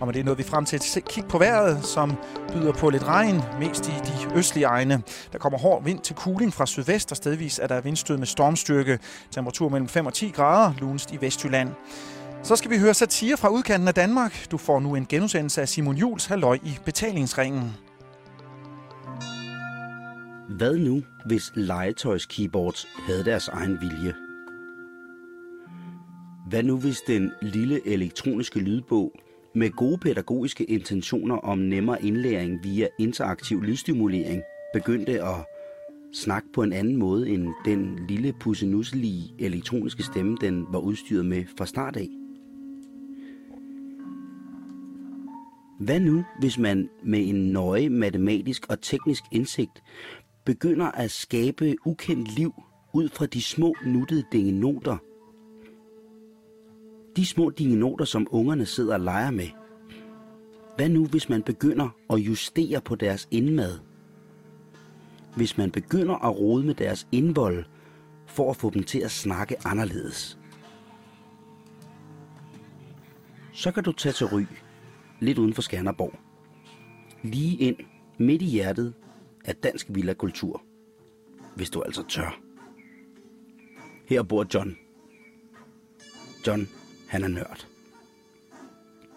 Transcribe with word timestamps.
Og 0.00 0.06
med 0.06 0.14
det 0.14 0.24
nåede 0.24 0.36
vi 0.36 0.42
frem 0.42 0.64
til 0.64 0.76
et 0.76 1.04
kig 1.04 1.24
på 1.24 1.38
vejret, 1.38 1.84
som 1.84 2.12
byder 2.52 2.72
på 2.72 2.90
lidt 2.90 3.04
regn, 3.04 3.42
mest 3.58 3.88
i 3.88 3.90
de 3.90 4.38
østlige 4.38 4.66
egne. 4.66 5.02
Der 5.32 5.38
kommer 5.38 5.58
hård 5.58 5.84
vind 5.84 6.00
til 6.00 6.16
kuling 6.16 6.54
fra 6.54 6.66
sydvest, 6.66 7.10
og 7.10 7.16
stedvis 7.16 7.58
er 7.58 7.66
der 7.66 7.80
vindstød 7.80 8.16
med 8.16 8.26
stormstyrke. 8.26 8.98
Temperatur 9.30 9.68
mellem 9.68 9.88
5 9.88 10.06
og 10.06 10.14
10 10.14 10.28
grader, 10.28 10.74
lunest 10.80 11.12
i 11.12 11.20
Vestjylland. 11.20 11.68
Så 12.42 12.56
skal 12.56 12.70
vi 12.70 12.78
høre 12.78 12.94
satire 12.94 13.36
fra 13.36 13.48
udkanten 13.48 13.88
af 13.88 13.94
Danmark. 13.94 14.46
Du 14.50 14.58
får 14.58 14.80
nu 14.80 14.94
en 14.94 15.06
genudsendelse 15.06 15.60
af 15.60 15.68
Simon 15.68 15.96
Jules 15.96 16.26
Halløj 16.26 16.58
i 16.62 16.78
betalingsringen. 16.84 17.76
Hvad 20.48 20.76
nu, 20.76 21.02
hvis 21.26 21.52
legetøjskeyboards 21.54 22.86
havde 23.06 23.24
deres 23.24 23.48
egen 23.48 23.80
vilje? 23.80 24.14
Hvad 26.48 26.62
nu, 26.62 26.78
hvis 26.78 27.00
den 27.06 27.32
lille 27.42 27.86
elektroniske 27.86 28.58
lydbog 28.58 29.12
med 29.54 29.70
gode 29.70 29.98
pædagogiske 29.98 30.64
intentioner 30.64 31.36
om 31.36 31.58
nemmere 31.58 32.04
indlæring 32.04 32.64
via 32.64 32.88
interaktiv 32.98 33.62
lydstimulering 33.62 34.42
begyndte 34.72 35.22
at 35.22 35.46
snakke 36.12 36.48
på 36.54 36.62
en 36.62 36.72
anden 36.72 36.96
måde 36.96 37.28
end 37.28 37.48
den 37.64 38.06
lille 38.08 38.32
pussenusselige 38.40 39.34
elektroniske 39.38 40.02
stemme, 40.02 40.36
den 40.40 40.66
var 40.70 40.78
udstyret 40.78 41.26
med 41.26 41.44
fra 41.58 41.66
start 41.66 41.96
af? 41.96 42.08
Hvad 45.80 46.00
nu, 46.00 46.24
hvis 46.40 46.58
man 46.58 46.88
med 47.04 47.28
en 47.28 47.52
nøje 47.52 47.88
matematisk 47.88 48.66
og 48.68 48.80
teknisk 48.80 49.22
indsigt 49.32 49.82
begynder 50.44 50.86
at 50.86 51.10
skabe 51.10 51.76
ukendt 51.84 52.36
liv 52.36 52.52
ud 52.94 53.08
fra 53.08 53.26
de 53.26 53.42
små 53.42 53.74
nuttede 53.86 54.24
dingenoter. 54.32 54.96
De 57.20 57.26
små 57.26 57.50
dingenoter, 57.50 58.04
som 58.04 58.26
ungerne 58.30 58.66
sidder 58.66 58.94
og 58.94 59.00
leger 59.00 59.30
med. 59.30 59.48
Hvad 60.76 60.88
nu, 60.88 61.06
hvis 61.06 61.28
man 61.28 61.42
begynder 61.42 61.88
at 62.10 62.16
justere 62.18 62.80
på 62.80 62.94
deres 62.94 63.28
indmad? 63.30 63.78
Hvis 65.36 65.58
man 65.58 65.70
begynder 65.70 66.14
at 66.14 66.38
rode 66.38 66.66
med 66.66 66.74
deres 66.74 67.08
indvold 67.12 67.64
for 68.26 68.50
at 68.50 68.56
få 68.56 68.70
dem 68.70 68.82
til 68.82 68.98
at 68.98 69.10
snakke 69.10 69.66
anderledes. 69.66 70.38
Så 73.52 73.72
kan 73.72 73.84
du 73.84 73.92
tage 73.92 74.12
til 74.12 74.26
Ry, 74.26 74.42
lidt 75.20 75.38
uden 75.38 75.54
for 75.54 75.62
Skanderborg. 75.62 76.14
Lige 77.22 77.56
ind 77.56 77.76
midt 78.18 78.42
i 78.42 78.46
hjertet 78.46 78.94
af 79.44 79.56
dansk 79.56 79.86
villakultur, 79.90 80.62
hvis 81.56 81.70
du 81.70 81.82
altså 81.82 82.04
tør. 82.08 82.40
Her 84.06 84.22
bor 84.22 84.46
John. 84.54 84.76
John, 86.46 86.68
han 87.10 87.24
er 87.24 87.28
nørd. 87.28 87.66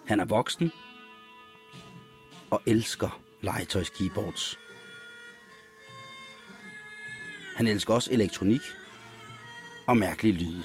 Han 0.07 0.19
er 0.19 0.25
voksen 0.25 0.71
og 2.49 2.61
elsker 2.65 3.21
legetøjskeyboards. 3.41 4.59
Han 7.55 7.67
elsker 7.67 7.93
også 7.93 8.11
elektronik 8.13 8.61
og 9.87 9.97
mærkelige 9.97 10.33
lyde. 10.33 10.63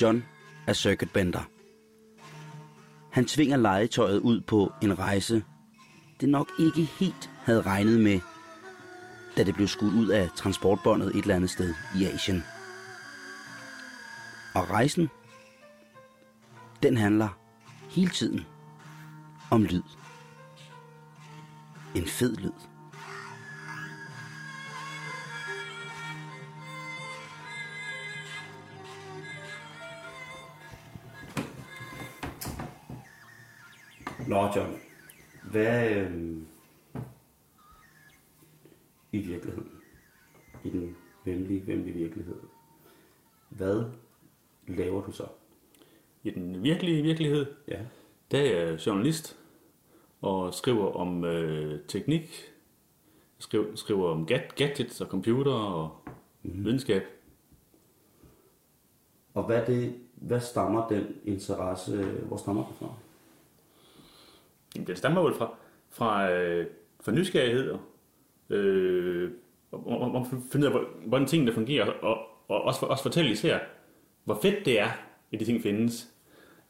John 0.00 0.24
er 0.66 0.72
circuitbender. 0.72 1.42
Han 3.12 3.26
tvinger 3.26 3.56
legetøjet 3.56 4.18
ud 4.18 4.40
på 4.40 4.72
en 4.82 4.98
rejse, 4.98 5.44
det 6.20 6.28
nok 6.28 6.50
ikke 6.58 6.84
helt 6.84 7.30
havde 7.44 7.62
regnet 7.62 8.00
med 8.00 8.20
da 9.36 9.44
det 9.44 9.54
blev 9.54 9.68
skudt 9.68 9.94
ud 9.94 10.08
af 10.08 10.30
transportbåndet 10.36 11.16
et 11.16 11.22
eller 11.22 11.34
andet 11.34 11.50
sted 11.50 11.74
i 11.96 12.04
Asien. 12.04 12.44
Og 14.54 14.70
rejsen, 14.70 15.10
den 16.82 16.96
handler 16.96 17.28
hele 17.90 18.10
tiden 18.10 18.40
om 19.50 19.62
lyd. 19.62 19.82
En 21.96 22.06
fed 22.06 22.36
lyd. 22.36 22.52
Nå, 34.28 34.52
John. 34.56 34.76
Hvad, 35.50 35.96
øh, 35.96 36.42
i 39.12 39.18
virkeligheden. 39.18 39.70
I 40.64 40.70
den 40.70 40.96
venlige, 41.24 41.66
venlige 41.66 41.94
virkelighed. 41.94 42.40
Hvad 43.48 43.84
laver 44.66 45.02
du 45.02 45.12
så? 45.12 45.26
I 46.22 46.30
den 46.30 46.62
virkelige 46.62 47.02
virkelighed, 47.02 47.46
Ja. 47.68 47.78
der 48.30 48.38
er 48.38 48.64
jeg 48.66 48.86
journalist 48.86 49.38
og 50.20 50.54
skriver 50.54 50.92
om 50.92 51.24
øh, 51.24 51.80
teknik, 51.88 52.52
skriver, 53.38 53.76
skriver 53.76 54.10
om 54.10 54.26
gad- 54.26 54.54
gadgets 54.56 55.00
og 55.00 55.06
computer 55.06 55.52
og 55.52 55.96
mm. 56.42 56.64
videnskab. 56.64 57.02
Og 59.34 59.42
hvad, 59.44 59.66
det, 59.66 59.94
hvad 60.14 60.40
stammer 60.40 60.88
den 60.88 61.06
interesse, 61.24 62.04
hvor 62.04 62.36
stammer 62.36 62.66
det 62.66 62.76
fra? 62.78 62.94
Jamen, 64.74 64.86
det 64.86 64.98
stammer 64.98 65.22
vel 65.22 65.34
fra, 65.34 65.54
fra, 65.90 66.30
øh, 66.30 66.66
fra 67.00 67.12
nysgerrighed 67.12 67.78
øh, 68.50 69.30
og, 69.72 69.86
og, 69.86 70.12
og 70.12 70.26
finde 70.52 70.68
ud 70.68 70.72
af, 70.72 70.80
hvordan 71.06 71.26
tingene 71.26 71.52
fungerer, 71.52 71.90
og, 71.90 72.18
og 72.48 72.62
også, 72.62 72.86
også 72.86 73.02
fortælle 73.02 73.30
især, 73.30 73.58
hvor 74.24 74.38
fedt 74.42 74.64
det 74.64 74.80
er, 74.80 74.90
at 75.32 75.40
de 75.40 75.44
ting 75.44 75.62
findes. 75.62 76.11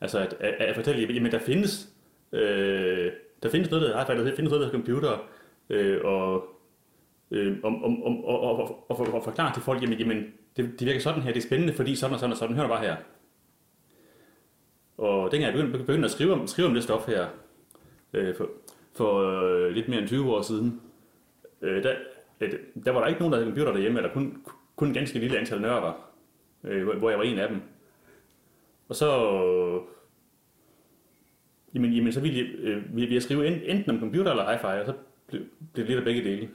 Altså 0.02 0.18
at, 0.18 0.36
at, 0.40 0.54
at 0.54 0.74
fortælle, 0.74 1.14
jamen 1.14 1.32
der 1.32 1.38
findes, 1.38 1.88
øh, 2.32 3.12
der 3.42 3.48
findes 3.48 3.70
noget, 3.70 3.88
der 3.88 3.96
er 3.96 4.04
der 4.04 4.36
findes 4.36 4.50
noget, 4.50 4.60
der 4.60 4.66
er 4.66 4.72
computer, 4.72 5.28
øh, 5.70 6.00
og, 6.04 6.44
øh, 7.30 7.56
om, 7.62 7.84
om, 7.84 8.02
om, 8.02 8.24
og, 8.24 8.40
og, 8.40 8.58
og, 8.58 8.90
og, 8.90 9.14
og, 9.14 9.24
forklare 9.24 9.54
til 9.54 9.62
folk, 9.62 9.82
jamen, 9.82 9.98
jamen 9.98 10.32
det, 10.56 10.80
det 10.80 10.86
virker 10.86 11.00
sådan 11.00 11.22
her, 11.22 11.32
det 11.32 11.42
er 11.42 11.46
spændende, 11.46 11.72
fordi 11.72 11.96
sådan 11.96 12.14
og 12.14 12.20
sådan 12.20 12.32
og 12.32 12.36
sådan, 12.36 12.56
hør 12.56 12.68
bare 12.68 12.84
her. 12.84 12.96
Og 14.98 15.32
dengang 15.32 15.42
jeg 15.42 15.52
begyndte, 15.52 15.78
begyndte 15.78 16.04
at 16.04 16.10
skrive 16.10 16.32
om, 16.32 16.46
skrive 16.46 16.68
om 16.68 16.74
det 16.74 16.82
stof 16.82 17.06
her, 17.06 17.26
øh, 18.12 18.36
for, 18.36 18.48
for 18.94 19.40
øh, 19.40 19.70
lidt 19.70 19.88
mere 19.88 19.98
end 19.98 20.08
20 20.08 20.34
år 20.34 20.42
siden, 20.42 20.80
øh, 21.62 21.82
der, 21.82 21.94
øh, 22.40 22.52
der 22.84 22.90
var 22.90 23.00
der 23.00 23.06
ikke 23.06 23.20
nogen, 23.20 23.32
der 23.32 23.38
havde 23.38 23.50
computer 23.50 23.72
derhjemme, 23.72 23.98
eller 23.98 24.12
kun, 24.12 24.42
kun 24.76 24.88
en 24.88 24.94
ganske 24.94 25.18
lille 25.18 25.38
antal 25.38 25.60
nørder, 25.60 26.10
øh, 26.64 26.98
hvor 26.98 27.10
jeg 27.10 27.18
var 27.18 27.24
en 27.24 27.38
af 27.38 27.48
dem. 27.48 27.60
Og 28.88 28.96
så, 28.96 29.08
jamen, 31.74 31.92
jamen 31.92 32.12
så 32.12 32.20
ville 32.20 32.38
jeg, 32.38 32.46
øh, 32.58 32.96
ville 32.96 33.14
jeg 33.14 33.22
skrive 33.22 33.68
enten 33.68 33.90
om 33.90 34.00
computer 34.00 34.30
eller 34.30 34.44
hi-fi, 34.44 34.80
og 34.80 34.86
så 34.86 34.92
blev, 35.26 35.42
blev 35.72 35.86
det 35.86 35.86
lidt 35.86 35.98
af 35.98 36.04
begge 36.04 36.24
dele. 36.24 36.48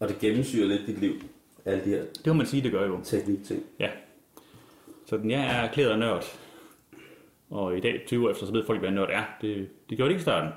Og 0.00 0.08
det 0.08 0.18
gennemsyrer 0.18 0.66
lidt 0.66 0.86
dit 0.86 0.98
liv, 1.00 1.12
alle 1.64 1.84
de 1.84 1.88
her 1.90 2.04
Det 2.04 2.26
må 2.26 2.32
man 2.32 2.46
sige, 2.46 2.62
det 2.62 2.72
gør 2.72 2.86
jo. 2.86 3.00
teknikting. 3.04 3.62
Ja. 3.78 3.90
Så 5.06 5.16
den, 5.16 5.30
jeg 5.30 5.40
er 5.40 5.68
erklæret 5.68 5.98
nørd. 5.98 6.24
Og 7.50 7.76
i 7.76 7.80
dag, 7.80 8.02
20 8.06 8.26
år 8.26 8.30
efter, 8.30 8.46
så 8.46 8.52
ved 8.52 8.64
folk, 8.66 8.78
hvad 8.78 8.88
en 8.88 8.94
nørd 8.94 9.08
er. 9.12 9.24
Det, 9.40 9.68
det 9.90 9.96
gjorde 9.96 10.08
det 10.08 10.14
ikke 10.14 10.20
i 10.20 10.22
starten. 10.22 10.50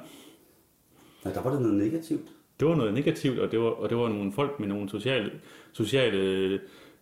Nej, 1.24 1.34
der 1.34 1.42
var 1.42 1.52
det 1.52 1.62
noget 1.62 1.78
negativt. 1.78 2.30
Det 2.60 2.68
var 2.68 2.76
noget 2.76 2.94
negativt, 2.94 3.40
og 3.40 3.52
det 3.52 3.60
var, 3.60 3.70
og 3.70 3.90
det 3.90 3.98
var 3.98 4.10
nogle 4.10 4.32
folk 4.32 4.60
med 4.60 4.68
nogle 4.68 4.90
sociale, 4.90 5.32
sociale 5.74 6.60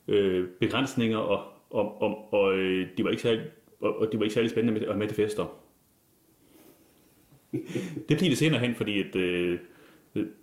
øh, 0.07 0.47
begrænsninger, 0.59 1.17
og, 1.17 1.43
og, 1.71 2.01
og, 2.01 2.33
og 2.33 2.57
øh, 2.57 2.87
de 2.97 3.03
var 3.03 3.09
ikke 3.09 3.21
særlig, 3.21 3.41
og, 3.79 3.95
og 3.97 4.11
de 4.11 4.17
var 4.17 4.23
ikke 4.23 4.33
særlig 4.33 4.51
spændende 4.51 4.79
med, 4.79 4.95
med 4.95 5.07
til 5.07 5.15
fester. 5.15 5.45
Det 8.09 8.17
blev 8.17 8.29
det 8.29 8.37
senere 8.37 8.59
hen, 8.59 8.75
fordi 8.75 8.99
at, 8.99 9.15
øh, 9.15 9.59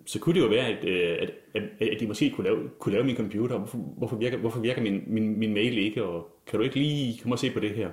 så 0.05 0.19
kunne 0.19 0.35
det 0.35 0.41
jo 0.41 0.47
være, 0.47 0.67
at, 0.67 0.85
øh, 0.85 1.17
at, 1.21 1.33
at, 1.79 1.87
at 1.87 1.99
de 1.99 2.07
måske 2.07 2.31
kunne 2.31 2.43
lave, 2.43 2.69
kunne 2.79 2.93
lave 2.93 3.05
min 3.05 3.15
computer. 3.15 3.57
Hvorfor, 3.57 3.77
hvorfor 3.77 4.17
virker, 4.17 4.37
hvorfor 4.37 4.59
virker 4.59 4.81
min, 4.81 5.03
min, 5.07 5.39
min 5.39 5.53
mail 5.53 5.77
ikke? 5.77 6.03
Og 6.03 6.39
kan 6.47 6.59
du 6.59 6.63
ikke 6.63 6.75
lige 6.75 7.21
komme 7.21 7.35
og 7.35 7.39
se 7.39 7.51
på 7.51 7.59
det 7.59 7.71
her? 7.71 7.91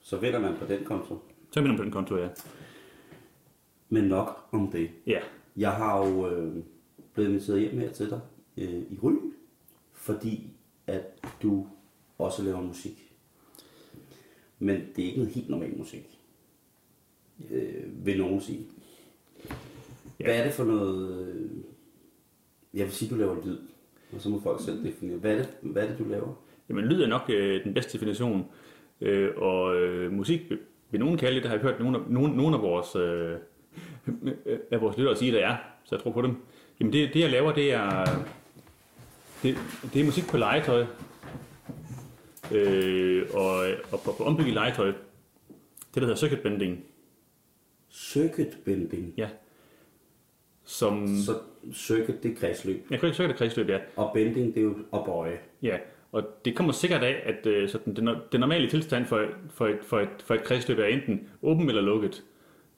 Så 0.00 0.16
vender 0.16 0.40
man 0.40 0.54
på 0.56 0.64
den 0.66 0.84
konto. 0.84 1.18
Så 1.50 1.60
er 1.60 1.64
man 1.64 1.76
på 1.76 1.82
den 1.82 1.92
konto, 1.92 2.16
ja. 2.16 2.28
Men 3.88 4.04
nok 4.04 4.48
om 4.52 4.70
det. 4.72 4.90
Ja, 5.06 5.20
Jeg 5.56 5.72
har 5.72 6.06
jo 6.06 6.28
øh, 6.30 6.54
blevet 7.14 7.28
inviteret 7.28 7.60
hjem 7.60 7.78
her 7.78 7.90
til 7.92 8.10
dig 8.10 8.20
øh, 8.56 8.82
i 8.90 8.98
Ry, 9.02 9.12
fordi 9.92 10.50
at 10.90 11.02
du 11.42 11.66
også 12.18 12.42
laver 12.42 12.60
musik. 12.60 13.12
Men 14.58 14.76
det 14.96 15.02
er 15.02 15.06
ikke 15.06 15.18
noget 15.18 15.34
helt 15.34 15.48
normal 15.48 15.78
musik, 15.78 16.18
øh, 17.50 18.06
vil 18.06 18.18
nogen 18.18 18.40
sige. 18.40 18.66
Ja. 20.20 20.24
Hvad 20.24 20.38
er 20.38 20.44
det 20.44 20.52
for 20.52 20.64
noget... 20.64 21.28
Øh, 21.28 21.50
jeg 22.74 22.84
vil 22.84 22.92
sige, 22.92 23.10
du 23.10 23.14
laver 23.14 23.44
lyd, 23.44 23.58
og 24.12 24.20
så 24.20 24.28
må 24.28 24.40
folk 24.40 24.64
selv 24.64 24.84
definere. 24.84 25.18
Hvad 25.18 25.32
er 25.32 25.36
det, 25.36 25.48
hvad 25.60 25.82
er 25.82 25.88
det 25.88 25.98
du 25.98 26.04
laver? 26.04 26.34
Jamen, 26.68 26.84
lyd 26.84 27.02
er 27.02 27.06
nok 27.06 27.22
øh, 27.28 27.64
den 27.64 27.74
bedste 27.74 27.92
definition. 27.92 28.46
Øh, 29.00 29.30
og 29.36 29.76
øh, 29.76 30.12
musik, 30.12 30.40
vil 30.90 31.00
nogen 31.00 31.18
kalde 31.18 31.34
det, 31.34 31.42
der 31.42 31.48
har 31.48 31.56
jeg 31.56 31.62
hørt 31.62 31.80
nogle 31.80 31.98
af, 31.98 32.04
nogle, 32.08 32.36
nogle 32.36 32.56
af 32.56 32.62
vores, 32.62 32.96
øh, 32.96 33.36
af 34.72 34.80
vores 34.80 34.96
lyttere 34.96 35.16
sige, 35.16 35.32
det 35.32 35.42
er, 35.42 35.56
så 35.84 35.94
jeg 35.94 36.02
tror 36.02 36.12
på 36.12 36.22
dem. 36.22 36.36
Jamen, 36.80 36.92
det, 36.92 37.14
det 37.14 37.20
jeg 37.20 37.30
laver, 37.30 37.52
det 37.52 37.72
er, 37.72 38.04
det, 39.42 39.58
det 39.94 40.00
er 40.00 40.04
musik 40.04 40.28
på 40.30 40.36
legetøj. 40.36 40.86
Øh, 42.52 43.26
og, 43.34 43.66
og 43.92 44.00
på, 44.04 44.12
på 44.18 44.24
ombygget 44.24 44.54
legetøj 44.54 44.92
det, 45.94 45.94
der 45.94 46.00
hedder 46.00 46.16
circuit 46.16 46.40
bending. 46.40 46.84
Circuit 47.90 48.58
bending. 48.64 49.14
Ja. 49.16 49.28
Som... 50.64 51.16
Så 51.16 51.32
circuit, 51.74 52.22
det 52.22 52.30
er 52.30 52.36
kredsløb. 52.36 52.86
Ja, 52.90 52.96
circuit 52.96 53.30
er 53.30 53.36
kredsløb, 53.36 53.68
ja. 53.68 53.78
Og 53.96 54.10
bending, 54.14 54.54
det 54.54 54.60
er 54.60 54.64
jo 54.64 54.76
at 54.92 55.04
bøje. 55.04 55.38
Ja, 55.62 55.78
og 56.12 56.24
det 56.44 56.56
kommer 56.56 56.72
sikkert 56.72 57.02
af, 57.02 57.22
at 57.26 57.46
øh, 57.46 57.68
sådan, 57.68 57.94
den, 57.94 58.08
den 58.32 58.40
normale 58.40 58.70
tilstand 58.70 59.06
for, 59.06 59.26
for, 59.50 59.66
et, 59.68 59.78
for, 59.82 60.00
et, 60.00 60.08
for 60.24 60.34
et 60.34 60.44
kredsløb 60.44 60.78
er 60.78 60.84
enten 60.84 61.28
åben 61.42 61.68
eller 61.68 61.82
lukket. 61.82 62.24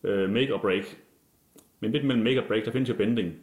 Øh, 0.04 0.30
make 0.30 0.54
or 0.54 0.58
break. 0.58 0.98
Men 1.80 1.90
midt 1.90 2.04
mellem 2.04 2.24
make 2.24 2.42
or 2.42 2.46
break, 2.46 2.64
der 2.64 2.70
findes 2.70 2.88
jo 2.88 2.94
bending. 2.94 3.34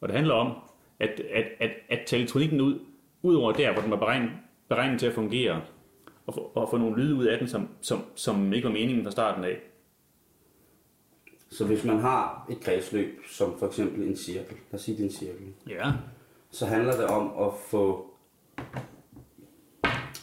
Og 0.00 0.08
det 0.08 0.16
handler 0.16 0.34
om, 0.34 0.52
at, 1.00 1.20
at, 1.30 1.44
at, 1.60 1.70
at 1.88 2.00
tage 2.06 2.20
elektronikken 2.20 2.60
ud, 2.60 2.78
ud 3.22 3.34
over 3.34 3.52
der, 3.52 3.72
hvor 3.72 3.82
den 3.82 3.90
var 3.90 3.96
beregnet, 3.96 4.30
beregnet 4.68 5.00
til 5.00 5.06
at 5.06 5.12
fungere, 5.12 5.62
og 6.26 6.34
få, 6.34 6.40
og 6.54 6.68
få 6.70 6.76
nogle 6.76 7.02
lyde 7.02 7.14
ud 7.14 7.24
af 7.24 7.38
den, 7.38 7.48
som, 7.48 7.68
som, 7.80 7.98
som 8.14 8.52
ikke 8.52 8.66
var 8.68 8.72
meningen 8.74 9.04
fra 9.04 9.10
starten 9.10 9.44
af. 9.44 9.58
Så 11.50 11.66
hvis 11.66 11.84
man 11.84 11.98
har 11.98 12.46
et 12.50 12.60
kredsløb, 12.60 13.18
som 13.30 13.58
for 13.58 13.66
eksempel 13.66 14.08
en 14.08 14.16
cirkel, 14.16 14.56
lad 14.70 14.74
os 14.78 14.80
sige 14.82 14.96
det 14.96 15.02
er 15.02 15.06
en 15.08 15.12
cirkel, 15.14 15.46
Ja. 15.68 15.92
så 16.50 16.66
handler 16.66 16.92
det 16.96 17.04
om 17.06 17.46
at 17.46 17.52
få, 17.70 18.10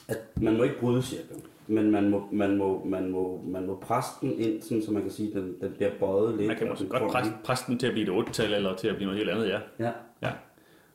at 0.08 0.18
man 0.42 0.58
må 0.58 0.64
ikke 0.64 0.80
bryde 0.80 1.02
cirklen, 1.02 1.42
men 1.68 1.92
man 1.92 2.10
må, 2.10 2.28
man 2.32 2.58
må, 2.58 2.84
man 2.86 3.10
må, 3.12 3.42
man 3.46 3.66
må 3.66 3.76
presse 3.76 4.12
den 4.22 4.40
ind, 4.40 4.62
sådan, 4.62 4.84
så 4.84 4.92
man 4.92 5.02
kan 5.02 5.12
sige, 5.12 5.30
at 5.30 5.36
den, 5.36 5.56
den 5.62 5.72
bliver 5.72 5.92
bøjet 6.00 6.38
lidt. 6.38 6.48
Man 6.48 6.58
kan 6.58 6.68
måske 6.70 6.88
godt 6.88 7.12
presse, 7.12 7.32
presse 7.44 7.66
den 7.68 7.80
til 7.80 7.88
at 7.88 7.94
blive 7.94 8.20
et 8.20 8.26
8-tal, 8.28 8.54
eller 8.54 8.76
til 8.76 8.88
at 8.88 8.96
blive 8.96 9.06
noget 9.06 9.18
helt 9.18 9.30
andet. 9.30 9.48
Ja, 9.50 9.60
Ja. 9.80 9.92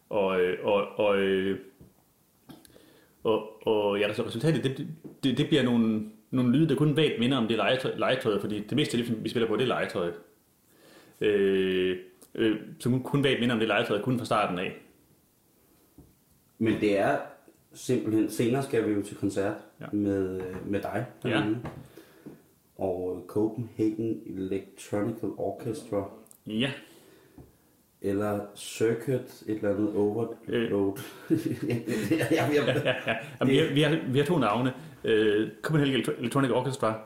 Og, 0.08 0.40
øh, 0.40 0.66
og, 0.66 0.98
og, 0.98 1.18
øh, 1.18 1.58
og, 3.24 3.66
og 3.66 3.98
ja, 4.00 4.12
så 4.12 4.26
resultatet, 4.26 4.64
det, 4.64 4.86
det, 5.24 5.38
det 5.38 5.48
bliver 5.48 5.62
nogle, 5.62 6.10
nogle 6.30 6.52
lyde, 6.52 6.68
der 6.68 6.74
kun 6.74 6.96
vagt 6.96 7.18
minder 7.18 7.36
om 7.38 7.48
det 7.48 7.56
legetøj, 7.56 7.94
legetøjet, 7.96 8.40
fordi 8.40 8.60
det 8.60 8.76
meste 8.76 8.98
af 8.98 9.04
det, 9.04 9.24
vi 9.24 9.28
spiller 9.28 9.48
på, 9.48 9.56
det 9.56 9.62
er 9.62 9.66
legetøjet. 9.66 10.14
Øh, 11.20 11.96
øh, 12.34 12.56
som 12.80 13.02
kun 13.02 13.24
vagt 13.24 13.40
minder 13.40 13.54
om 13.54 13.58
det 13.58 13.68
legetøj, 13.68 14.00
kun 14.02 14.18
fra 14.18 14.24
starten 14.24 14.58
af. 14.58 14.72
men 16.58 16.80
det 16.80 16.98
er 16.98 17.18
simpelthen, 17.72 18.30
senere 18.30 18.62
skal 18.62 18.88
vi 18.88 18.92
jo 18.92 19.02
til 19.02 19.16
koncert 19.16 19.54
Ja. 19.80 19.86
med, 19.92 20.40
med 20.66 20.80
dig. 20.80 21.06
Ja. 21.24 21.42
Og 22.78 23.24
Copenhagen 23.26 24.22
Electronical 24.26 25.28
Orchestra, 25.36 26.10
Ja, 26.46 26.72
eller 28.06 28.40
Circuit, 28.54 29.42
et 29.46 29.56
eller 29.56 29.70
andet 29.70 29.96
overload. 29.96 30.98
ja, 32.30 32.50
vi, 32.50 32.56
har, 32.56 33.74
vi, 33.74 33.82
har, 33.82 34.12
vi 34.12 34.18
har 34.18 34.26
to 34.26 34.38
navne. 34.38 34.72
Øh, 35.04 35.48
Copenhagen 35.62 36.04
Electronic 36.18 36.50
Orchestra 36.50 37.00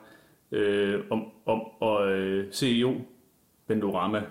øh, 0.53 1.01
om, 1.11 1.25
om, 1.47 1.61
og 1.81 2.11
øh, 2.13 2.53
CEO 2.53 2.95
Bendorama. 3.67 4.23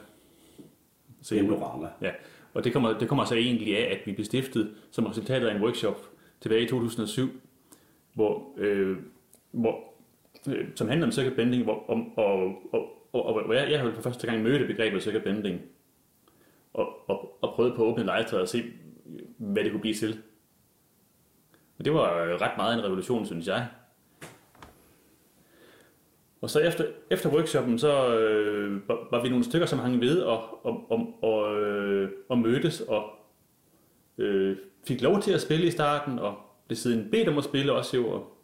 CEO. 1.23 1.39
Bendorama. 1.39 1.87
Ja, 2.01 2.11
og 2.53 2.63
det 2.63 2.73
kommer, 2.73 2.97
det 2.97 3.07
kommer 3.07 3.25
så 3.25 3.35
egentlig 3.35 3.77
af, 3.77 3.91
at 3.91 3.99
vi 4.05 4.13
blev 4.13 4.25
stiftet 4.25 4.75
som 4.91 5.05
resultat 5.05 5.43
af 5.43 5.55
en 5.55 5.61
workshop 5.61 6.09
tilbage 6.41 6.63
i 6.63 6.67
2007, 6.67 7.29
hvor, 8.13 8.47
øh, 8.57 8.97
hvor, 9.51 9.83
øh, 10.47 10.67
som 10.75 10.87
handler 10.87 11.07
om 11.07 11.11
circuit 11.11 11.35
bending, 11.35 11.63
hvor, 11.63 11.89
om, 11.89 12.17
og, 12.17 12.39
og, 12.73 12.87
og, 13.13 13.25
og, 13.25 13.43
hvor 13.45 13.53
jeg, 13.53 13.71
jeg 13.71 13.79
har 13.79 13.91
for 13.91 14.01
første 14.01 14.27
gang 14.27 14.43
mødte 14.43 14.65
begrebet 14.65 15.03
circuit 15.03 15.23
bending, 15.23 15.61
og, 16.73 17.09
og, 17.09 17.37
og 17.41 17.53
prøvede 17.55 17.75
på 17.75 17.83
at 17.83 17.87
åbne 17.87 18.03
legetøjet 18.03 18.41
og 18.41 18.49
se, 18.49 18.63
hvad 19.37 19.63
det 19.63 19.71
kunne 19.71 19.81
blive 19.81 19.95
til. 19.95 20.21
Og 21.79 21.85
det 21.85 21.93
var 21.93 22.41
ret 22.41 22.57
meget 22.57 22.77
en 22.77 22.83
revolution, 22.83 23.25
synes 23.25 23.47
jeg. 23.47 23.67
Og 26.41 26.49
så 26.49 26.59
efter, 26.59 26.85
efter 27.09 27.33
workshoppen, 27.33 27.79
så 27.79 28.17
øh, 28.17 28.87
var, 28.87 29.07
var 29.11 29.21
vi 29.21 29.29
nogle 29.29 29.43
stykker, 29.43 29.67
som 29.67 29.79
hang 29.79 30.01
ved 30.01 30.21
og, 30.21 30.65
og, 30.65 30.91
og, 30.91 31.23
og, 31.23 31.61
øh, 31.61 32.09
og 32.29 32.37
mødtes 32.37 32.81
og 32.81 33.09
øh, 34.17 34.57
fik 34.87 35.01
lov 35.01 35.21
til 35.21 35.31
at 35.31 35.41
spille 35.41 35.67
i 35.67 35.71
starten, 35.71 36.19
og 36.19 36.37
blev 36.67 36.75
siden 36.75 37.11
bedt 37.11 37.29
om 37.29 37.37
at 37.37 37.43
spille 37.43 37.73
også 37.73 37.97
jo, 37.97 38.09
og 38.09 38.37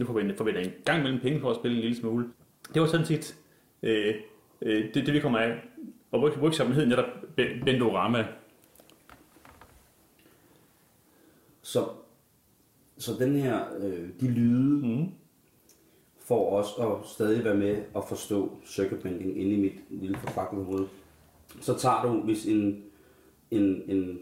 nu 0.00 0.06
forventer, 0.06 0.44
vi, 0.44 0.50
en 0.50 0.72
gang 0.84 1.02
mellem 1.02 1.20
penge 1.20 1.40
for 1.40 1.50
at 1.50 1.56
spille 1.56 1.76
en 1.76 1.82
lille 1.82 1.96
smule. 1.96 2.26
Det 2.74 2.82
var 2.82 2.88
sådan 2.88 3.06
set 3.06 3.36
øh, 3.82 4.14
øh, 4.62 4.94
det, 4.94 5.06
det, 5.06 5.14
vi 5.14 5.20
kommer 5.20 5.38
af. 5.38 5.60
Og 6.14 6.20
work- 6.22 6.38
workshoppen 6.40 6.76
hed 6.76 6.86
netop 6.86 7.04
Ben- 7.36 7.64
Bendorama. 7.64 8.26
Så, 11.62 11.88
så 12.98 13.12
den 13.18 13.36
her, 13.36 13.64
øh, 13.80 14.08
de 14.20 14.28
lyde, 14.30 14.86
mm. 14.86 15.06
får 16.18 16.56
os 16.58 16.66
at 16.80 17.08
stadig 17.10 17.44
være 17.44 17.56
med 17.56 17.82
at 17.96 18.02
forstå 18.08 18.58
circuit 18.66 19.00
bending 19.02 19.40
inde 19.40 19.52
i 19.52 19.60
mit 19.60 19.72
lille 19.90 20.16
forfaklet 20.18 20.64
hoved. 20.64 20.86
Så 21.60 21.78
tager 21.78 22.02
du, 22.02 22.20
hvis 22.20 22.46
en, 22.46 22.82
en, 23.50 23.82
en, 23.88 24.18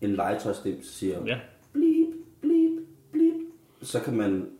en 0.00 0.10
legetøjstem 0.10 0.82
siger, 0.82 1.26
Ja, 1.26 1.40
blip, 1.72 2.08
blip, 2.40 2.70
blip, 3.12 3.34
så 3.82 4.00
kan 4.00 4.16
man, 4.16 4.50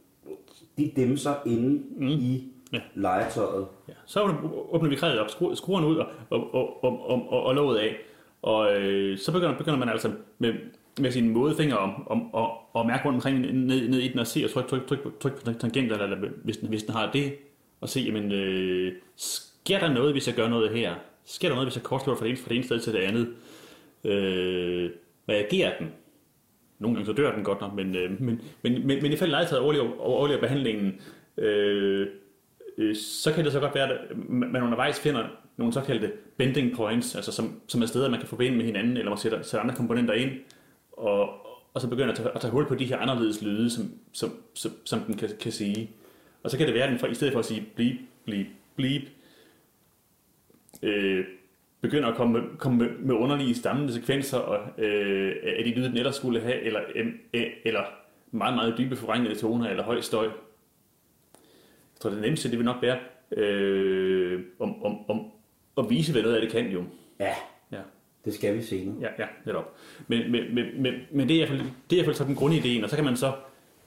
de 0.79 0.93
dimser 0.97 1.35
inde 1.47 1.83
mm. 1.97 2.06
i 2.09 2.53
Ja. 2.72 2.81
legetøjet. 2.94 3.67
Ja. 3.88 3.93
Så 4.06 4.22
åbner- 4.72 4.88
vi 4.88 4.94
krædet 4.96 5.20
op, 5.20 5.31
skru, 5.31 5.55
skruerne 5.55 5.87
ud 5.87 5.96
og, 5.96 6.06
og, 6.31 6.55
og, 6.55 6.84
og, 6.84 7.11
og, 7.11 7.32
og, 7.32 7.43
og 7.43 7.55
låget 7.55 7.78
af. 7.78 7.96
Og 8.43 8.76
øh, 8.76 9.19
så 9.19 9.32
begynder, 9.32 9.58
begynder 9.58 9.78
man 9.78 9.88
altså 9.88 10.12
med, 10.38 10.55
med 11.00 11.11
sine 11.11 11.31
mådefinger 11.31 11.76
om, 11.76 12.08
om, 12.08 12.34
og, 12.34 12.58
og 12.72 12.87
mærke 12.87 13.05
rundt 13.05 13.17
omkring 13.17 13.40
ned, 13.40 13.88
ned 13.88 13.99
i 13.99 14.08
den 14.08 14.19
og 14.19 14.26
se 14.26 14.44
og 14.44 14.50
trykke 14.50 14.70
tryk, 14.70 14.87
tryk, 14.87 15.20
tryk 15.20 15.44
på 15.44 15.52
tangenter, 15.52 15.99
eller 15.99 16.28
hvis 16.44 16.56
den, 16.56 16.69
hvis 16.69 16.82
den 16.82 16.94
har 16.94 17.11
det, 17.12 17.34
og 17.81 17.88
se, 17.88 18.00
jamen, 18.00 18.32
øh, 18.32 18.93
sker 19.16 19.78
der 19.78 19.93
noget, 19.93 20.12
hvis 20.12 20.26
jeg 20.28 20.37
gør 20.37 20.49
noget 20.49 20.70
her? 20.70 20.94
Sker 21.25 21.49
der 21.49 21.55
noget, 21.55 21.69
hvis 21.69 21.76
jeg 21.76 21.82
kortslutter 21.82 22.19
fra 22.19 22.25
det 22.25 22.31
ene, 22.31 22.38
fra 22.43 22.49
det 22.49 22.55
ene 22.55 22.64
sted 22.64 22.81
til 22.81 22.93
det 22.93 22.99
andet? 22.99 23.28
Øh, 24.05 24.90
reagerer 25.28 25.78
den? 25.78 25.93
Nogle 26.78 26.94
gange 26.96 27.06
så 27.06 27.12
dør 27.12 27.34
den 27.34 27.44
godt 27.44 27.61
nok, 27.61 27.75
men, 27.75 27.96
øh, 27.96 28.20
men, 28.23 28.40
men, 28.62 28.87
men, 28.87 29.02
men 29.02 29.12
i 29.12 29.16
fald 29.16 29.31
legetøjet 29.31 29.64
overlever, 29.64 30.00
overlever 30.00 30.40
behandlingen. 30.40 31.00
Øh, 31.38 32.06
øh, 32.81 32.97
så 32.97 33.32
kan 33.32 33.44
det 33.44 33.53
så 33.53 33.61
godt 33.61 33.75
være, 33.75 33.93
at 33.93 34.00
øh, 34.11 34.31
man 34.31 34.62
undervejs 34.62 35.00
finder 35.00 35.25
nogle 35.56 35.73
såkaldte 35.73 36.12
bending 36.37 36.77
points, 36.77 37.15
altså 37.15 37.32
som, 37.32 37.61
som 37.67 37.82
er 37.82 37.87
steder, 37.87 38.11
man 38.11 38.19
kan 38.19 38.29
forbinde 38.29 38.56
med 38.56 38.65
hinanden, 38.65 38.97
eller 38.97 39.11
man 39.11 39.19
sætter, 39.19 39.43
sætter 39.43 39.62
andre 39.62 39.75
komponenter 39.75 40.15
ind, 40.15 40.31
og, 40.93 41.29
og 41.75 41.81
så 41.81 41.88
begynder 41.88 42.11
at 42.11 42.17
tage, 42.17 42.31
at 42.35 42.41
tage 42.41 42.50
hul 42.50 42.67
på 42.67 42.75
de 42.75 42.85
her 42.85 42.99
anderledes 42.99 43.43
lyde, 43.43 43.71
som, 43.71 43.93
som, 44.12 44.32
som, 44.55 44.73
som 44.85 45.00
den 45.00 45.17
kan, 45.17 45.29
kan 45.41 45.53
sige. 45.53 45.91
Og 46.43 46.50
så 46.50 46.59
kan 46.59 46.67
det 46.67 46.75
være, 46.75 46.85
at 46.85 46.91
den 46.91 46.99
for, 46.99 47.06
i 47.06 47.15
stedet 47.15 47.32
for 47.32 47.41
at 47.41 47.47
sige 47.47 47.67
bleep, 47.75 47.97
bleep, 48.25 48.47
bleep, 48.76 49.02
øh, 50.83 51.25
begynder 51.81 52.09
at 52.09 52.16
komme, 52.16 52.43
komme 52.59 52.78
med, 52.78 52.88
med 52.99 53.14
underlige 53.14 53.54
stammende 53.54 53.93
sekvenser 53.93 54.38
og, 54.38 54.85
øh, 54.85 55.37
af 55.59 55.64
de 55.64 55.71
lyde, 55.71 55.88
den 55.88 55.97
ellers 55.97 56.16
skulle 56.16 56.40
have, 56.40 56.61
eller, 56.61 56.81
øh, 56.95 57.07
øh 57.35 57.47
eller 57.64 57.83
meget, 58.31 58.54
meget 58.54 58.75
dybe 58.78 58.97
forvrængede 58.97 59.35
toner, 59.35 59.69
eller 59.69 59.83
høj 59.83 60.00
støj. 60.00 60.28
Tror, 62.00 62.11
det 62.11 62.21
nemmeste 62.21 62.50
det 62.50 62.59
vil 62.59 62.64
nok 62.64 62.83
være 62.83 62.99
øh, 63.37 64.40
om, 64.59 64.85
om, 64.85 65.11
om 65.11 65.30
at 65.78 65.90
vise, 65.90 66.12
hvad 66.12 66.23
noget 66.23 66.35
af 66.35 66.40
det 66.42 66.50
kan 66.50 66.71
jo. 66.71 66.85
Ja, 67.21 67.35
Ja, 67.73 67.80
det 68.25 68.35
skal 68.35 68.57
vi 68.57 68.62
senere. 68.62 68.97
ja, 69.00 69.09
ja 69.19 69.26
netop. 69.47 69.76
Men, 70.09 70.33
men, 70.33 70.54
men, 70.54 70.83
men, 70.83 70.95
men 71.11 71.28
det 71.28 71.37
er 71.37 71.45
i 71.45 71.47
hvert 71.47 71.49
fald, 71.49 71.61
det 71.90 71.97
er 71.97 72.02
i 72.02 72.04
hvert 72.04 72.04
fald 72.04 72.16
så 72.16 72.25
den 72.25 72.35
grundideen, 72.35 72.85
og 72.85 72.90
så 72.90 72.97
kan 72.97 73.04
man 73.04 73.16
så, 73.16 73.33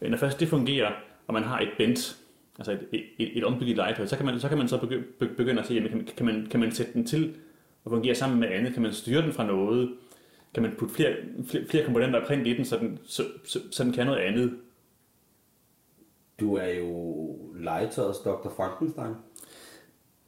når 0.02 0.18
først 0.18 0.40
det 0.40 0.48
fungerer, 0.48 0.92
og 1.28 1.34
man 1.34 1.44
har 1.44 1.60
et 1.60 1.70
bent, 1.78 2.18
altså 2.58 2.72
et, 2.72 2.88
et, 2.92 3.04
et, 3.20 3.38
et 3.38 3.44
ombygget 3.44 3.76
legetøj, 3.78 4.06
så 4.06 4.18
kan 4.18 4.26
man 4.26 4.40
så, 4.40 4.50
kan 4.50 4.58
man 4.58 4.68
så 4.68 4.78
begynde, 4.78 5.04
begynde 5.20 5.60
at 5.60 5.68
se, 5.68 5.74
jamen, 5.74 5.90
kan, 5.90 6.06
kan, 6.18 6.26
man, 6.26 6.48
kan 6.52 6.60
man 6.60 6.72
sætte 6.72 6.94
den 6.94 7.06
til 7.06 7.34
at 7.86 7.90
fungere 7.90 8.16
sammen 8.16 8.40
med 8.40 8.48
andet? 8.52 8.74
Kan 8.74 8.82
man 8.82 8.94
styre 8.94 9.22
den 9.22 9.34
fra 9.34 9.46
noget? 9.48 9.94
Kan 10.54 10.64
man 10.64 10.72
putte 10.78 10.96
flere, 10.96 11.16
flere, 11.48 11.64
flere 11.70 11.84
komponenter 11.84 12.20
og 12.20 12.28
printe 12.28 12.50
i 12.50 12.58
den, 12.58 12.66
så 12.66 12.78
den, 12.78 13.00
så, 13.06 13.24
så, 13.46 13.60
så 13.72 13.84
den 13.84 13.94
kan 13.94 14.06
noget 14.06 14.20
andet? 14.20 14.54
Du 16.40 16.56
er 16.56 16.68
jo 16.68 17.36
legetøjets 17.56 18.20
Dr. 18.20 18.50
Frankenstein. 18.56 19.14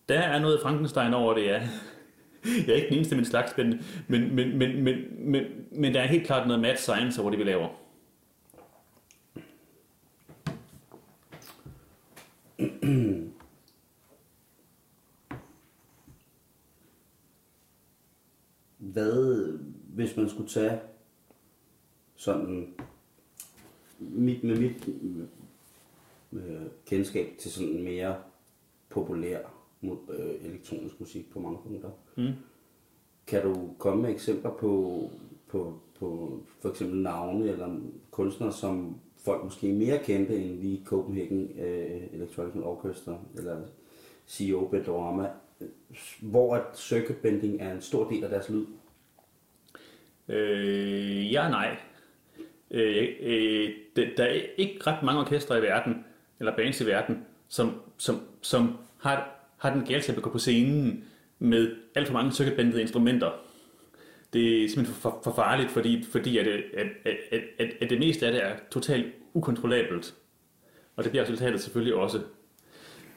Der 0.10 0.20
er 0.20 0.40
noget 0.40 0.62
Frankenstein 0.62 1.14
over 1.14 1.34
det, 1.34 1.46
ja. 1.46 1.68
Jeg 2.46 2.70
er 2.70 2.74
ikke 2.74 2.90
den 2.90 2.98
eneste 2.98 3.16
min 3.16 3.26
slags, 3.26 3.58
men, 3.58 3.82
men, 4.08 4.36
men, 4.36 4.58
men, 4.58 4.84
men, 4.84 4.96
men, 5.32 5.44
men 5.72 5.94
der 5.94 6.02
er 6.02 6.08
helt 6.08 6.26
klart 6.26 6.48
noget 6.48 6.62
mad 6.62 6.76
science 6.78 7.22
over 7.22 7.30
det, 7.30 7.40
vi 7.40 7.44
laver. 7.44 7.70
Hvad, 18.78 19.58
hvis 19.88 20.18
man 20.18 20.30
skulle 20.30 20.50
tage 20.50 20.80
sådan 22.16 22.74
mit, 24.00 24.44
med 24.44 24.56
mit 24.56 24.90
øh, 26.36 26.62
kendskab 26.86 27.28
til 27.40 27.52
sådan 27.52 27.84
mere 27.84 28.16
populær 28.90 29.40
øh, 29.84 30.46
elektronisk 30.46 31.00
musik 31.00 31.32
på 31.32 31.40
mange 31.40 31.58
punkter. 31.64 31.90
Mm. 32.18 32.32
Kan 33.28 33.42
du 33.42 33.70
komme 33.80 34.02
med 34.02 34.12
eksempler 34.12 34.52
på, 34.52 35.02
på 35.48 35.80
på, 36.00 36.40
for 36.62 36.70
eksempel 36.70 37.00
navne 37.00 37.50
eller 37.50 37.80
kunstnere, 38.12 38.52
som 38.52 39.00
folk 39.26 39.44
måske 39.44 39.74
mere 39.74 40.00
kendte 40.04 40.36
end 40.36 40.60
lige 40.60 40.82
Copenhagen 40.86 41.60
øh, 41.60 42.02
Electronic 42.14 42.56
Orchestra 42.64 43.18
eller 43.38 43.62
CEO 44.28 44.68
Bedorama, 44.68 45.30
hvor 46.22 46.56
at 46.56 46.64
circuit 46.74 47.18
bending 47.18 47.62
er 47.62 47.74
en 47.74 47.82
stor 47.82 48.10
del 48.10 48.24
af 48.24 48.30
deres 48.30 48.50
lyd. 48.50 48.66
Øh, 50.28 51.34
ja 51.34 51.50
nej. 51.50 51.78
Øh, 52.72 53.08
øh, 53.20 53.70
der, 53.96 54.06
der 54.18 54.24
er 54.24 54.42
ikke 54.58 54.78
ret 54.88 55.04
mange 55.04 55.22
orkestre 55.22 55.60
i 55.60 55.62
verden, 55.62 56.06
eller 56.40 56.56
bands 56.56 56.82
i 56.82 56.86
verden, 56.86 57.26
som, 57.48 57.82
som, 57.98 58.22
som 58.42 58.78
har, 58.98 59.30
har 59.58 59.74
den 59.74 59.86
galt 59.86 60.04
til 60.04 60.12
at 60.12 60.22
gå 60.22 60.30
på 60.30 60.40
scenen 60.40 61.04
med 61.40 61.76
alt 61.96 62.08
for 62.08 62.14
mange 62.14 62.32
circuitbandede 62.32 62.82
instrumenter. 62.82 63.32
Det 64.34 64.64
er 64.64 64.70
simpelthen 64.70 64.96
for, 65.02 65.22
for 65.24 65.34
farligt, 65.34 65.72
fordi, 65.72 66.04
fordi 66.12 66.38
at, 66.38 66.48
at, 66.48 66.88
at, 67.06 67.42
at, 67.60 67.70
at 67.82 67.90
det 67.90 68.00
meste 68.00 68.26
af 68.26 68.32
det 68.32 68.44
er 68.44 68.56
totalt 68.72 69.06
ukontrollabelt. 69.34 70.16
Og 70.96 71.04
det 71.04 71.12
bliver 71.12 71.24
resultatet 71.24 71.62
selvfølgelig 71.62 71.96
også. 71.96 72.20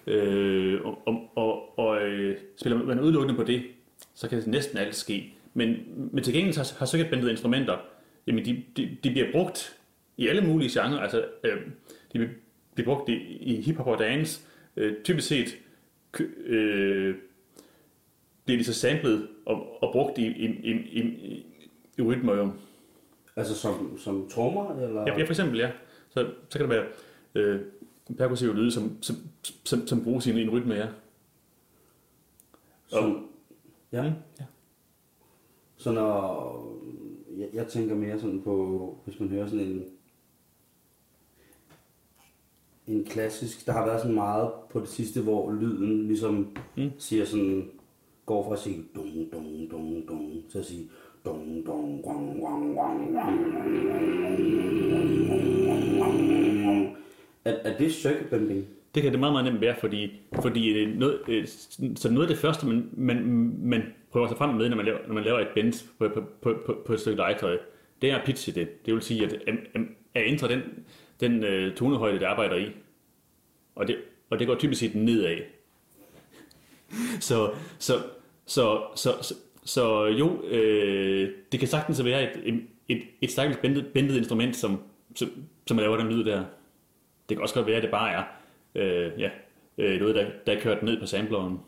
Øh, 0.06 0.80
og 0.84 1.02
og, 1.06 1.32
og, 1.36 1.78
og 1.78 2.02
øh, 2.02 2.36
spiller 2.56 2.84
man 2.84 3.00
udelukkende 3.00 3.36
på 3.36 3.44
det, 3.44 3.62
så 4.14 4.28
kan 4.28 4.38
det 4.38 4.46
næsten 4.46 4.78
alt 4.78 4.94
ske. 4.94 5.34
Men, 5.54 5.76
men 6.12 6.24
til 6.24 6.34
gengæld 6.34 6.56
har, 6.56 6.78
har 6.78 6.86
circuitbandede 6.86 7.30
instrumenter, 7.30 7.78
jamen 8.26 8.44
de, 8.44 8.64
de, 8.76 8.96
de 9.04 9.10
bliver 9.10 9.32
brugt 9.32 9.76
i 10.16 10.28
alle 10.28 10.42
mulige 10.42 10.80
genrer. 10.80 11.00
Altså, 11.00 11.24
øh, 11.44 11.56
de 12.12 12.28
bliver 12.78 12.96
brugt 12.96 13.08
i, 13.08 13.14
i 13.40 13.60
hiphop 13.60 13.86
og 13.86 13.98
dance. 13.98 14.46
Øh, 14.76 15.02
typisk 15.04 15.28
set 15.28 15.58
øh, 16.44 17.14
bliver 18.44 18.58
de 18.58 18.64
så 18.64 18.74
samlet 18.74 19.28
og, 19.46 19.82
og 19.82 19.92
brugt 19.92 20.18
i, 20.18 20.26
i, 20.26 20.46
i, 20.46 20.72
i, 20.72 21.46
i 21.98 22.02
rytmer 22.02 22.34
jo. 22.34 22.50
Altså 23.36 23.54
som, 23.54 23.98
som 23.98 24.28
trommer? 24.28 24.80
Eller? 24.80 25.00
Ja, 25.00 25.18
ja, 25.18 25.24
for 25.24 25.30
eksempel, 25.30 25.58
ja. 25.58 25.70
Så, 26.08 26.30
så 26.48 26.58
kan 26.58 26.70
det 26.70 26.76
være 26.76 26.86
øh, 27.34 27.60
perkussive 28.18 28.54
lyde, 28.54 28.70
som, 28.70 29.02
som, 29.02 29.16
som, 29.64 29.86
som 29.86 30.04
bruges 30.04 30.26
i 30.26 30.30
en, 30.30 30.38
en 30.38 30.50
rytme, 30.50 30.74
ja. 30.74 30.86
Som, 32.86 33.28
ja. 33.92 34.02
Mm, 34.02 34.14
ja. 34.40 34.44
Så 35.76 35.92
når, 35.92 36.78
jeg, 37.38 37.48
jeg 37.52 37.66
tænker 37.66 37.94
mere 37.94 38.20
sådan 38.20 38.42
på, 38.42 38.98
hvis 39.04 39.20
man 39.20 39.28
hører 39.28 39.46
sådan 39.46 39.66
en, 39.66 39.84
en 42.88 43.04
klassisk, 43.04 43.66
der 43.66 43.72
har 43.72 43.86
været 43.86 44.00
sådan 44.00 44.14
meget 44.14 44.50
på 44.70 44.80
det 44.80 44.88
sidste, 44.88 45.20
hvor 45.20 45.52
lyden 45.52 46.06
ligesom 46.06 46.56
mm. 46.76 46.90
siger 46.98 47.24
sådan, 47.24 47.70
går 48.26 48.44
fra 48.44 48.52
at 48.52 48.58
sige 48.58 48.84
dum 48.94 49.06
dum 49.32 49.44
dum 49.70 50.06
dum, 50.08 50.30
til 50.50 50.58
at 50.58 50.64
sige 50.64 50.90
dum 51.24 51.62
dum 51.66 52.04
wang 52.04 52.42
wang 52.42 52.76
wang 52.76 53.16
wang 53.16 53.58
er, 57.44 57.70
er 57.70 57.78
det 57.78 57.92
circuit 57.92 58.30
bending? 58.30 58.66
Det 58.94 59.02
kan 59.02 59.12
det 59.12 59.20
meget, 59.20 59.32
meget 59.32 59.44
nemt 59.44 59.60
være, 59.60 59.76
fordi, 59.80 60.12
fordi 60.42 60.86
noget, 60.94 61.18
så 61.96 62.10
noget 62.10 62.26
af 62.26 62.28
det 62.28 62.38
første, 62.38 62.66
man, 62.66 62.88
man, 62.92 63.24
man 63.62 63.82
prøver 64.10 64.28
sig 64.28 64.36
frem 64.36 64.54
med, 64.54 64.68
når 64.68 64.76
man 64.76 64.86
laver, 64.86 64.98
når 65.06 65.14
man 65.14 65.24
laver 65.24 65.38
et 65.38 65.48
bend 65.54 65.72
på, 65.98 66.08
på, 66.08 66.22
på, 66.42 66.54
på, 66.66 66.76
på 66.86 66.92
et 66.92 67.00
stykke 67.00 67.16
legetøj, 67.16 67.58
det 68.02 68.10
er 68.10 68.16
at 68.16 68.24
pitche 68.24 68.52
det. 68.52 68.86
Det 68.86 68.94
vil 68.94 69.02
sige, 69.02 69.24
at, 69.24 69.32
at, 69.32 69.54
at 70.14 70.22
ændre 70.26 70.48
den, 70.48 70.60
den 71.20 71.44
uh, 71.44 71.74
tonehøjde, 71.74 72.18
det 72.18 72.24
arbejder 72.24 72.56
i. 72.56 72.70
Og 73.74 73.88
det, 73.88 73.96
og 74.30 74.38
det 74.38 74.46
går 74.46 74.54
typisk 74.54 74.80
set 74.80 74.94
nedad. 74.94 75.38
så, 77.20 77.50
så, 77.78 77.94
så, 78.46 78.82
så, 78.94 79.12
så, 79.22 79.34
så 79.64 80.04
jo, 80.06 80.42
øh, 80.42 81.32
det 81.52 81.60
kan 81.60 81.68
sagtens 81.68 82.04
være 82.04 82.22
et, 82.46 82.64
et, 82.88 83.02
et 83.20 83.30
stærkt 83.30 83.62
bendet, 83.62 83.86
bendet 83.94 84.16
instrument, 84.16 84.56
som, 84.56 84.78
som, 85.14 85.30
som 85.66 85.78
laver 85.78 85.96
den 85.96 86.08
lyd 86.08 86.24
der. 86.24 86.44
Det 87.28 87.36
kan 87.36 87.42
også 87.42 87.54
godt 87.54 87.66
være, 87.66 87.76
at 87.76 87.82
det 87.82 87.90
bare 87.90 88.12
er 88.12 88.22
øh, 88.74 89.20
ja, 89.20 89.30
øh, 89.78 90.00
noget, 90.00 90.14
der, 90.14 90.26
der 90.46 90.52
er 90.52 90.60
kørt 90.60 90.82
ned 90.82 91.00
på 91.00 91.06
sampleren. 91.06 91.58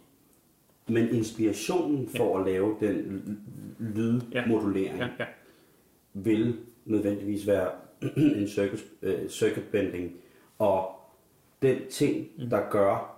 Men 0.88 1.14
inspirationen 1.14 2.09
for 2.16 2.38
ja. 2.38 2.40
at 2.40 2.52
lave 2.52 2.76
den 2.80 3.23
lydmodulering 3.78 4.99
ja. 4.99 5.04
Ja, 5.04 5.11
ja. 5.19 5.25
vil 6.14 6.57
nødvendigvis 6.85 7.47
være 7.47 7.71
en 8.16 8.49
circuit, 8.49 8.85
uh, 9.02 9.28
circuit 9.28 9.64
bending. 9.73 10.12
Og 10.59 11.00
den 11.62 11.78
ting, 11.90 12.26
mm. 12.38 12.50
der 12.50 12.71
gør, 12.71 13.16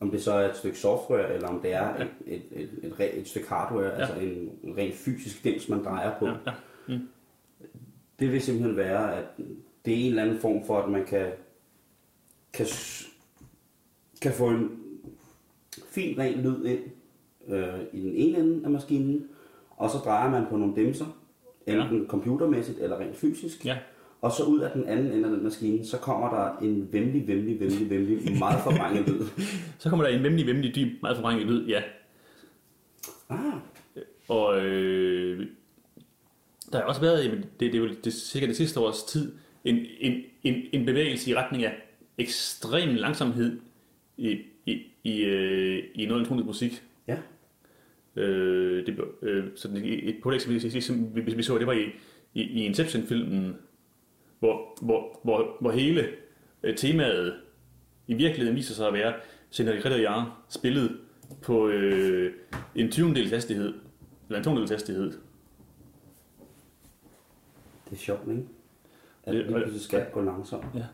om 0.00 0.10
det 0.10 0.22
så 0.22 0.32
er 0.32 0.48
et 0.50 0.56
stykke 0.56 0.78
software, 0.78 1.34
eller 1.34 1.48
om 1.48 1.60
det 1.60 1.72
er 1.72 1.98
ja. 1.98 2.02
et, 2.02 2.10
et, 2.26 2.42
et, 2.52 2.70
et, 2.82 2.94
et, 3.00 3.18
et 3.18 3.28
stykke 3.28 3.48
hardware, 3.48 3.86
ja. 3.86 3.90
altså 3.90 4.14
en, 4.14 4.50
en 4.62 4.76
rent 4.76 4.94
fysisk 4.94 5.44
dims, 5.44 5.68
man 5.68 5.84
drejer 5.84 6.18
på, 6.18 6.26
Ja, 6.26 6.32
ja. 6.46 6.52
Mm. 6.88 7.08
det 8.18 8.32
vil 8.32 8.42
simpelthen 8.42 8.76
være, 8.76 9.16
at 9.16 9.24
det 9.84 9.94
er 9.94 9.98
en 9.98 10.06
eller 10.06 10.22
anden 10.22 10.38
form 10.38 10.66
for, 10.66 10.78
at 10.78 10.90
man 10.90 11.04
kan, 11.04 11.32
kan, 12.52 12.66
kan 14.22 14.32
få 14.32 14.48
en 14.48 14.80
fin, 15.90 16.18
ren 16.18 16.40
lyd 16.40 16.64
ind 16.64 16.80
øh, 17.48 17.80
i 17.92 18.00
den 18.00 18.12
ene 18.14 18.38
ende 18.38 18.64
af 18.64 18.70
maskinen, 18.70 19.28
og 19.70 19.90
så 19.90 19.98
drejer 19.98 20.30
man 20.30 20.46
på 20.50 20.56
nogle 20.56 20.76
dimser, 20.76 21.06
enten 21.66 22.02
ja. 22.02 22.08
computermæssigt 22.08 22.78
eller 22.78 22.98
rent 22.98 23.16
fysisk, 23.16 23.66
Ja. 23.66 23.78
Og 24.22 24.32
så 24.32 24.44
ud 24.44 24.60
af 24.60 24.70
den 24.70 24.84
anden 24.84 25.12
ende 25.12 25.24
af 25.28 25.30
den 25.34 25.42
maskine, 25.42 25.86
så 25.86 25.98
kommer 25.98 26.28
der 26.28 26.58
en 26.66 26.88
vemmelig, 26.92 27.28
vemmelig, 27.28 27.60
vemmelig, 27.60 27.90
vemmelig, 27.90 28.38
meget 28.38 28.60
forvrænget 28.62 29.08
lyd. 29.08 29.26
Så 29.78 29.88
kommer 29.88 30.06
der 30.06 30.16
en 30.16 30.22
vemmelig, 30.22 30.46
vemmelig 30.46 30.74
dyb, 30.74 31.02
meget 31.02 31.16
forvrænget 31.16 31.46
lyd, 31.46 31.66
ja. 31.66 31.82
Ah, 33.28 33.52
Og 34.28 34.64
øh, 34.66 35.46
der 36.72 36.78
har 36.78 36.84
også 36.84 37.00
været, 37.00 37.30
det, 37.60 37.72
det 37.72 37.74
er 37.74 37.78
jo 37.78 37.88
det, 38.04 38.12
cirka 38.12 38.46
det 38.46 38.56
sidste 38.56 38.80
års 38.80 39.02
tid, 39.02 39.32
en, 39.64 39.86
en, 40.00 40.22
en, 40.42 40.62
en 40.72 40.86
bevægelse 40.86 41.30
i 41.30 41.34
retning 41.34 41.64
af 41.64 41.72
ekstrem 42.18 42.94
langsomhed 42.94 43.60
i, 44.16 44.38
i, 44.66 44.82
i, 45.04 45.20
øh, 45.20 45.82
i 45.94 46.06
noget 46.06 46.20
elektronisk 46.20 46.46
musik. 46.46 46.82
ja. 47.08 47.16
Øh, 48.16 48.86
det, 48.86 48.98
øh, 49.22 49.44
sådan 49.54 49.76
et 49.76 50.08
et 50.08 50.16
pålæg, 50.22 50.40
som 50.40 50.54
vi, 50.54 50.80
som 50.80 51.14
vi, 51.14 51.20
vi 51.20 51.42
så, 51.42 51.58
det 51.58 51.66
var 51.66 51.72
i, 51.72 51.84
i, 52.34 52.42
i 52.42 52.64
Inception-filmen, 52.64 53.56
hvor, 54.40 54.78
hvor, 54.82 55.20
hvor, 55.24 55.56
hvor 55.60 55.70
hele 55.70 56.08
øh, 56.62 56.76
temaet 56.76 57.34
i 58.06 58.14
virkeligheden 58.14 58.56
viser 58.56 58.74
sig 58.74 58.86
at 58.86 58.92
være 58.94 59.14
Senator 59.50 59.86
Redder 59.90 60.44
spillet 60.48 60.98
på 61.42 61.68
øh, 61.68 62.32
en 62.74 62.90
20. 62.90 63.14
dels 63.14 63.30
hastighed, 63.30 63.74
eller 64.28 64.38
en 64.38 64.44
2. 64.44 64.56
dels 64.58 64.70
hastighed. 64.70 65.12
Det 67.84 67.92
er 67.92 67.96
sjovt, 67.96 68.28
ikke? 68.30 68.42
At 69.24 69.34
Det- 69.34 69.44
det, 69.44 69.46
lige 69.52 69.58
pludselig 69.60 69.80
skal 69.82 70.06
gå 70.12 70.20
langsomt. 70.22 70.64
Ja. 70.74 70.84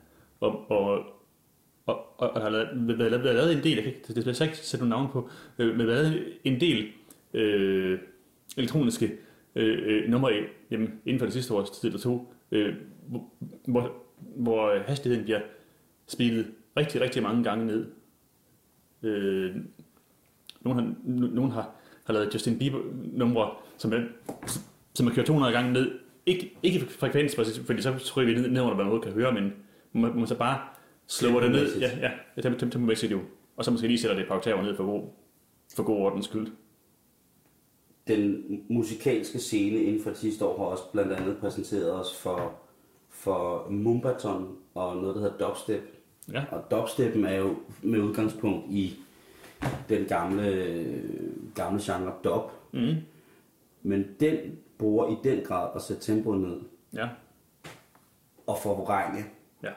Og, 0.41 0.71
og, 0.71 0.91
og, 0.91 1.05
og, 1.87 2.05
og 2.19 2.31
der 2.35 2.41
har 2.41 2.51
lavet, 2.51 2.69
været, 2.99 2.99
været, 3.11 3.25
været 3.25 3.35
lavet 3.37 3.53
en 3.57 3.63
del, 3.65 3.75
jeg 3.75 3.83
kan 3.85 3.93
ikke, 3.95 4.03
det 4.15 4.23
skal 4.37 4.45
jeg 4.45 4.53
ikke 4.53 4.67
sætte 4.67 4.87
nogle 4.89 5.01
navn 5.03 5.13
på, 5.13 5.29
øh, 5.59 5.77
men 5.77 5.87
lavet 5.87 6.33
en 6.45 6.61
del 6.61 6.89
øh, 7.35 7.99
elektroniske 8.57 9.13
øh, 9.55 9.79
øh, 10.05 10.11
numre 10.11 10.33
jamen, 10.71 11.01
inden 11.07 11.19
for 11.19 11.27
det 11.27 11.33
sidste 11.33 11.55
års 11.55 11.71
tid 11.71 11.89
eller 11.89 12.01
to, 12.01 12.33
øh, 12.53 12.75
hvor, 13.09 13.33
hvor, 13.65 13.93
hvor 14.19 14.79
hastigheden 14.87 15.25
bliver 15.25 15.41
speedet 16.07 16.47
rigtig, 16.77 17.01
rigtig 17.01 17.23
mange 17.23 17.45
gange 17.45 17.67
ned. 17.67 17.87
Øh, 19.03 19.57
nogen 20.61 20.79
har, 20.79 20.95
nogen 21.05 21.51
har, 21.51 21.71
har 22.05 22.13
lavet 22.13 22.35
Justin 22.35 22.59
Bieber-numre, 22.59 23.51
som 23.79 23.93
er, 23.93 24.01
som 24.95 25.07
er 25.07 25.11
kørt 25.15 25.27
200 25.27 25.53
gange 25.53 25.73
ned. 25.73 25.99
Ikke, 26.27 26.57
ikke 26.63 26.81
frekvens, 26.87 27.37
fordi 27.37 27.83
så 27.83 28.13
jeg, 28.17 28.27
vi 28.27 28.35
ned, 28.35 28.49
ned 28.49 28.61
under, 28.63 28.75
hvad 28.75 28.85
man 28.85 28.93
overhovedet 28.93 29.05
kan 29.05 29.13
høre, 29.13 29.33
men 29.33 29.53
man, 29.93 30.17
man 30.17 30.27
så 30.27 30.39
bare 30.39 30.61
slår 31.07 31.41
det 31.41 31.51
ned. 31.51 31.79
Ja, 31.79 31.91
ja, 32.01 32.11
tempo, 32.43 32.59
tempo, 32.59 32.73
tempomæssigt 32.73 33.13
jo. 33.13 33.21
Og 33.57 33.65
så 33.65 33.71
måske 33.71 33.87
lige 33.87 33.99
sætter 33.99 34.17
det 34.17 34.23
et 34.23 34.29
par 34.29 34.37
oktaver 34.37 34.63
ned 34.63 34.77
for 34.77 34.85
god, 34.85 35.03
for 35.77 35.83
god 35.83 35.97
ordens 35.97 36.25
skyld. 36.25 36.49
Den 38.09 38.45
musikalske 38.71 39.39
scene 39.39 39.83
inden 39.83 40.03
for 40.03 40.13
sidste 40.15 40.45
år 40.45 40.59
har 40.59 40.65
også 40.65 40.83
blandt 40.93 41.13
andet 41.13 41.37
præsenteret 41.37 41.93
os 41.93 42.17
for, 42.17 42.66
for 43.17 43.67
Mumbaton 43.71 44.57
og 44.75 44.97
noget, 44.97 45.15
der 45.15 45.21
hedder 45.23 45.39
dubstep. 45.49 45.83
Ja, 46.33 46.45
Og 46.51 46.71
dubsteppen 46.71 47.25
er 47.25 47.35
jo 47.37 47.57
med 47.83 48.01
udgangspunkt 48.01 48.65
i 48.71 48.99
den 49.89 50.05
gamle, 50.05 51.03
gamle 51.55 51.81
genre 51.83 52.13
dub. 52.25 52.51
mm, 52.73 52.95
Men 53.83 54.05
den 54.21 54.37
bruger 54.79 55.09
i 55.11 55.17
den 55.25 55.45
grad 55.45 55.71
at 55.75 55.83
sætte 55.83 56.03
tempoet 56.03 56.41
ned 56.41 56.61
ja, 56.95 57.09
og 58.47 58.59
forvrænge 58.59 59.25
ja. 59.63 59.71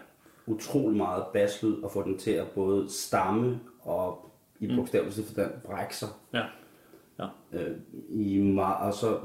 utrolig 0.47 0.97
meget 0.97 1.23
baslyd 1.33 1.81
og 1.83 1.91
få 1.91 2.03
den 2.03 2.17
til 2.17 2.31
at 2.31 2.47
både 2.47 2.89
stamme 2.89 3.59
og 3.81 4.31
i 4.59 4.67
Mm. 4.67 4.75
bogstaveligste 4.75 5.23
forstand 5.23 5.51
brække 5.65 5.97
sig. 5.97 6.09
Ja, 6.33 6.43
ja. 7.19 7.27
øh, 7.53 7.77
i 8.09 8.39
meget, 8.41 8.77
og 8.87 8.93
så 8.93 9.19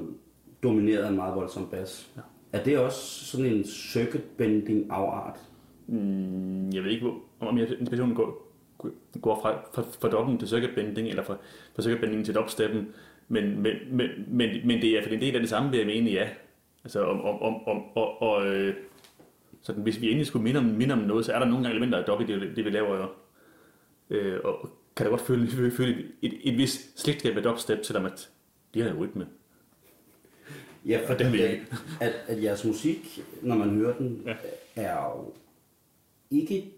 domineret 0.62 1.02
af 1.04 1.08
en 1.08 1.16
meget 1.16 1.34
voldsom 1.36 1.66
bas. 1.70 2.10
Ja. 2.16 2.20
Er 2.54 2.62
det 2.62 2.78
også 2.78 3.24
sådan 3.24 3.46
en 3.46 3.64
circuit 3.64 4.22
bending 4.38 4.86
afart? 4.90 5.38
Mm, 5.86 6.70
jeg 6.70 6.84
ved 6.84 6.90
ikke, 6.90 7.06
hvor, 7.06 7.48
om 7.48 7.58
jeg 7.58 7.80
inspirationen 7.80 8.16
går, 8.16 8.52
går 9.22 9.40
fra, 9.42 9.62
fra, 9.74 9.82
fra 10.00 10.08
dobbelt 10.08 10.38
til 10.38 10.48
circuit 10.48 10.74
bending, 10.74 11.08
eller 11.08 11.24
fra, 11.24 11.36
fra 11.74 11.82
circuit 11.82 12.00
bending 12.00 12.24
til 12.24 12.34
dubsteppen, 12.34 12.88
men, 13.28 13.62
men, 13.62 13.76
men, 13.90 14.08
men, 14.28 14.66
men 14.66 14.82
det 14.82 14.98
er 14.98 15.02
for 15.02 15.10
en 15.10 15.20
del 15.20 15.34
af 15.34 15.40
det 15.40 15.48
samme, 15.48 15.70
vil 15.70 15.78
jeg 15.78 15.86
mene, 15.86 16.10
ja. 16.10 16.28
Altså, 16.84 17.04
om, 17.04 17.20
om, 17.20 17.42
om, 17.42 17.68
om 17.68 17.82
og, 17.94 18.22
og 18.22 18.46
øh, 18.46 18.74
sådan, 19.62 19.82
hvis 19.82 20.00
vi 20.00 20.06
endelig 20.06 20.26
skulle 20.26 20.42
minde 20.42 20.58
om, 20.58 20.64
minde 20.64 20.94
om 20.94 21.00
noget, 21.00 21.24
så 21.24 21.32
er 21.32 21.38
der 21.38 21.46
nogle 21.46 21.62
gange 21.64 21.70
elementer 21.70 21.98
af 21.98 22.04
dub 22.04 22.20
i 22.20 22.24
det, 22.24 22.56
det 22.56 22.64
vi 22.64 22.70
laver. 22.70 22.96
Jo. 22.96 23.06
Øh, 24.10 24.40
og 24.44 24.70
kan 24.96 25.06
da 25.06 25.10
godt 25.10 25.20
føle, 25.20 25.70
føle, 25.70 25.90
et, 25.90 26.06
et, 26.22 26.40
et 26.44 26.58
vis 26.58 26.92
slægtskab 26.96 27.34
med 27.34 27.42
dubstep, 27.42 27.78
selvom 27.82 28.06
at 28.06 28.30
de 28.74 28.82
har 28.82 28.90
jo 28.90 28.96
rytme. 28.98 29.26
Ja, 30.86 31.00
for 31.06 31.14
jeg 31.22 31.42
at, 31.44 31.60
at, 32.00 32.12
at 32.26 32.42
jeres 32.42 32.64
musik, 32.64 33.20
når 33.42 33.56
man 33.56 33.70
hører 33.70 33.96
den, 33.96 34.22
Ja. 34.26 34.34
er 34.76 35.16
jo 35.16 35.32
ikke 36.30 36.70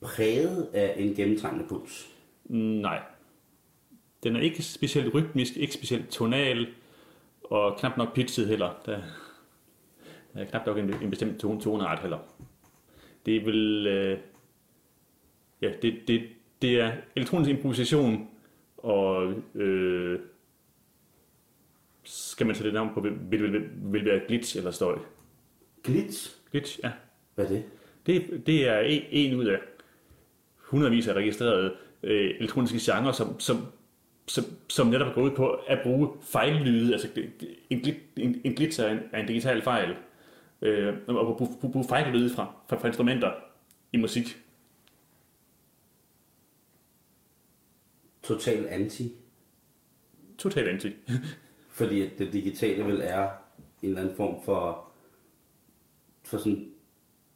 præget 0.00 0.68
af 0.72 0.94
en 0.98 1.14
gennemtrængende 1.14 1.68
puls. 1.68 2.08
Nej. 2.44 3.02
Den 4.22 4.36
er 4.36 4.40
ikke 4.40 4.62
specielt 4.62 5.14
rytmisk, 5.14 5.56
ikke 5.56 5.74
specielt 5.74 6.08
tonal, 6.10 6.68
og 7.44 7.76
knap 7.78 7.96
nok 7.96 8.14
pitchet 8.14 8.48
heller. 8.48 8.80
Der 8.86 9.00
der 10.34 10.40
er 10.40 10.44
knap 10.44 10.66
nok 10.66 10.78
en, 10.78 10.94
en 11.02 11.10
bestemt 11.10 11.40
tone, 11.40 11.60
toneart 11.60 12.00
heller. 12.00 12.18
Det 13.26 13.36
er 13.36 13.44
vel... 13.44 13.86
Øh, 13.86 14.18
ja, 15.62 15.72
det, 15.82 15.98
det, 16.08 16.22
det 16.62 16.80
er 16.80 16.92
elektronisk 17.16 17.50
improvisation, 17.50 18.28
og 18.76 19.32
øh, 19.54 20.20
skal 22.04 22.46
man 22.46 22.56
sætte 22.56 22.68
det 22.68 22.74
navn 22.74 22.94
på, 22.94 23.00
vil, 23.00 23.12
vil, 23.30 23.52
vil, 23.52 23.62
vil 23.74 24.04
være 24.04 24.20
glitch 24.28 24.56
eller 24.56 24.70
støj. 24.70 24.98
Glitch? 25.82 26.36
Glitch, 26.50 26.80
ja. 26.84 26.90
Hvad 27.34 27.44
er 27.44 27.48
det? 27.48 27.64
Det, 28.06 28.42
det 28.46 28.68
er 28.68 28.78
en, 28.78 29.02
en 29.10 29.34
ud 29.34 29.44
af 29.44 29.58
hundredvis 30.56 31.08
af 31.08 31.14
registrerede 31.14 31.74
øh, 32.02 32.34
elektroniske 32.38 32.92
genrer, 32.92 33.12
som, 33.12 33.40
som, 33.40 33.66
som, 34.26 34.44
som 34.68 34.86
netop 34.86 35.14
går 35.14 35.22
ud 35.22 35.30
på 35.30 35.50
at 35.50 35.80
bruge 35.82 36.08
fejllyde. 36.22 36.92
Altså 36.92 37.08
en, 37.70 37.86
en, 38.16 38.40
en 38.44 38.54
glitch 38.54 38.80
er 38.80 38.88
en, 38.88 38.98
er 39.12 39.20
en 39.20 39.26
digital 39.26 39.62
fejl. 39.62 39.96
Øh, 40.62 40.94
og 41.06 41.36
bruge, 41.36 41.50
bruge, 41.60 41.72
bruge 41.72 41.88
fejllyde 41.88 42.34
fra, 42.34 42.54
fra, 42.68 42.76
fra 42.76 42.86
instrumenter 42.86 43.32
i 43.92 43.96
musik. 43.96 44.38
Total 48.22 48.66
anti. 48.66 49.12
Totalt 50.38 50.68
anti. 50.68 50.88
Fordi 51.72 52.02
at 52.02 52.10
det 52.18 52.32
digitale 52.32 52.84
vel 52.84 53.00
er 53.04 53.28
en 53.82 53.88
eller 53.88 54.00
anden 54.00 54.16
form 54.16 54.44
for, 54.44 54.84
for 56.24 56.38
sådan 56.38 56.68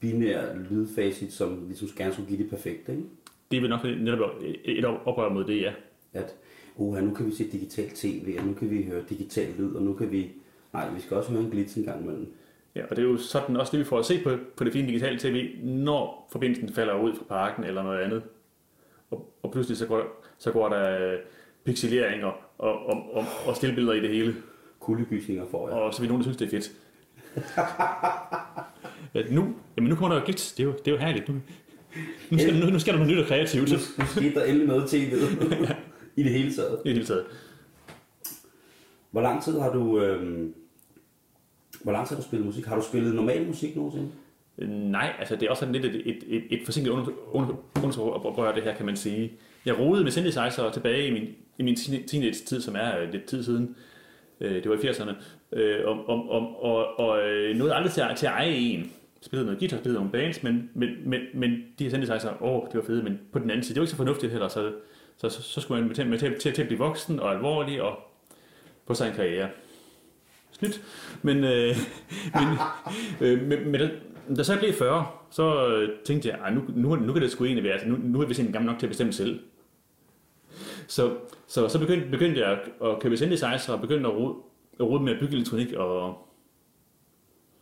binær 0.00 0.54
lydfacit, 0.70 1.32
som 1.32 1.64
ligesom 1.66 1.88
gerne 1.96 2.12
skulle 2.12 2.28
give 2.28 2.42
det 2.42 2.50
perfekte, 2.50 2.92
ikke? 2.92 3.04
Det 3.50 3.56
er 3.56 3.60
vel 3.60 3.70
nok 3.70 3.84
netop 3.84 4.30
et 4.64 4.84
oprør 4.84 5.28
mod 5.28 5.44
det, 5.44 5.60
ja. 5.60 5.72
At, 6.12 6.34
uha, 6.76 7.00
nu 7.00 7.14
kan 7.14 7.26
vi 7.26 7.32
se 7.32 7.50
digital 7.50 7.90
tv, 7.90 8.36
og 8.38 8.46
nu 8.46 8.54
kan 8.54 8.70
vi 8.70 8.82
høre 8.82 9.04
digital 9.08 9.54
lyd, 9.58 9.74
og 9.74 9.82
nu 9.82 9.92
kan 9.94 10.12
vi... 10.12 10.32
Nej, 10.72 10.90
vi 10.94 11.00
skal 11.00 11.16
også 11.16 11.30
høre 11.30 11.42
en 11.42 11.50
glitch 11.50 11.78
en 11.78 11.84
gang 11.84 12.02
imellem. 12.02 12.34
Ja, 12.74 12.84
og 12.90 12.96
det 12.96 13.04
er 13.04 13.08
jo 13.08 13.16
sådan 13.16 13.56
også 13.56 13.72
det, 13.72 13.80
vi 13.80 13.84
får 13.84 13.98
at 13.98 14.04
se 14.04 14.22
på, 14.22 14.36
på 14.56 14.64
det 14.64 14.72
fine 14.72 14.88
digitale 14.88 15.18
tv, 15.18 15.64
når 15.64 16.28
forbindelsen 16.32 16.68
falder 16.68 17.00
ud 17.00 17.14
fra 17.14 17.24
parken 17.24 17.64
eller 17.64 17.82
noget 17.82 18.00
andet. 18.00 18.22
Og, 19.10 19.32
og 19.42 19.52
pludselig 19.52 19.76
så 19.76 19.86
går, 19.86 20.24
så 20.38 20.52
går 20.52 20.68
der 20.68 21.12
øh, 21.12 21.18
pixeleringer 21.64 22.45
og, 22.58 22.86
og, 22.86 23.14
og, 23.14 23.24
og 23.46 23.56
stillbilleder 23.56 23.92
i 23.94 24.00
det 24.00 24.10
hele. 24.10 24.34
Kuldegysninger 24.80 25.44
får 25.50 25.68
jeg. 25.68 25.78
Og 25.78 25.94
så 25.94 26.00
vil 26.00 26.08
nogen, 26.08 26.20
der 26.24 26.24
synes, 26.24 26.36
det 26.36 26.46
er 26.46 26.50
fedt. 26.50 26.72
ja, 29.14 29.34
nu, 29.34 29.54
jamen 29.76 29.88
nu 29.90 29.96
kommer 29.96 30.14
der 30.14 30.20
jo 30.20 30.24
glitch. 30.24 30.56
Det 30.56 30.62
er 30.62 30.66
jo, 30.66 30.72
det 30.72 30.88
er 30.88 30.92
jo 30.92 30.98
herligt. 30.98 31.28
Nu, 31.28 31.34
nu, 32.30 32.38
skal, 32.38 32.54
nu, 32.60 32.66
nu 32.66 32.78
skal 32.78 32.92
der 32.94 32.98
noget 32.98 33.12
nyt 33.14 33.22
og 33.22 33.26
kreativt 33.28 33.70
Nu, 33.72 33.76
nu 33.98 34.04
skete 34.06 34.34
der 34.34 34.44
endelig 34.44 34.66
noget 34.68 34.88
tv 34.90 35.12
i 36.16 36.22
det 36.22 36.32
hele 36.32 36.54
taget. 36.54 36.78
i 36.84 36.88
det 36.88 36.92
hele 36.92 37.06
taget. 37.06 37.24
Hvor 39.10 39.20
lang 39.20 39.42
tid 39.42 39.58
har 39.60 39.72
du... 39.72 40.00
Øh, 40.00 40.48
hvor 41.82 41.92
lang 41.92 42.08
tid 42.08 42.16
har 42.16 42.22
du 42.22 42.28
spillet 42.28 42.46
musik? 42.46 42.64
Har 42.66 42.76
du 42.76 42.82
spillet 42.82 43.14
normal 43.14 43.46
musik 43.46 43.76
nogensinde? 43.76 44.08
Øh, 44.58 44.68
Nej, 44.68 45.12
altså 45.18 45.36
det 45.36 45.42
er 45.42 45.50
også 45.50 45.60
sådan 45.60 45.74
lidt 45.74 45.84
et, 45.84 45.94
et, 46.08 46.22
et, 46.26 46.42
et 46.50 46.60
forsinket 46.64 46.90
undersøgelsesoprør, 46.90 48.54
det 48.54 48.62
her, 48.62 48.74
kan 48.74 48.86
man 48.86 48.96
sige. 48.96 49.32
Jeg 49.66 49.78
rodede 49.78 50.04
med 50.04 50.12
synthesizer 50.12 50.70
tilbage 50.70 51.06
i 51.06 51.10
min, 51.10 51.28
i 51.58 51.62
min 51.62 51.76
teenage-tid, 51.76 52.60
som 52.60 52.76
er 52.78 52.98
øh, 53.00 53.12
lidt 53.12 53.24
tid 53.24 53.42
siden. 53.44 53.76
Øh, 54.40 54.54
det 54.54 54.68
var 54.70 54.74
i 54.76 54.78
80'erne. 54.78 55.10
Og, 55.52 55.58
øh, 55.58 55.88
om, 55.88 56.08
om, 56.10 56.28
om, 56.28 56.46
og, 56.56 57.00
og 57.00 57.18
nåede 57.54 57.74
aldrig 57.74 57.92
til, 57.92 58.00
at- 58.00 58.16
til 58.16 58.26
at 58.26 58.32
eje 58.32 58.50
en. 58.54 58.92
Spillede 59.20 59.46
noget 59.46 59.58
guitar, 59.58 59.76
spillede 59.76 59.94
nogle 59.98 60.12
bands, 60.12 60.42
men, 60.42 60.70
men, 60.74 60.88
men, 61.06 61.20
men 61.34 61.50
de 61.78 61.84
her 61.84 61.90
synthesizer, 61.90 62.42
åh, 62.42 62.62
det 62.68 62.74
var 62.74 62.82
fede, 62.86 63.02
men 63.02 63.20
på 63.32 63.38
den 63.38 63.50
anden 63.50 63.62
side, 63.64 63.74
det 63.74 63.80
var 63.80 63.84
ikke 63.84 63.90
så 63.90 63.96
fornuftigt 63.96 64.32
heller, 64.32 64.48
så, 64.48 64.72
så, 65.16 65.28
så, 65.28 65.42
så 65.42 65.60
skulle 65.60 65.84
man 65.84 65.94
til, 65.94 66.06
med 66.06 66.18
til, 66.18 66.38
til, 66.40 66.52
til 66.52 66.62
at 66.62 66.68
blive 66.68 66.78
voksen 66.78 67.20
og 67.20 67.30
alvorlig 67.34 67.82
og 67.82 67.98
på 68.86 68.94
sig 68.94 69.08
en 69.08 69.14
karriere. 69.14 69.48
Snydt. 70.52 70.80
Men, 71.22 71.44
øh, 71.44 71.76
men, 72.40 72.48
øh, 73.20 73.42
men, 73.42 73.68
men 73.70 73.80
da, 73.80 73.90
da 74.36 74.42
så 74.42 74.52
jeg 74.52 74.60
blev 74.60 74.72
40, 74.72 75.06
så 75.30 75.68
øh, 75.68 75.88
tænkte 76.04 76.28
jeg, 76.28 76.50
nu, 76.54 76.62
nu, 76.74 76.96
nu 76.96 77.12
kan 77.12 77.22
det 77.22 77.30
sgu 77.30 77.44
egentlig 77.44 77.64
være, 77.64 77.72
altså, 77.72 77.88
nu, 77.88 77.96
nu 78.02 78.20
er 78.20 78.26
vi 78.26 78.34
simpelthen 78.34 78.52
gammel 78.52 78.70
nok 78.72 78.78
til 78.78 78.86
at 78.86 78.90
bestemme 78.90 79.12
selv. 79.12 79.40
Så, 80.86 81.16
så, 81.46 81.68
så 81.68 81.78
begyndte, 81.78 82.10
begyndte 82.10 82.40
jeg 82.40 82.50
at, 82.50 82.88
at 82.88 83.00
købe 83.00 83.16
synthesizer 83.16 83.72
og 83.72 83.80
begyndte 83.80 84.08
at 84.08 84.14
rode, 84.16 84.34
at 84.80 84.86
rode 84.86 85.02
med 85.02 85.12
at 85.12 85.20
bygge 85.20 85.34
elektronik, 85.34 85.72
og 85.72 86.18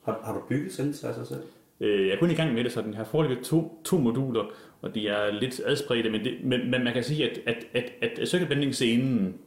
Har, 0.04 0.20
har 0.24 0.32
du 0.34 0.40
bygget 0.48 0.72
synthesizer 0.72 1.24
selv? 1.24 1.42
øh, 1.80 2.06
jeg 2.06 2.14
er 2.14 2.18
kun 2.18 2.30
i 2.30 2.34
gang 2.34 2.54
med 2.54 2.64
det, 2.64 2.72
så 2.72 2.82
den 2.82 2.94
har 2.94 3.04
foreløbig 3.04 3.44
to, 3.44 3.80
to 3.84 3.98
moduler, 3.98 4.44
og 4.82 4.94
de 4.94 5.08
er 5.08 5.32
lidt 5.32 5.60
adspredte, 5.64 6.10
men, 6.10 6.24
det, 6.24 6.44
men, 6.44 6.70
men 6.70 6.84
man 6.84 6.92
kan 6.92 7.04
sige, 7.04 7.30
at, 7.30 7.38
at, 7.46 7.66
at, 8.02 8.18
at 8.18 8.28
circuitbending-scenen 8.28 9.38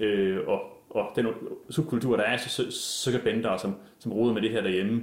øh, 0.00 0.38
og, 0.48 0.62
og 0.90 1.06
den 1.16 1.26
subkultur, 1.70 2.16
der 2.16 2.22
er 2.24 2.36
til 2.36 2.72
circuitbendere, 2.72 3.58
som, 3.58 3.74
som 3.98 4.12
roder 4.12 4.34
med 4.34 4.42
det 4.42 4.50
her 4.50 4.60
derhjemme, 4.60 5.02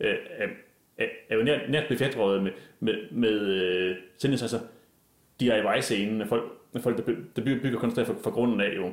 øh, 0.00 0.14
er, 0.30 0.46
er, 0.98 1.06
er 1.28 1.36
jo 1.36 1.42
nært, 1.42 1.70
nært 1.70 1.88
befætret 1.88 2.42
med, 2.42 2.52
med, 2.80 2.94
med 3.10 3.40
øh, 3.40 3.96
synthesizer 4.18 4.60
DIY-scenen, 5.40 6.20
af 6.20 6.28
folk, 6.28 6.52
af 6.76 6.82
folk 6.82 6.96
der, 6.96 7.02
by, 7.02 7.12
der 7.36 7.44
bygger, 7.44 7.78
kunst 7.78 7.96
fra, 7.96 8.14
fra 8.22 8.30
grunden 8.30 8.60
af 8.60 8.76
jo. 8.76 8.92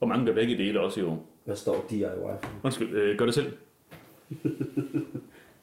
Og, 0.00 0.08
mange 0.08 0.26
gør 0.26 0.34
begge 0.34 0.58
dele 0.58 0.80
også 0.80 1.00
jo. 1.00 1.16
Hvad 1.44 1.56
står 1.56 1.86
DIY 1.90 2.02
for? 2.02 2.40
Undskyld, 2.64 2.88
øh, 2.88 3.18
gør 3.18 3.24
det 3.24 3.34
selv. 3.34 3.52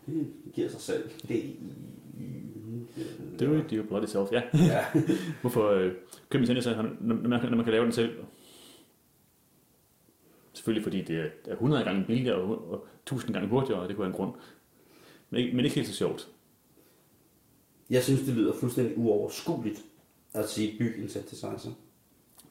Det 0.06 0.54
giver 0.54 0.70
sig 0.70 0.82
selv. 0.82 1.10
Det, 1.28 1.56
Do 3.40 3.54
it 3.54 3.72
your 3.72 3.84
bloody 3.84 4.06
self, 4.06 4.32
ja. 4.32 4.42
ja. 4.54 4.86
Hvorfor 5.42 5.70
øh, 5.70 5.92
købe 6.30 6.42
en 6.42 6.46
synthesizer, 6.46 6.82
når, 6.82 6.92
når, 7.00 7.30
man, 7.30 7.42
når 7.42 7.56
man 7.56 7.64
kan 7.64 7.74
lave 7.74 7.84
den 7.84 7.92
selv? 7.92 8.12
Selvfølgelig 10.54 10.84
fordi 10.84 11.02
det 11.02 11.20
er, 11.20 11.28
er 11.48 11.54
100 11.54 11.84
gange 11.84 12.06
billigere 12.06 12.36
og, 12.36 12.72
og 12.72 12.88
1000 13.02 13.34
gange 13.34 13.50
hurtigere, 13.50 13.82
og 13.82 13.88
det 13.88 13.96
kunne 13.96 14.04
være 14.04 14.12
en 14.12 14.16
grund. 14.16 14.34
Men 15.30 15.56
men 15.56 15.66
ikke 15.66 15.76
helt 15.76 15.88
så 15.88 15.94
sjovt. 15.94 16.30
Jeg 17.90 18.04
synes, 18.04 18.22
det 18.22 18.36
lyder 18.36 18.54
fuldstændig 18.54 18.98
uoverskueligt 18.98 19.86
at 20.34 20.50
sige 20.50 20.78
byg 20.80 20.96
en 21.02 21.10
synthesizer. 21.10 21.72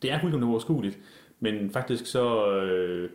Det 0.02 0.10
er 0.10 0.20
fuldstændig 0.20 0.46
uoverskueligt, 0.46 0.98
men 1.40 1.70
faktisk 1.70 2.06
så, 2.06 2.52
øh, 2.56 3.10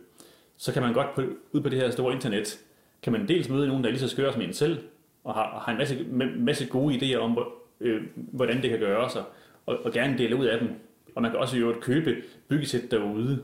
så 0.56 0.72
kan 0.72 0.82
man 0.82 0.94
godt 0.94 1.14
på, 1.14 1.22
ud 1.52 1.60
på 1.60 1.68
det 1.68 1.78
her 1.78 1.90
store 1.90 2.14
internet, 2.14 2.64
kan 3.02 3.12
man 3.12 3.28
dels 3.28 3.48
møde 3.48 3.68
nogen, 3.68 3.82
der 3.84 3.88
er 3.88 3.92
lige 3.92 4.00
så 4.00 4.08
skøre 4.08 4.32
som 4.32 4.42
en 4.42 4.52
selv, 4.52 4.78
og 5.24 5.34
har, 5.34 5.42
og 5.42 5.60
har 5.60 5.72
en 5.72 5.78
masse, 5.78 5.94
ma- 5.96 6.38
masse 6.38 6.66
gode 6.66 6.94
idéer 6.94 7.16
om, 7.18 7.38
øh, 7.80 8.02
hvordan 8.16 8.62
det 8.62 8.70
kan 8.70 8.78
gøres, 8.78 9.16
og, 9.16 9.24
og, 9.66 9.78
og 9.84 9.92
gerne 9.92 10.18
dele 10.18 10.36
ud 10.36 10.46
af 10.46 10.60
dem. 10.60 10.68
Og 11.14 11.22
man 11.22 11.30
kan 11.30 11.40
også 11.40 11.56
i 11.56 11.60
øvrigt 11.60 11.80
købe 11.80 12.16
byggesæt 12.48 12.90
derude. 12.90 13.42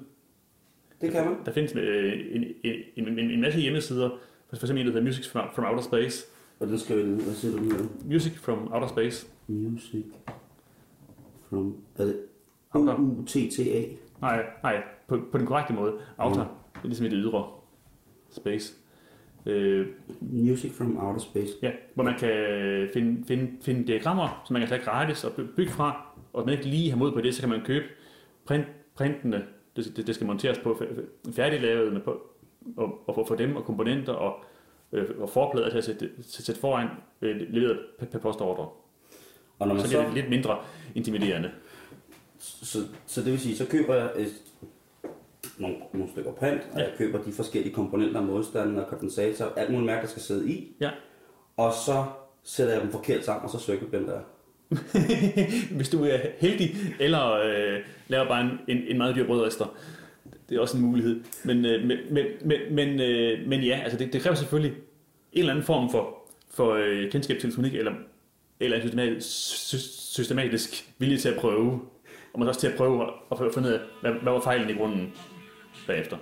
Det 1.01 1.13
kan 1.13 1.25
man. 1.25 1.35
Der 1.47 1.53
findes 1.53 1.77
øh, 1.77 2.13
en, 2.33 2.45
en, 2.65 2.75
en, 2.97 3.19
en, 3.19 3.31
en 3.31 3.41
masse 3.41 3.61
hjemmesider, 3.61 4.11
for 4.49 4.57
eksempel 4.57 4.81
en, 4.81 4.87
der 4.87 4.93
hedder 4.93 5.07
Music 5.07 5.29
from, 5.29 5.49
from 5.55 5.65
Outer 5.65 5.83
Space. 5.83 6.27
Og 6.61 6.67
den 6.67 6.79
skal 6.79 6.99
jo 6.99 7.15
Hvad 7.15 7.35
siger 7.35 7.57
du 7.57 7.63
nu? 7.63 7.75
Music 8.05 8.33
from 8.39 8.73
Outer 8.73 8.89
Space. 8.89 9.27
Music 9.49 10.05
from... 11.55 11.77
Er 11.99 12.05
det 12.05 12.17
Outer. 12.75 12.95
O-U-T-T-A? 12.95 13.83
Nej, 14.21 14.47
nej, 14.63 14.83
på, 15.09 15.21
på 15.33 15.39
den 15.39 15.47
korrekte 15.47 15.73
måde. 15.73 15.93
Outer, 16.19 16.41
det 16.75 16.81
er 16.83 16.87
ligesom 16.87 17.07
i 17.07 17.09
det 17.09 17.19
ydre 17.19 17.47
space. 18.31 18.75
Øh, 19.47 19.87
Music 20.21 20.73
from 20.73 20.99
Outer 21.07 21.21
Space. 21.21 21.53
ja, 21.63 21.71
hvor 21.95 22.05
man 22.05 22.19
kan 22.19 22.31
finde, 22.93 23.25
finde, 23.27 23.51
finde 23.63 23.87
diagrammer, 23.87 24.43
som 24.47 24.55
man 24.55 24.63
kan 24.63 24.69
tage 24.69 24.83
gratis 24.83 25.25
og 25.25 25.33
by- 25.33 25.41
bygge 25.57 25.73
fra, 25.73 26.07
og 26.33 26.43
hvis 26.43 26.47
man 26.47 26.59
ikke 26.59 26.71
lige 26.77 26.91
har 26.91 26.97
mod 26.97 27.13
på 27.13 27.21
det, 27.21 27.35
så 27.35 27.41
kan 27.43 27.49
man 27.51 27.61
købe 27.65 27.85
print, 28.47 28.67
printene, 28.95 29.45
det, 29.77 29.93
det, 29.97 30.07
det 30.07 30.15
skal 30.15 30.27
monteres 30.27 30.59
på 30.59 30.83
færdiglavet 31.37 31.93
med 31.93 32.01
på, 32.01 32.21
og, 32.77 33.09
og 33.09 33.27
få 33.29 33.35
dem 33.35 33.57
og 33.57 33.65
komponenter 33.65 34.13
og, 34.13 34.45
øh, 34.93 35.05
og 35.19 35.29
forplader 35.29 35.71
til 35.71 35.79
at 35.79 35.85
sætte, 35.85 36.11
sætte 36.23 36.61
foran 36.61 36.89
øh, 37.23 37.37
leveret 37.37 37.79
per 38.11 38.19
postordre. 38.19 38.69
Og 39.59 39.69
når 39.69 39.75
man 39.75 39.85
Så 39.85 39.91
så, 39.91 39.99
det 39.99 40.07
er 40.07 40.15
lidt 40.15 40.31
mindre 40.31 40.59
intimiderende. 40.95 41.51
så, 42.39 42.79
så 43.07 43.21
det 43.23 43.33
vil 43.33 43.41
sige, 43.41 43.57
så 43.57 43.67
køber 43.67 43.95
jeg 43.95 44.09
et, 44.17 44.29
nogle, 45.59 45.77
nogle 45.93 46.11
stykker 46.13 46.33
print, 46.33 46.61
og 46.73 46.81
jeg 46.81 46.91
køber 46.99 47.23
de 47.23 47.33
forskellige 47.33 47.75
komponenter, 47.75 48.21
modstanden 48.21 48.79
og 48.79 48.87
kondensator, 48.87 49.53
alt 49.57 49.71
muligt 49.71 49.87
mærke, 49.87 50.03
der 50.03 50.09
skal 50.09 50.23
sidde 50.23 50.51
i, 50.51 50.69
Ja. 50.81 50.91
og 51.57 51.73
så 51.87 52.05
sætter 52.45 52.73
jeg 52.73 52.83
dem 52.83 52.91
forkert 52.91 53.25
sammen, 53.25 53.45
og 53.45 53.51
så 53.51 53.59
cirkelblender 53.59 54.13
jeg. 54.13 54.23
Hvis 55.77 55.89
du 55.89 56.05
er 56.05 56.19
heldig, 56.39 56.77
eller 57.01 57.33
øh, 57.33 57.81
laver 58.09 58.29
bare 58.29 58.41
en, 58.41 58.51
en, 58.69 58.83
en 58.89 58.99
meget 58.99 59.17
dyr 59.17 59.27
brødrester. 59.27 59.77
det 60.49 60.57
er 60.57 60.61
også 60.61 60.77
en 60.77 60.83
mulighed. 60.83 61.21
Men, 61.45 61.65
øh, 61.65 61.87
men, 61.87 61.99
men, 62.11 62.25
men, 62.45 62.59
men, 62.71 63.01
øh, 63.01 63.49
men 63.49 63.61
ja, 63.63 63.81
altså 63.85 63.99
det, 63.99 64.13
det 64.13 64.21
kræver 64.23 64.35
selvfølgelig 64.35 64.73
en 65.33 65.39
eller 65.39 65.53
anden 65.53 65.67
form 65.67 65.91
for, 65.91 66.19
for 66.51 66.73
øh, 66.75 67.11
kendskab 67.11 67.39
til 67.39 67.47
elektronik, 67.47 67.75
eller, 67.75 67.93
eller 68.61 68.77
en 68.77 68.83
systematisk, 68.83 70.13
systematisk 70.15 70.89
vilje 70.99 71.19
til 71.19 71.29
at 71.29 71.41
prøve, 71.41 71.81
og 72.33 72.39
man 72.39 72.49
også 72.49 72.61
til 72.61 72.69
at 72.69 72.77
prøve 72.77 73.11
at 73.31 73.55
finde 73.55 73.69
ud 73.69 73.75
af, 73.75 73.81
hvad, 74.01 74.13
hvad 74.13 74.33
var 74.33 74.41
fejlen 74.41 74.71
i 74.71 74.79
grunden 74.79 75.13
bagefter. 75.87 76.17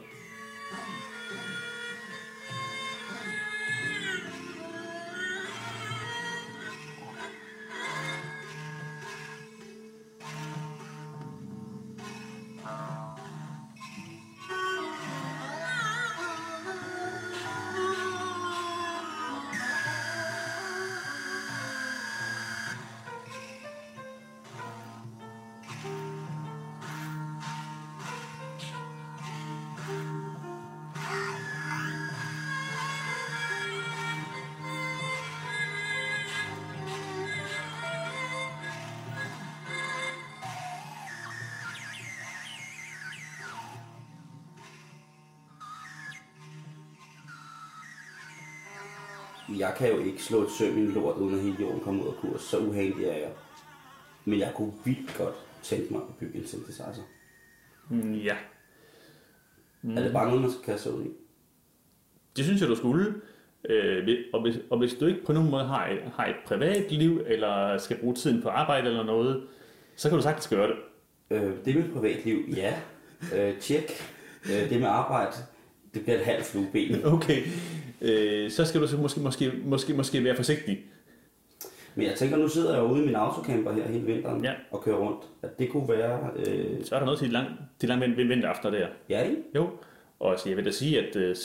Jeg 49.59 49.75
kan 49.79 49.89
jo 49.91 49.99
ikke 49.99 50.23
slå 50.23 50.43
et 50.43 50.51
søm 50.51 50.79
i 50.79 50.81
en 50.81 50.93
lort, 50.93 51.17
uden 51.17 51.35
at 51.35 51.41
hele 51.41 51.57
jorden 51.61 51.81
kommer 51.81 52.03
ud 52.03 52.09
af 52.09 52.15
kurs. 52.15 52.41
Så 52.43 52.59
uheldig 52.59 53.05
er 53.05 53.17
jeg. 53.17 53.31
Men 54.25 54.39
jeg 54.39 54.53
kunne 54.57 54.73
vildt 54.85 55.19
godt 55.19 55.35
tænke 55.63 55.93
mig 55.93 56.03
at 56.03 56.17
bygge 56.21 56.39
en 56.39 56.47
synthesizer. 56.47 57.03
Mm, 57.91 58.15
ja, 58.15 58.37
Mm. 59.83 59.97
Er 59.97 60.03
det 60.03 60.13
bare 60.13 60.27
noget, 60.27 60.41
man 60.43 60.51
skal 60.51 60.65
kaste 60.65 60.93
ud 60.93 61.05
i? 61.05 61.09
det 62.37 62.45
synes 62.45 62.61
jeg, 62.61 62.69
du 62.69 62.77
skulle. 62.77 63.15
Øh, 63.69 64.19
og, 64.33 64.43
hvis, 64.43 64.59
og 64.71 64.79
hvis 64.79 64.95
du 64.95 65.07
ikke 65.07 65.25
på 65.25 65.33
nogen 65.33 65.51
måde 65.51 65.65
har 65.65 65.89
et, 65.89 65.99
har 66.15 66.27
et 66.27 66.37
privat 66.47 66.93
liv, 66.93 67.23
eller 67.27 67.79
skal 67.79 67.97
bruge 67.99 68.15
tiden 68.15 68.43
på 68.43 68.49
arbejde 68.49 68.87
eller 68.89 69.05
noget, 69.05 69.43
så 69.97 70.09
kan 70.09 70.17
du 70.19 70.23
sagtens 70.23 70.49
gøre 70.49 70.69
det. 70.69 70.77
Øh, 71.31 71.53
det 71.65 71.77
med 71.77 71.93
privatliv, 71.93 72.39
ja. 72.57 72.75
Øh, 73.35 73.59
tjek. 73.61 73.93
Øh, 74.45 74.71
det 74.71 74.81
med 74.81 74.89
arbejde, 74.89 75.33
det 75.95 76.03
bliver 76.03 76.19
et 76.19 76.25
halvt 76.25 76.45
flueben. 76.45 77.05
Okay, 77.15 77.43
øh, 78.03 78.51
så 78.51 78.65
skal 78.65 78.81
du 78.81 78.87
så 78.87 78.97
måske, 78.97 79.21
måske, 79.21 79.53
måske, 79.65 79.95
måske 79.95 80.25
være 80.25 80.37
forsigtig. 80.37 80.79
Men 81.95 82.07
jeg 82.07 82.15
tænker, 82.15 82.37
nu 82.37 82.49
sidder 82.49 82.73
jeg 82.75 82.79
jo 82.83 82.85
ude 82.93 83.03
i 83.03 83.07
min 83.07 83.15
autocamper 83.15 83.73
her 83.73 83.89
hele 83.89 84.07
vinteren 84.07 84.45
Ja. 84.45 84.53
og 84.71 84.83
kører 84.85 84.97
rundt. 84.97 85.23
At 85.43 85.59
det 85.59 85.71
kunne 85.71 85.89
være... 85.89 86.19
Øh, 86.37 86.85
Så 86.85 86.95
er 86.95 86.99
der 86.99 87.07
noget 87.07 87.19
til 87.19 87.29
de 87.29 87.33
lange, 87.33 87.51
de 87.81 87.87
lange 87.87 88.07
vind- 88.17 88.29
vinteraftener 88.29 88.79
der. 88.79 88.87
ja, 89.09 89.23
ikke? 89.23 89.37
Jo, 89.55 89.71
og 90.21 90.39
så 90.39 90.49
jeg 90.49 90.57
vil 90.57 90.65
da 90.65 90.71
sige, 90.71 91.01
at 91.09 91.17
øh, 91.17 91.37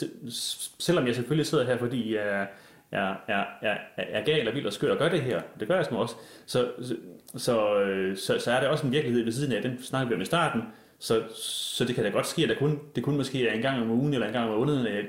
selvom 0.78 1.06
jeg 1.06 1.14
selvfølgelig 1.14 1.46
sidder 1.46 1.64
her, 1.66 1.76
fordi 1.78 2.14
jeg 2.14 2.28
er, 2.28 2.46
er, 2.92 3.14
er, 3.28 3.44
er, 3.62 3.76
er 3.96 4.24
gal 4.24 4.48
og 4.48 4.54
vild 4.54 4.66
og 4.66 4.72
skør 4.72 4.92
og 4.92 4.98
gør 4.98 5.08
det 5.08 5.20
her, 5.20 5.40
det 5.60 5.68
gør 5.68 5.76
jeg 5.76 5.86
som 5.86 5.96
også, 5.96 6.14
så, 6.46 6.68
så, 6.82 6.94
så, 7.36 7.80
øh, 7.80 8.16
så, 8.16 8.38
så 8.38 8.50
er 8.52 8.60
det 8.60 8.68
også 8.68 8.86
en 8.86 8.92
virkelighed 8.92 9.24
ved 9.24 9.32
siden 9.32 9.52
af, 9.52 9.62
den 9.62 9.82
snakker 9.82 10.08
vi 10.08 10.14
om 10.14 10.20
i 10.20 10.24
starten, 10.24 10.62
så, 10.98 11.24
så 11.34 11.84
det 11.84 11.94
kan 11.94 12.04
da 12.04 12.10
godt 12.10 12.26
ske, 12.26 12.42
at 12.42 12.48
der 12.48 12.58
kun, 12.58 12.78
det 12.94 13.04
kun 13.04 13.16
måske 13.16 13.48
er 13.48 13.52
en 13.52 13.62
gang 13.62 13.82
om 13.82 13.90
ugen 13.90 14.14
eller 14.14 14.26
en 14.26 14.32
gang 14.32 14.50
om 14.50 14.58
måneden, 14.58 14.86
at 14.86 14.94
jeg, 14.94 15.04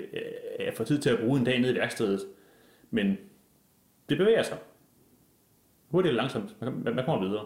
at 0.59 0.65
jeg 0.65 0.73
får 0.73 0.83
tid 0.83 0.99
til 0.99 1.09
at 1.09 1.19
bruge 1.19 1.39
en 1.39 1.45
dag 1.45 1.59
nede 1.59 1.73
i 1.73 1.75
værkstedet. 1.75 2.19
Men 2.91 3.17
det 4.09 4.17
bevæger 4.17 4.43
sig. 4.43 4.57
Hurtigt 5.87 6.09
eller 6.09 6.21
langsomt. 6.21 6.55
Man, 6.61 6.73
man, 6.83 6.95
man 6.95 7.05
kommer 7.05 7.27
videre. 7.27 7.45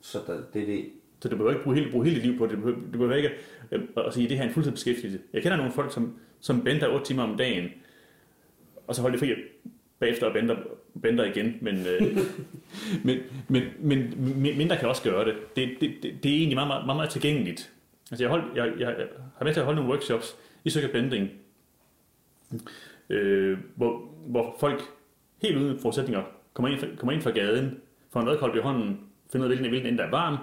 Så 0.00 0.18
der, 0.26 0.42
det 0.54 0.62
er 0.62 0.66
det. 0.66 0.90
Så 1.20 1.28
du 1.28 1.36
behøver 1.36 1.52
ikke 1.52 1.64
bruge 1.64 1.76
hele, 1.76 1.90
bruge 1.90 2.04
hele 2.04 2.16
dit 2.16 2.26
liv 2.26 2.38
på 2.38 2.46
det. 2.46 2.56
Du 2.56 2.60
behøver, 2.60 2.80
du 2.80 2.98
behøver 2.98 3.14
ikke 3.14 3.30
øh, 3.72 3.82
at 3.96 4.14
sige, 4.14 4.24
at 4.24 4.30
det 4.30 4.38
her 4.38 4.44
er 4.44 4.48
en 4.48 4.54
fuldtidsbeskæftigelse. 4.54 5.20
Jeg 5.32 5.42
kender 5.42 5.56
nogle 5.56 5.72
folk, 5.72 5.92
som, 5.92 6.18
som 6.40 6.64
bender 6.64 6.88
8 6.88 7.06
timer 7.06 7.22
om 7.22 7.36
dagen, 7.36 7.68
og 8.86 8.94
så 8.94 9.02
holder 9.02 9.16
de 9.16 9.20
fri 9.20 9.34
bagefter 10.02 10.26
og 10.26 10.32
bender, 10.32 10.56
bender 11.02 11.24
igen. 11.24 11.58
Men, 11.60 11.86
øh, 11.86 12.18
men, 13.06 13.18
men, 13.48 13.62
men, 13.78 14.14
men 14.42 14.58
mindre 14.58 14.76
kan 14.76 14.88
også 14.88 15.02
gøre 15.02 15.24
det. 15.24 15.34
Det, 15.56 15.68
det, 15.80 15.94
det, 16.02 16.22
det 16.22 16.32
er 16.32 16.36
egentlig 16.36 16.56
meget, 16.56 16.68
meget, 16.68 16.86
meget, 16.86 16.96
meget 16.96 17.10
tilgængeligt. 17.10 17.72
Altså 18.10 18.24
jeg, 18.24 18.30
hold, 18.30 18.42
jeg, 18.54 18.72
jeg 18.78 18.96
har 19.38 19.44
med 19.44 19.52
til 19.52 19.60
at 19.60 19.66
holde 19.66 19.76
nogle 19.76 19.92
workshops 19.92 20.36
i 20.64 20.70
circuit 20.70 20.92
bending, 20.92 21.30
øh, 23.10 23.58
hvor, 23.76 24.10
hvor 24.26 24.56
folk 24.60 24.82
helt 25.42 25.56
uden 25.56 25.78
forudsætninger 25.78 26.22
kommer 26.54 26.68
ind, 26.68 26.96
kommer 26.96 27.12
ind 27.12 27.22
fra 27.22 27.30
gaden, 27.30 27.80
får 28.12 28.20
en 28.20 28.28
redkolb 28.28 28.56
i 28.56 28.58
hånden, 28.58 29.00
finder 29.32 29.46
ud 29.46 29.52
af, 29.52 29.58
hvilken, 29.58 29.70
hvilken 29.70 29.88
ende 29.88 29.98
der 29.98 30.06
er 30.06 30.10
varm, 30.10 30.36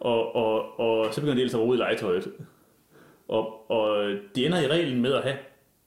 og, 0.00 0.36
og, 0.36 0.80
og 0.80 1.14
så 1.14 1.20
begynder 1.20 1.34
de 1.34 1.40
ellers 1.40 1.54
at 1.54 1.60
rode 1.60 1.76
i 1.76 1.80
legetøjet. 1.80 2.32
Og, 3.28 3.70
og 3.70 4.12
de 4.36 4.46
ender 4.46 4.60
i 4.60 4.66
reglen 4.66 5.02
med 5.02 5.12
at 5.12 5.22
have 5.22 5.36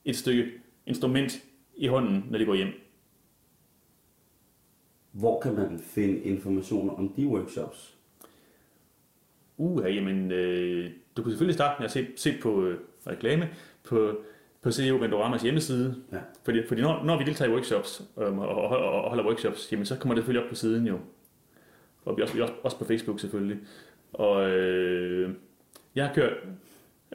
et 0.05 0.15
stykke 0.15 0.51
instrument 0.85 1.43
i 1.75 1.87
hånden, 1.87 2.25
når 2.29 2.37
de 2.37 2.45
går 2.45 2.55
hjem. 2.55 2.82
Hvor 5.13 5.39
kan 5.39 5.53
man 5.53 5.79
finde 5.79 6.19
informationer 6.19 6.93
om 6.93 7.09
de 7.09 7.27
workshops? 7.27 7.95
Uh, 9.57 9.95
jamen, 9.95 10.31
øh, 10.31 10.91
du 11.17 11.23
kan 11.23 11.31
selvfølgelig 11.31 11.55
starte 11.55 11.75
med 11.79 11.85
at 11.85 11.91
se, 11.91 12.07
se 12.15 12.33
på 12.41 12.65
øh, 12.65 12.79
reklame 13.07 13.49
på, 13.83 14.17
på 14.61 14.71
CEO 14.71 14.95
Vendoramas 14.95 15.41
hjemmeside. 15.41 15.95
Ja. 16.11 16.17
Fordi, 16.43 16.67
fordi 16.67 16.81
når, 16.81 17.03
når 17.03 17.17
vi 17.17 17.23
deltager 17.23 17.51
i 17.51 17.53
workshops 17.53 18.03
øhm, 18.21 18.39
og, 18.39 18.47
og, 18.47 18.67
og, 19.03 19.09
holder 19.09 19.25
workshops, 19.25 19.71
jamen, 19.71 19.85
så 19.85 19.97
kommer 19.97 20.15
det 20.15 20.21
selvfølgelig 20.21 20.43
op 20.43 20.49
på 20.49 20.55
siden 20.55 20.87
jo. 20.87 20.99
Og 22.05 22.17
vi 22.17 22.21
også, 22.21 22.33
vi 22.33 22.41
også, 22.41 22.53
også 22.63 22.77
på 22.77 22.85
Facebook 22.85 23.19
selvfølgelig. 23.19 23.57
Og 24.13 24.49
øh, 24.49 25.33
jeg 25.95 26.07
har 26.07 26.13
kørt, 26.13 26.33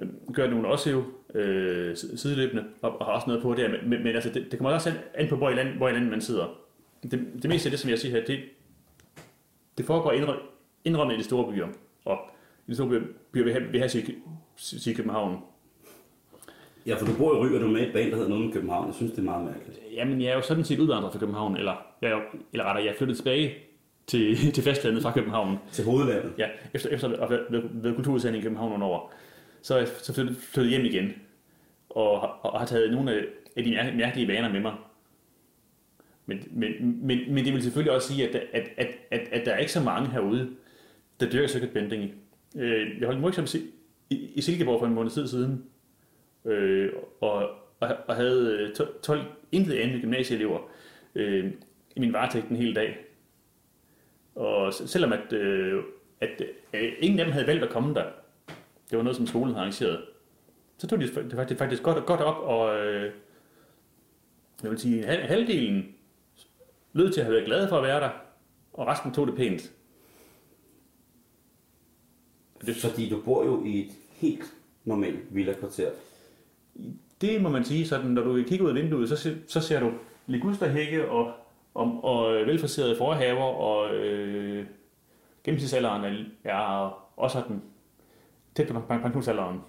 øh, 0.01 0.09
gjort 0.35 0.51
nogle 0.51 0.69
også 0.69 0.91
jo 0.91 1.05
øh, 1.35 1.97
sideløbende, 1.97 2.65
og, 2.83 3.01
og 3.01 3.07
har 3.07 3.13
også 3.13 3.27
noget 3.27 3.43
på 3.43 3.55
der, 3.55 3.69
men, 3.69 4.03
men, 4.03 4.07
altså, 4.07 4.31
det, 4.35 4.47
det 4.51 4.59
kommer 4.59 4.75
også 4.75 4.91
an, 4.91 4.97
an 5.15 5.29
på, 5.29 5.37
hvor 5.37 5.51
i, 5.51 5.55
land, 5.55 5.77
hvor 5.77 5.89
i 5.89 5.93
landet 5.93 6.11
man 6.11 6.21
sidder. 6.21 6.68
Det, 7.03 7.13
det 7.43 7.49
meste 7.51 7.67
af 7.67 7.71
det, 7.71 7.81
som 7.81 7.91
jeg 7.91 7.99
siger 7.99 8.13
her, 8.19 8.25
det, 8.27 8.41
det 9.79 9.87
foregår 9.87 10.13
indrø- 10.13 10.43
indrømmet 10.85 11.15
i 11.15 11.19
de 11.19 11.25
store 11.25 11.53
byer. 11.53 11.67
Og 12.05 12.19
i 12.67 12.71
de 12.71 12.75
store 12.77 12.89
byer, 12.89 13.01
byer 13.33 13.45
vi 13.45 13.53
har, 13.53 13.61
vi 13.61 13.79
har 13.79 13.89
sige, 13.89 14.15
sige 14.57 14.97
København. 14.97 15.39
Ja, 16.87 16.95
for 16.97 17.07
du 17.07 17.13
bor 17.19 17.35
i 17.35 17.39
Ry, 17.39 17.55
og 17.55 17.61
du 17.61 17.67
er 17.67 17.71
med 17.71 17.81
i 17.81 17.87
et 17.87 17.93
band, 17.93 18.11
der 18.11 18.17
hedder 18.17 18.29
noget 18.29 18.45
med 18.45 18.53
København. 18.53 18.87
Jeg 18.87 18.95
synes, 18.95 19.13
det 19.13 19.19
er 19.19 19.23
meget 19.23 19.45
mærkeligt. 19.45 19.79
Jamen, 19.95 20.21
jeg 20.23 20.29
er 20.31 20.35
jo 20.35 20.43
sådan 20.43 20.65
set 20.65 20.79
udvandret 20.79 21.13
fra 21.13 21.19
København, 21.19 21.57
eller, 21.57 21.87
jeg 22.03 22.11
er 22.11 22.21
eller 22.53 22.65
rettere, 22.65 22.85
jeg 22.85 22.93
er 22.93 22.97
flyttet 22.97 23.17
tilbage 23.17 23.55
til, 24.07 24.37
til 24.55 24.65
fastlandet 24.65 25.03
fra 25.03 25.13
København. 25.13 25.57
Til 25.73 25.85
hovedlandet. 25.85 26.33
Ja, 26.39 26.49
efter, 26.75 26.89
efter 26.91 27.09
at 27.09 27.29
have 27.29 27.31
været, 27.31 27.95
kulturudsending 27.97 28.41
i 28.41 28.45
København 28.45 28.71
nogle 28.71 28.85
år. 28.85 29.13
Så 29.63 29.75
er 29.75 29.79
jeg 29.79 29.89
så 29.89 30.15
flyttet, 30.15 30.37
hjem 30.71 30.85
igen, 30.85 31.13
og, 31.91 32.21
har- 32.21 32.27
og 32.43 32.59
har 32.61 32.67
taget 32.67 32.93
nogle 32.93 33.13
af, 33.15 33.25
af 33.57 33.65
de 33.65 33.71
mær- 33.71 33.97
mærkelige 33.97 34.29
vaner 34.29 34.53
med 34.53 34.61
mig. 34.61 34.75
Men, 36.29 36.43
men, 36.51 37.07
men, 37.07 37.35
men 37.35 37.45
det 37.45 37.53
vil 37.53 37.63
selvfølgelig 37.63 37.93
også 37.93 38.09
sige, 38.09 38.29
at, 38.29 38.35
at, 38.53 38.69
at, 38.77 38.89
at, 39.11 39.29
at 39.33 39.47
der 39.47 39.53
er 39.53 39.59
ikke 39.59 39.73
så 39.73 39.83
mange 39.83 40.11
herude, 40.11 40.51
der 41.21 41.31
dyrker 41.31 41.49
circuit 41.49 41.71
bending. 41.73 42.13
Øh, 42.57 43.01
Jeg 43.01 43.07
holdt 43.07 43.19
en 43.19 43.25
workshop 43.25 43.45
i, 44.11 44.17
i, 44.35 44.41
Silkeborg 44.41 44.81
for 44.81 44.87
en 44.87 44.95
måned 44.95 45.11
tid 45.11 45.29
siden, 45.29 45.65
øh, 46.45 46.93
og, 47.21 47.51
og, 47.81 47.97
og 48.09 48.17
havde 48.17 48.73
øh, 48.79 48.87
12 49.03 49.21
intet 49.53 49.75
andet 49.75 50.01
gymnasieelever 50.01 50.71
øh, 51.15 51.53
i 51.97 52.01
min 52.01 52.13
varetægt 52.13 52.49
en 52.49 52.57
hel 52.57 52.77
dag. 52.77 52.97
Og 54.35 54.75
selvom 54.75 55.13
at, 55.13 55.33
øh, 55.33 55.83
at 56.21 56.43
øh, 56.75 56.93
ingen 56.99 57.21
af 57.21 57.25
dem 57.25 57.33
havde 57.33 57.47
valgt 57.47 57.65
at 57.65 57.71
komme 57.71 57.95
der, 57.95 58.05
det 58.91 58.97
var 58.99 59.03
noget, 59.03 59.17
som 59.17 59.27
skolen 59.27 59.49
havde 59.55 59.61
arrangeret, 59.61 60.01
så 60.79 60.87
tog 60.87 61.01
de 61.01 61.07
det 61.07 61.33
faktisk, 61.35 61.59
faktisk 61.59 61.83
godt, 61.83 62.07
godt 62.07 62.21
op, 62.21 62.37
og 62.43 62.87
øh, 62.87 63.13
jeg 64.63 64.71
vil 64.71 64.79
sige, 64.79 65.05
halvdelen 65.05 65.95
lød 66.93 67.13
til 67.13 67.21
at 67.21 67.25
have 67.27 67.35
været 67.35 67.47
glade 67.47 67.69
for 67.69 67.77
at 67.77 67.83
være 67.83 68.01
der, 68.01 68.11
og 68.73 68.87
resten 68.87 69.13
tog 69.13 69.27
det 69.27 69.37
pænt. 69.37 69.73
Det... 72.67 72.77
Fordi 72.77 73.09
du 73.09 73.21
bor 73.25 73.45
jo 73.45 73.65
i 73.65 73.81
et 73.87 73.93
helt 74.11 74.55
normalt 74.85 75.35
villa-kvarter. 75.35 75.91
Det 77.21 77.43
må 77.43 77.49
man 77.49 77.65
sige, 77.65 77.87
sådan, 77.89 78.11
når 78.11 78.23
du 78.23 78.43
kigger 78.47 78.65
ud 78.65 78.71
af 78.71 78.83
vinduet, 78.83 79.09
så, 79.09 79.17
se- 79.17 79.43
så 79.49 79.61
ser 79.61 79.81
du 79.81 79.93
ligusterhække 80.27 81.11
og, 81.11 81.33
og, 81.75 82.05
og 82.05 82.33
velforserede 82.47 82.97
forhaver, 82.97 83.43
og 83.45 83.95
øh, 83.95 84.67
gennemsnitsalderen 85.45 86.05
er, 86.05 86.51
er 86.53 87.09
også 87.17 87.41
sådan 87.41 87.63
tæt 88.55 88.69
på 88.69 88.81
pen- 88.81 89.03
pensionsalderen. 89.03 89.61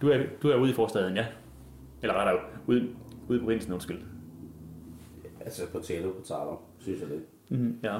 Du 0.00 0.08
er, 0.08 0.22
du 0.42 0.48
er 0.48 0.56
ude 0.56 0.70
i 0.70 0.74
forstaden, 0.74 1.16
ja. 1.16 1.26
Eller 2.02 2.14
rettere, 2.14 2.40
ude, 2.66 2.88
ude 3.28 3.38
i 3.38 3.42
provinsen, 3.42 3.72
undskyld. 3.72 4.02
Altså 5.46 5.66
på 5.72 5.80
taler, 5.80 6.62
synes 6.78 7.00
jeg 7.00 7.08
det. 7.08 7.22
Mm-hmm, 7.48 7.78
ja. 7.82 7.98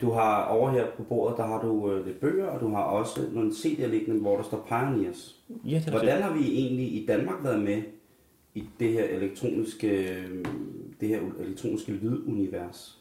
Du 0.00 0.10
har 0.10 0.44
over 0.44 0.70
her 0.70 0.86
på 0.96 1.02
bordet, 1.02 1.36
der 1.36 1.46
har 1.46 1.62
du 1.62 1.92
øh, 1.92 2.06
lidt 2.06 2.20
bøger, 2.20 2.46
og 2.46 2.60
du 2.60 2.68
har 2.68 2.82
også 2.82 3.20
nogle 3.32 3.50
CD'er 3.50 3.86
liggende, 3.86 4.20
hvor 4.20 4.36
der 4.36 4.42
står 4.42 4.66
Pioneers. 4.68 5.36
Ja, 5.64 5.76
det 5.76 5.86
er 5.86 5.90
Hvordan 5.90 6.22
har 6.22 6.32
vi 6.32 6.40
egentlig 6.40 6.86
i 6.86 7.06
Danmark 7.06 7.44
været 7.44 7.60
med 7.60 7.82
i 8.54 8.64
det 8.80 8.92
her 8.92 9.04
elektroniske, 9.04 9.88
øh, 9.88 10.44
det 11.00 11.08
her 11.08 11.20
elektroniske 11.40 11.92
lydunivers? 11.92 12.98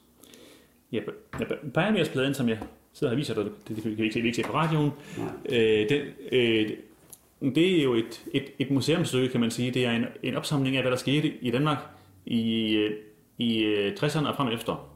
Ja, 0.92 1.00
ja 1.40 1.46
Pioneers-pladen, 1.74 2.34
som 2.34 2.50
jeg 2.50 2.60
sidder 2.94 3.14
og 3.14 3.18
viser 3.18 3.34
dig, 3.34 3.44
det, 3.46 3.54
det 3.68 3.84
kan 3.84 3.98
vi 3.98 4.04
ikke 4.04 4.14
se, 4.14 4.22
vi 4.22 4.28
ikke 4.28 4.36
se 4.36 4.44
på 4.44 4.54
radioen, 4.54 4.92
øh, 5.50 5.90
den, 5.90 6.02
øh, 6.32 6.70
det 7.56 7.80
er 7.80 7.84
jo 7.84 7.94
et, 7.94 8.26
et, 8.34 8.44
et 8.60 8.72
museumsstykke, 8.72 9.30
kan 9.30 9.40
man 9.40 9.52
sige. 9.52 9.72
Det 9.72 9.86
er 9.86 9.92
en, 9.92 10.06
en 10.24 10.36
opsamling 10.36 10.76
af, 10.76 10.84
hvad 10.84 10.92
der 10.92 10.98
skete 10.98 11.34
i 11.42 11.52
Danmark 11.52 11.78
i, 12.26 12.76
øh, 13.66 13.88
i 13.88 13.96
60'erne 13.96 14.28
og 14.28 14.36
frem 14.36 14.48
efter. 14.48 14.90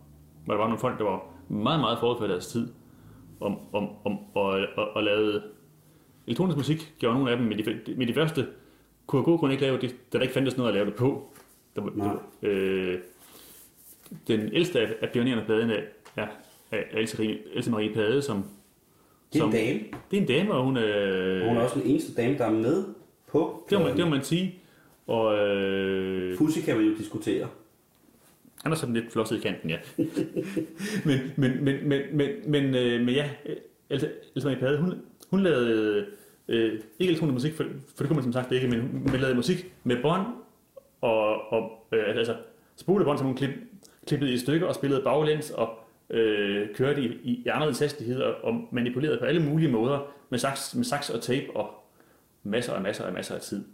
Hvor 0.46 0.54
der 0.54 0.60
var 0.60 0.68
nogle 0.68 0.80
folk, 0.80 1.00
der 1.00 1.04
var 1.04 1.24
meget, 1.50 1.80
meget 1.80 2.00
forud 2.00 2.18
for 2.20 2.28
deres 2.28 2.48
tid, 2.48 2.68
om, 3.40 3.58
om, 3.74 3.90
om, 4.06 4.20
og, 4.34 4.60
og, 4.78 4.88
og 4.96 5.04
lavede 5.04 5.44
elektronisk 6.28 6.58
musik, 6.58 6.94
gjorde 7.00 7.16
nogle 7.16 7.32
af 7.32 7.38
dem, 7.38 7.46
men 7.46 7.58
de, 7.58 7.96
men 7.98 8.08
de 8.08 8.14
første 8.14 8.48
kunne 9.08 9.20
af 9.20 9.26
god 9.26 9.40
grund 9.40 9.52
ikke 9.52 9.64
lave 9.64 9.78
det, 9.82 9.96
da 10.14 10.18
der 10.18 10.22
ikke 10.22 10.34
fandtes 10.34 10.58
noget 10.58 10.70
at 10.70 10.76
lave 10.76 10.86
det 10.86 10.96
på. 10.96 11.30
Der, 11.76 11.82
der, 11.82 12.24
øh, 12.42 12.98
den 14.28 14.50
ældste 14.54 14.80
af, 14.80 14.94
af 15.02 15.10
pionerende 15.10 15.44
bladene 15.46 15.78
er, 16.16 16.28
er 16.72 16.84
Else, 16.94 17.40
Else 17.54 17.72
Marie 17.72 17.94
Pade, 17.94 18.22
som... 18.22 18.44
Det 19.34 19.40
er 19.40 19.44
som, 19.44 19.50
en 19.50 19.56
dame. 19.56 19.80
Det 20.12 20.18
er 20.18 20.22
en 20.22 20.28
dame, 20.28 20.54
og 20.54 20.64
hun 20.64 20.78
er... 20.78 21.42
Og 21.42 21.48
hun 21.48 21.58
er 21.58 21.62
også 21.62 21.80
den 21.80 21.90
eneste 21.90 22.14
dame, 22.22 22.38
der 22.38 22.46
er 22.46 22.52
med 22.52 22.86
på 23.28 23.66
Det 23.70 23.80
må 23.80 23.86
man, 23.86 23.98
det 23.98 24.06
må 24.06 24.10
man 24.10 24.24
sige. 24.24 24.56
Og, 25.08 25.38
øh, 25.38 26.38
Pussy 26.38 26.60
kan 26.60 26.78
man 26.78 26.86
jo 26.86 26.96
diskutere. 26.98 27.48
Han 28.66 28.72
er 28.72 28.76
sådan 28.76 28.96
lidt 28.96 29.12
flosset 29.12 29.38
i 29.38 29.40
kanten, 29.40 29.70
ja. 29.70 29.78
men, 31.06 31.20
men, 31.36 31.64
men, 31.64 31.90
men, 31.90 32.02
men, 32.14 32.30
men, 32.46 32.76
øh, 32.76 33.06
men 33.06 33.16
ja, 33.16 33.30
øh, 33.46 33.56
Else, 33.90 34.12
Else 34.36 34.48
Marie 34.48 34.60
Pade, 34.60 34.78
hun, 34.78 34.94
hun 35.30 35.44
lavede 35.44 36.06
øh, 36.48 36.80
ikke 37.00 37.12
elektronisk 37.12 37.34
musik, 37.34 37.54
for, 37.54 37.64
for 37.64 38.04
det 38.04 38.08
kunne 38.08 38.16
man 38.16 38.24
som 38.24 38.34
sagt 38.34 38.52
ikke, 38.52 38.68
men 38.68 38.82
hun 38.82 39.20
lavede 39.20 39.36
musik 39.36 39.74
med 39.84 40.02
bånd 40.02 40.28
og, 41.02 41.52
og 41.52 41.88
øh, 41.92 42.04
altså 42.08 42.36
spolebånd, 42.76 43.18
som 43.18 43.28
hun 43.28 43.36
klip, 43.36 43.50
klippede 44.08 44.34
i 44.34 44.38
stykker 44.38 44.68
og 44.68 44.76
spillede 44.76 45.02
baglæns 45.02 45.52
og 45.52 45.80
øh, 46.10 46.76
kørte 46.76 47.02
i, 47.02 47.08
i 47.24 47.48
anderledes 47.48 47.80
hastighed 47.80 48.22
og, 48.22 48.36
og 48.44 48.68
manipulerede 48.72 49.18
på 49.18 49.26
alle 49.26 49.44
mulige 49.44 49.72
måder 49.72 50.00
med 50.30 50.40
saks, 50.40 50.76
med 50.76 50.84
saks 50.84 51.10
og 51.10 51.22
tape 51.22 51.56
og 51.56 51.70
masser 52.44 52.74
og 52.74 52.82
masser 52.82 53.04
og 53.04 53.14
masser 53.14 53.36
af 53.36 53.42
tid 53.42 53.66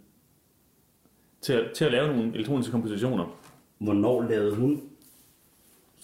til 1.40 1.52
at, 1.52 1.70
til 1.74 1.84
at 1.84 1.92
lave 1.92 2.16
nogle 2.16 2.34
elektroniske 2.34 2.72
kompositioner. 2.72 3.41
Hvornår 3.82 4.22
lavede 4.22 4.56
hun? 4.56 4.82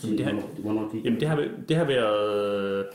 Jamen, 0.05 0.19
det 0.19 0.27
har, 0.27 0.61
hvornår, 0.63 0.91
jamen, 1.05 1.21
det 1.21 1.29
har, 1.29 1.49
det 1.69 1.77
har 1.77 1.85
været... 1.85 2.87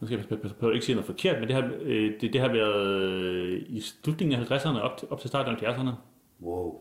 Nu 0.00 0.06
skal 0.06 0.26
jeg 0.30 0.38
prøve 0.60 0.72
at 0.72 0.74
ikke 0.74 0.86
sige 0.86 0.94
noget 0.94 1.06
forkert, 1.06 1.40
men 1.40 1.48
det 1.48 1.56
har, 1.56 1.70
øh, 1.80 2.20
det, 2.20 2.32
det 2.32 2.40
har 2.40 2.48
været 2.48 3.64
i 3.68 3.80
slutningen 3.80 4.40
af 4.40 4.50
50'erne 4.50 4.78
op 4.78 4.98
til, 4.98 5.08
op 5.10 5.20
til 5.20 5.28
starten 5.28 5.56
af 5.56 5.74
70'erne. 5.74 5.90
Wow. 6.42 6.80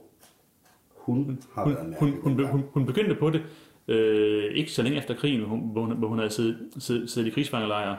Hun 0.89 1.41
har 1.53 1.63
Hun, 1.63 1.73
været 1.73 1.95
hun, 1.99 2.19
hun, 2.21 2.45
hun, 2.45 2.63
hun 2.73 2.85
begyndte 2.85 3.15
på 3.15 3.29
det 3.29 3.41
øh, 3.87 4.53
ikke 4.53 4.71
så 4.71 4.83
længe 4.83 4.97
efter 4.97 5.15
krigen, 5.15 5.39
hvor 5.39 5.49
hun, 5.49 5.59
hvor 5.71 5.81
hun, 5.81 5.97
hvor 5.97 6.07
hun 6.07 6.17
havde 6.17 6.31
siddet, 6.31 6.57
siddet, 6.77 7.09
siddet 7.09 7.27
i 7.27 7.31
krigsfangelejre. 7.31 7.97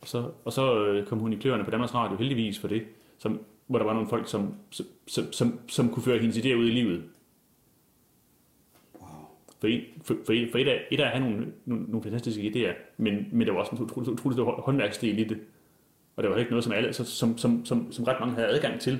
Og 0.00 0.08
så, 0.08 0.30
og 0.44 0.52
så 0.52 0.86
øh, 0.86 1.06
kom 1.06 1.18
hun 1.18 1.32
i 1.32 1.36
kløerne 1.36 1.64
på 1.64 1.70
Danmarks 1.70 1.94
Radio, 1.94 2.16
heldigvis 2.16 2.58
for 2.58 2.68
det, 2.68 2.82
som, 3.18 3.40
hvor 3.66 3.78
der 3.78 3.86
var 3.86 3.92
nogle 3.94 4.08
folk, 4.08 4.28
som, 4.28 4.54
som, 5.06 5.32
som, 5.32 5.58
som 5.68 5.88
kunne 5.88 6.02
føre 6.02 6.18
hendes 6.18 6.36
idéer 6.36 6.54
ud 6.54 6.66
i 6.66 6.70
livet. 6.70 7.04
Wow. 9.00 9.08
For, 9.60 9.66
et, 9.68 9.84
for, 10.02 10.16
for, 10.26 10.32
et, 10.32 10.48
for 10.50 10.58
et, 10.58 10.68
af, 10.68 10.80
et 10.90 11.00
af 11.00 11.04
at 11.04 11.10
have 11.10 11.30
nogle, 11.30 11.52
nogle, 11.64 11.84
nogle 11.84 12.02
fantastiske 12.02 12.42
idéer, 12.42 12.74
men, 12.96 13.26
men 13.32 13.46
der 13.46 13.52
var 13.52 13.60
også 13.60 13.72
en 13.76 13.82
utrolig, 13.82 14.08
utrolig 14.12 14.34
stor 14.36 14.60
håndværksstil 14.60 15.18
i 15.18 15.24
det. 15.24 15.38
Og 16.16 16.22
det 16.22 16.30
var 16.30 16.36
ikke 16.36 16.50
noget, 16.50 16.64
som, 16.64 16.72
alle, 16.72 16.92
som, 16.92 17.38
som, 17.38 17.64
som, 17.64 17.92
som 17.92 18.04
ret 18.04 18.20
mange 18.20 18.34
havde 18.34 18.48
adgang 18.48 18.80
til. 18.80 18.98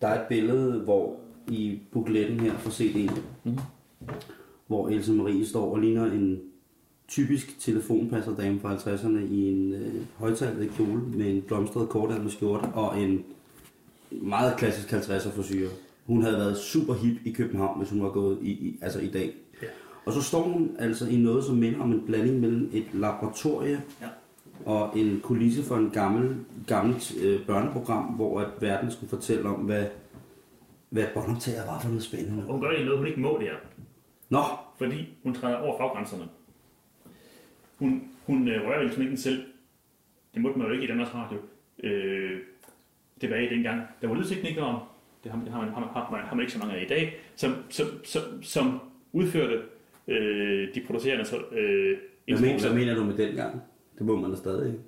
Der 0.00 0.08
er 0.08 0.20
et 0.22 0.28
billede, 0.28 0.80
hvor 0.80 1.20
i 1.48 1.80
bukletten 1.92 2.40
her 2.40 2.52
for 2.58 2.70
CD'en, 2.70 3.20
Mhm. 3.44 3.58
hvor 4.66 4.88
Else 4.88 5.12
Marie 5.12 5.46
står 5.46 5.70
og 5.72 5.78
ligner 5.80 6.04
en 6.12 6.40
typisk 7.08 7.60
telefonpasserdame 7.60 8.60
fra 8.60 8.74
50'erne 8.76 9.18
i 9.32 9.52
en 9.52 9.72
øh, 9.74 9.94
højtalet 10.18 10.70
kjole 10.70 11.00
med 11.02 11.30
en 11.30 11.42
blomstret 11.42 11.88
kortærmet 11.88 12.32
skjorte 12.32 12.64
og 12.64 13.00
en 13.00 13.24
meget 14.10 14.56
klassisk 14.56 14.92
50'er 14.92 15.30
frisyr. 15.36 15.68
Hun 16.06 16.22
havde 16.22 16.36
været 16.36 16.56
super 16.58 16.94
hip 16.94 17.16
i 17.24 17.32
København, 17.32 17.78
hvis 17.78 17.90
hun 17.90 18.02
var 18.02 18.10
gået 18.10 18.38
i, 18.42 18.50
i, 18.50 18.78
altså 18.82 19.00
i 19.00 19.06
dag. 19.08 19.34
Ja. 19.62 19.66
Og 20.06 20.12
så 20.12 20.22
står 20.22 20.42
hun 20.42 20.76
altså 20.78 21.08
i 21.08 21.16
noget, 21.16 21.44
som 21.44 21.56
minder 21.56 21.80
om 21.80 21.92
en 21.92 22.02
blanding 22.06 22.40
mellem 22.40 22.70
et 22.72 22.84
laboratorie 22.94 23.82
Ja. 24.02 24.06
og 24.66 24.98
en 24.98 25.20
kulisse 25.22 25.62
for 25.62 25.76
en 25.76 25.90
gammel, 25.90 26.36
gammelt 26.66 27.14
øh, 27.22 27.46
børneprogram, 27.46 28.04
hvor 28.04 28.40
at 28.40 28.48
verden 28.60 28.90
skulle 28.90 29.10
fortælle 29.10 29.48
om, 29.48 29.54
hvad, 29.60 29.86
hvad 30.90 31.04
båndoptager 31.14 31.66
var 31.66 31.80
for 31.80 31.88
noget 31.88 32.02
spændende. 32.02 32.42
Og 32.46 32.52
hun 32.52 32.60
gør 32.60 32.68
egentlig 32.68 32.84
noget, 32.86 32.98
hun 32.98 33.06
ikke 33.08 33.20
må 33.20 33.38
der. 33.40 33.52
Nå, 34.30 34.42
fordi 34.78 35.08
hun 35.22 35.34
træder 35.34 35.56
over 35.56 35.78
faggrænserne. 35.78 36.24
Hun, 37.78 38.02
hun 38.26 38.48
øh, 38.48 38.66
rører 38.66 38.80
elektronikken 38.80 39.16
selv. 39.16 39.42
Det 40.34 40.42
måtte 40.42 40.58
man 40.58 40.66
jo 40.66 40.72
ikke 40.72 40.84
i 40.84 40.88
Danmarks 40.88 41.14
Radio. 41.14 41.38
Øh, 41.82 42.40
det 43.20 43.30
var 43.30 43.36
i 43.36 43.48
dengang. 43.48 43.82
Der 44.02 44.08
var 44.08 44.14
lydteknikere, 44.14 44.86
det 45.24 45.32
har, 45.32 45.38
man, 45.38 45.48
har, 45.52 45.60
man, 45.60 45.68
har, 45.72 46.08
man, 46.10 46.20
har 46.20 46.34
man 46.34 46.40
ikke 46.42 46.52
så 46.52 46.58
mange 46.58 46.74
af 46.74 46.82
i 46.82 46.88
dag, 46.88 47.20
som, 47.36 47.54
som, 47.68 47.86
som, 48.04 48.22
som 48.42 48.80
udførte 49.12 49.62
øh, 50.08 50.74
de 50.74 50.80
producerende 50.86 51.24
så, 51.24 51.36
øh, 51.52 51.98
hvad 52.28 52.40
mener, 52.40 52.60
hvad 52.60 52.74
mener 52.74 52.94
du 52.94 53.04
med 53.04 53.16
dengang? 53.16 53.62
Det 53.98 54.06
må 54.06 54.16
man 54.16 54.30
da 54.30 54.36
stadig 54.36 54.66
ikke. 54.66 54.78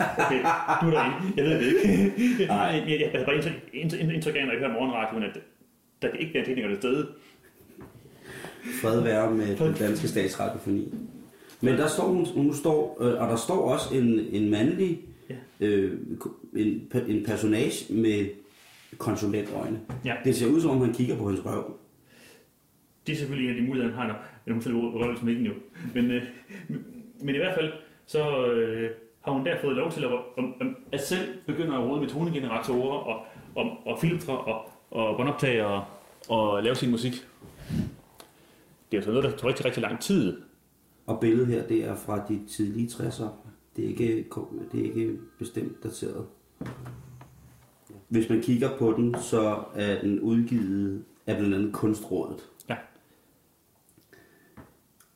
Okay, 0.00 0.40
du 0.82 0.86
er 0.86 0.90
derinde. 0.90 1.32
Jeg 1.36 1.44
ved 1.44 1.60
det 1.60 1.66
ikke. 1.66 2.46
Nej. 2.46 2.56
jeg, 2.56 2.84
jeg, 2.88 3.00
jeg 3.00 3.10
havde 3.10 3.24
bare 3.24 3.34
indtryk, 3.34 3.52
indtryk, 3.72 4.00
indtryk 4.00 4.36
af, 4.36 4.44
når 4.44 4.52
jeg 4.52 4.60
hører 4.60 4.72
morgenradioen, 4.72 5.22
at 5.22 5.38
der 6.02 6.10
kan 6.10 6.20
ikke 6.20 6.34
være 6.34 6.44
teknikere 6.44 6.70
til 6.70 6.78
stede. 6.78 7.08
Fred 8.82 9.00
være 9.02 9.30
med 9.30 9.56
den 9.56 9.74
danske 9.74 10.08
statsradiofoni. 10.08 10.94
Men 11.60 11.74
der 11.74 11.86
står 11.86 12.04
hun, 12.04 12.26
hun 12.34 12.54
står, 12.54 12.96
øh, 13.00 13.22
og 13.22 13.28
der 13.28 13.36
står 13.36 13.72
også 13.72 13.94
en, 13.94 14.20
en 14.32 14.50
mandlig, 14.50 15.00
Ja. 15.30 15.66
øh, 15.66 15.98
en, 16.56 16.92
en 17.08 17.24
personage 17.26 17.94
med 17.94 18.26
konsulentøjne. 18.98 19.80
Ja. 20.04 20.14
Det 20.24 20.36
ser 20.36 20.46
ud 20.46 20.60
som 20.60 20.70
om, 20.70 20.80
han 20.80 20.92
kigger 20.94 21.16
på 21.16 21.28
hans 21.28 21.44
røv. 21.46 21.76
Det 23.06 23.12
er 23.12 23.16
selvfølgelig 23.16 23.50
en 23.50 23.56
af 23.56 23.60
de 23.62 23.66
muligheder, 23.68 23.94
han 23.96 24.10
har, 24.10 24.22
når- 24.46 24.52
hun 24.54 24.62
selv 24.62 24.74
rører 24.76 25.16
som 25.18 25.28
ikke 25.28 25.42
jo. 25.42 25.52
Men, 25.94 26.10
øh, 26.10 26.22
men 27.20 27.34
i 27.34 27.38
hvert 27.38 27.54
fald, 27.54 27.72
så 28.06 28.46
øh, 28.46 28.90
har 29.20 29.32
hun 29.32 29.46
der 29.46 29.56
fået 29.62 29.76
lov 29.76 29.92
til 29.92 30.04
at, 30.04 30.10
at 30.92 31.00
selv 31.00 31.28
begynde 31.46 31.74
at 31.74 31.80
råde 31.80 32.00
med 32.00 32.08
tonegeneratorer 32.08 32.98
og, 32.98 33.24
og, 33.54 33.86
og 33.86 33.98
filtre 34.00 34.38
og, 34.38 34.70
og 34.90 35.16
båndoptager 35.16 35.64
og, 35.64 35.84
og 36.28 36.62
lave 36.62 36.74
sin 36.74 36.90
musik. 36.90 37.12
Det 38.90 38.96
er 38.96 38.96
jo 38.96 39.02
sådan 39.02 39.14
noget, 39.14 39.32
der 39.32 39.38
tog 39.38 39.48
rigtig, 39.48 39.64
rigtig 39.64 39.82
lang 39.82 40.00
tid. 40.00 40.40
Og 41.10 41.20
billedet 41.20 41.46
her, 41.46 41.66
det 41.66 41.84
er 41.84 41.96
fra 41.96 42.26
de 42.28 42.46
tidlige 42.48 42.88
60'er. 42.88 43.28
Det 43.76 43.84
er 43.84 43.88
ikke, 43.88 44.26
det 44.72 44.80
er 44.80 44.84
ikke 44.84 45.18
bestemt 45.38 45.82
dateret. 45.82 46.26
Hvis 48.08 48.28
man 48.28 48.42
kigger 48.42 48.78
på 48.78 48.92
den, 48.92 49.14
så 49.14 49.64
er 49.74 50.00
den 50.00 50.20
udgivet 50.20 51.04
af 51.26 51.36
blandt 51.36 51.54
andet 51.54 51.72
Kunstrådet. 51.74 52.48
Ja. 52.68 52.76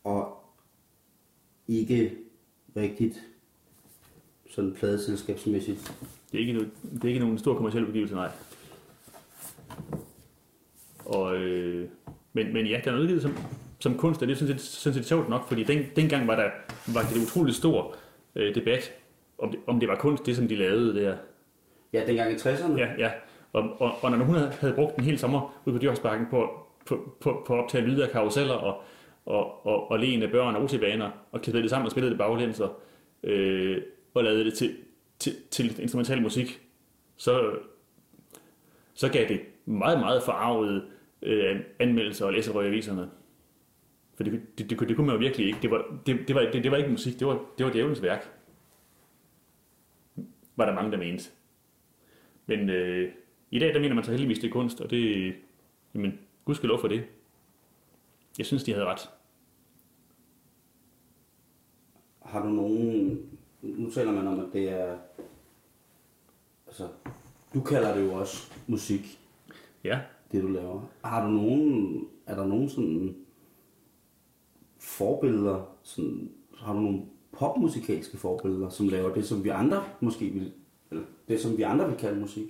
Og 0.05 0.45
ikke 1.69 2.17
rigtigt 2.77 3.23
sådan 4.51 4.75
pladeselskabsmæssigt. 4.75 5.95
Det 6.33 6.39
er 6.39 6.41
ikke, 6.41 6.53
noget, 6.53 6.71
det 6.93 7.05
er 7.05 7.09
ikke 7.09 7.21
nogen 7.21 7.39
stor 7.39 7.55
kommersiel 7.55 7.87
udgivelse, 7.87 8.15
nej. 8.15 8.31
Og, 11.05 11.37
øh, 11.37 11.89
men, 12.33 12.53
men 12.53 12.67
ja, 12.67 12.81
den 12.85 12.95
er 12.95 12.99
udgivet 12.99 13.23
som, 13.23 13.37
som 13.85 13.99
kunst, 13.99 14.23
og 14.23 14.29
det 14.29 14.39
sådan 14.39 14.59
set, 14.59 14.67
sådan 14.67 14.95
set 14.95 15.07
sjovt 15.07 15.29
nok, 15.29 15.49
fordi 15.49 15.63
den, 15.63 15.79
dengang 15.97 16.29
var 16.29 16.37
der 16.37 16.51
var 16.95 17.03
det 17.03 17.23
utroligt 17.23 17.57
stor 17.57 17.97
øh, 18.35 18.55
debat, 18.55 18.93
om 19.39 19.51
det, 19.51 19.61
om 19.67 19.81
det 19.81 19.89
var 19.89 19.97
kunst, 19.97 20.27
det 20.27 20.37
som 20.37 20.49
de 20.49 20.57
lavede 20.57 21.01
der. 21.01 21.17
Ja, 21.93 22.07
dengang 22.07 22.33
i 22.33 22.35
60'erne. 22.35 22.79
Ja, 22.79 22.89
ja. 22.99 23.11
Og, 23.53 23.81
og, 23.81 23.93
og 24.03 24.11
når 24.11 24.25
hun 24.25 24.35
havde, 24.35 24.75
brugt 24.75 24.97
en 24.99 25.05
hel 25.05 25.19
sommer 25.19 25.61
ude 25.65 25.77
på 25.77 25.83
Dyrhavsbakken 25.83 26.27
på, 26.31 26.51
på, 26.87 27.17
på, 27.21 27.45
på 27.47 27.55
at 27.55 27.65
optage 27.65 27.85
lyde 27.85 28.05
af 28.05 28.11
karuseller 28.11 28.55
og, 28.55 28.83
og, 29.27 29.67
og, 29.67 29.91
og 29.91 30.01
af 30.01 30.31
børn 30.31 30.57
og 30.57 30.63
rutsjebaner, 30.63 31.11
og 31.33 31.41
klippede 31.43 31.63
det 31.63 31.71
sammen 31.71 31.87
og 31.87 31.91
spillede 31.91 32.11
det 32.11 32.19
baglæns 32.19 32.61
og, 32.61 32.81
øh, 33.23 33.83
og 34.15 34.25
lavede 34.25 34.45
det 34.45 34.55
til, 34.55 34.77
til, 35.19 35.35
til 35.51 35.81
instrumental 35.81 36.23
musik, 36.23 36.61
så, 37.17 37.51
så 38.95 39.09
gav 39.09 39.29
det 39.29 39.41
meget, 39.65 40.01
meget 40.01 40.23
forarvede 40.23 40.85
øh, 41.23 41.61
anmeldelser 41.79 42.27
og 42.27 42.33
læserøg 42.33 42.65
i 42.65 42.69
aviserne. 42.69 43.09
For 44.17 44.25
det, 44.25 44.33
det, 44.59 44.71
det, 44.71 44.89
det, 44.89 44.97
kunne 44.97 45.07
man 45.07 45.17
jo 45.17 45.19
virkelig 45.19 45.47
ikke. 45.47 45.59
Det 45.63 45.71
var, 45.71 45.85
det, 46.07 46.29
det, 46.29 46.35
var, 46.37 46.41
det, 46.41 46.65
det 46.65 46.71
var 46.71 46.77
ikke 46.77 46.91
musik, 46.91 47.19
det 47.19 47.27
var, 47.27 47.41
det 47.59 47.67
var 47.67 47.73
djævelens 47.73 48.03
værk. 48.03 48.31
Var 50.57 50.65
der 50.67 50.75
mange, 50.75 50.93
der 50.93 50.99
mente. 50.99 51.31
Men 52.47 52.71
øh, 52.71 53.13
i 53.51 53.59
dag, 53.59 53.75
der 53.75 53.81
mener 53.81 53.95
man 53.95 54.05
så 54.05 54.11
heldigvis, 54.11 54.39
det 54.39 54.49
er 54.49 54.53
kunst, 54.53 54.81
og 54.81 54.91
det, 54.91 55.35
jamen, 55.95 56.19
gudskelov 56.45 56.81
for 56.81 56.89
det. 56.89 57.05
Jeg 58.39 58.47
synes, 58.47 58.65
de 58.65 58.73
havde 58.73 58.87
ret. 58.87 59.09
har 62.35 62.43
du 62.43 62.49
nogen... 62.49 63.21
Nu 63.63 63.91
taler 63.91 64.13
man 64.13 64.27
om, 64.27 64.41
at 64.41 64.47
det 64.53 64.69
er... 64.69 64.97
Altså, 66.67 66.89
du 67.55 67.61
kalder 67.61 67.95
det 67.95 68.05
jo 68.07 68.15
også 68.15 68.53
musik, 68.67 69.21
Ja. 69.85 70.01
det 70.33 70.43
du 70.43 70.49
laver. 70.49 70.83
Har 71.05 71.27
du 71.27 71.33
nogen... 71.33 72.09
Er 72.27 72.35
der 72.35 72.47
nogen 72.47 72.69
sådan 72.69 73.17
forbilleder? 74.85 75.77
Sådan, 75.83 76.31
har 76.59 76.73
du 76.73 76.81
nogle 76.81 77.01
popmusikalske 77.39 78.17
forbilleder, 78.17 78.69
som 78.69 78.89
laver 78.89 79.15
det, 79.15 79.25
som 79.27 79.45
vi 79.45 79.49
andre 79.49 79.85
måske 80.01 80.25
vil... 80.25 80.53
Eller 80.91 81.05
det, 81.29 81.41
som 81.41 81.57
vi 81.59 81.63
andre 81.63 81.89
vil 81.89 81.97
kalde 81.99 82.21
musik? 82.21 82.45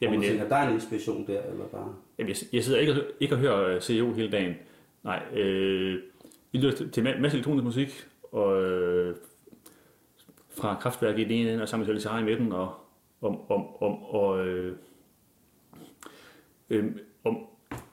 Jamen, 0.00 0.20
det, 0.20 0.28
tænker, 0.28 0.48
der 0.48 0.56
er 0.56 0.68
en 0.68 0.74
inspiration 0.74 1.26
der, 1.26 1.42
eller 1.42 1.66
bare... 1.66 1.94
Jamen, 2.18 2.28
jeg, 2.28 2.36
jeg 2.52 2.64
sidder 2.64 2.80
ikke, 2.80 2.92
og- 2.92 3.02
ikke 3.20 3.34
og 3.34 3.38
hører 3.38 3.74
øh, 3.74 3.80
CEO 3.80 4.12
hele 4.12 4.30
dagen. 4.30 4.54
Nej, 5.04 5.22
øh, 5.34 6.00
vi 6.52 6.58
lytter 6.58 6.76
til, 6.76 6.90
til 6.90 7.00
ma- 7.00 7.20
masse 7.20 7.36
elektronisk 7.36 7.64
musik, 7.64 7.88
og 8.32 8.62
øh, 8.62 9.16
fra 10.50 10.74
kraftværk 10.80 11.18
i 11.18 11.24
den 11.24 11.30
ene 11.32 11.52
ende, 11.52 11.62
og 11.62 11.68
sammen 11.68 11.88
med 11.88 12.00
Sahara 12.00 12.20
i 12.20 12.24
midten, 12.24 12.52
og, 12.52 12.74
om, 13.20 13.50
om, 13.50 13.82
om, 13.82 14.02
og, 14.02 14.46
øh, 14.46 14.76
øh, 16.70 16.84
om, 17.24 17.38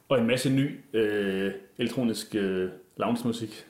og 0.09 0.19
en 0.19 0.27
masse 0.27 0.49
ny 0.49 0.79
øh, 0.93 1.51
elektronisk 1.77 2.35
øh, 2.35 2.69
lounge-musik, 2.97 3.65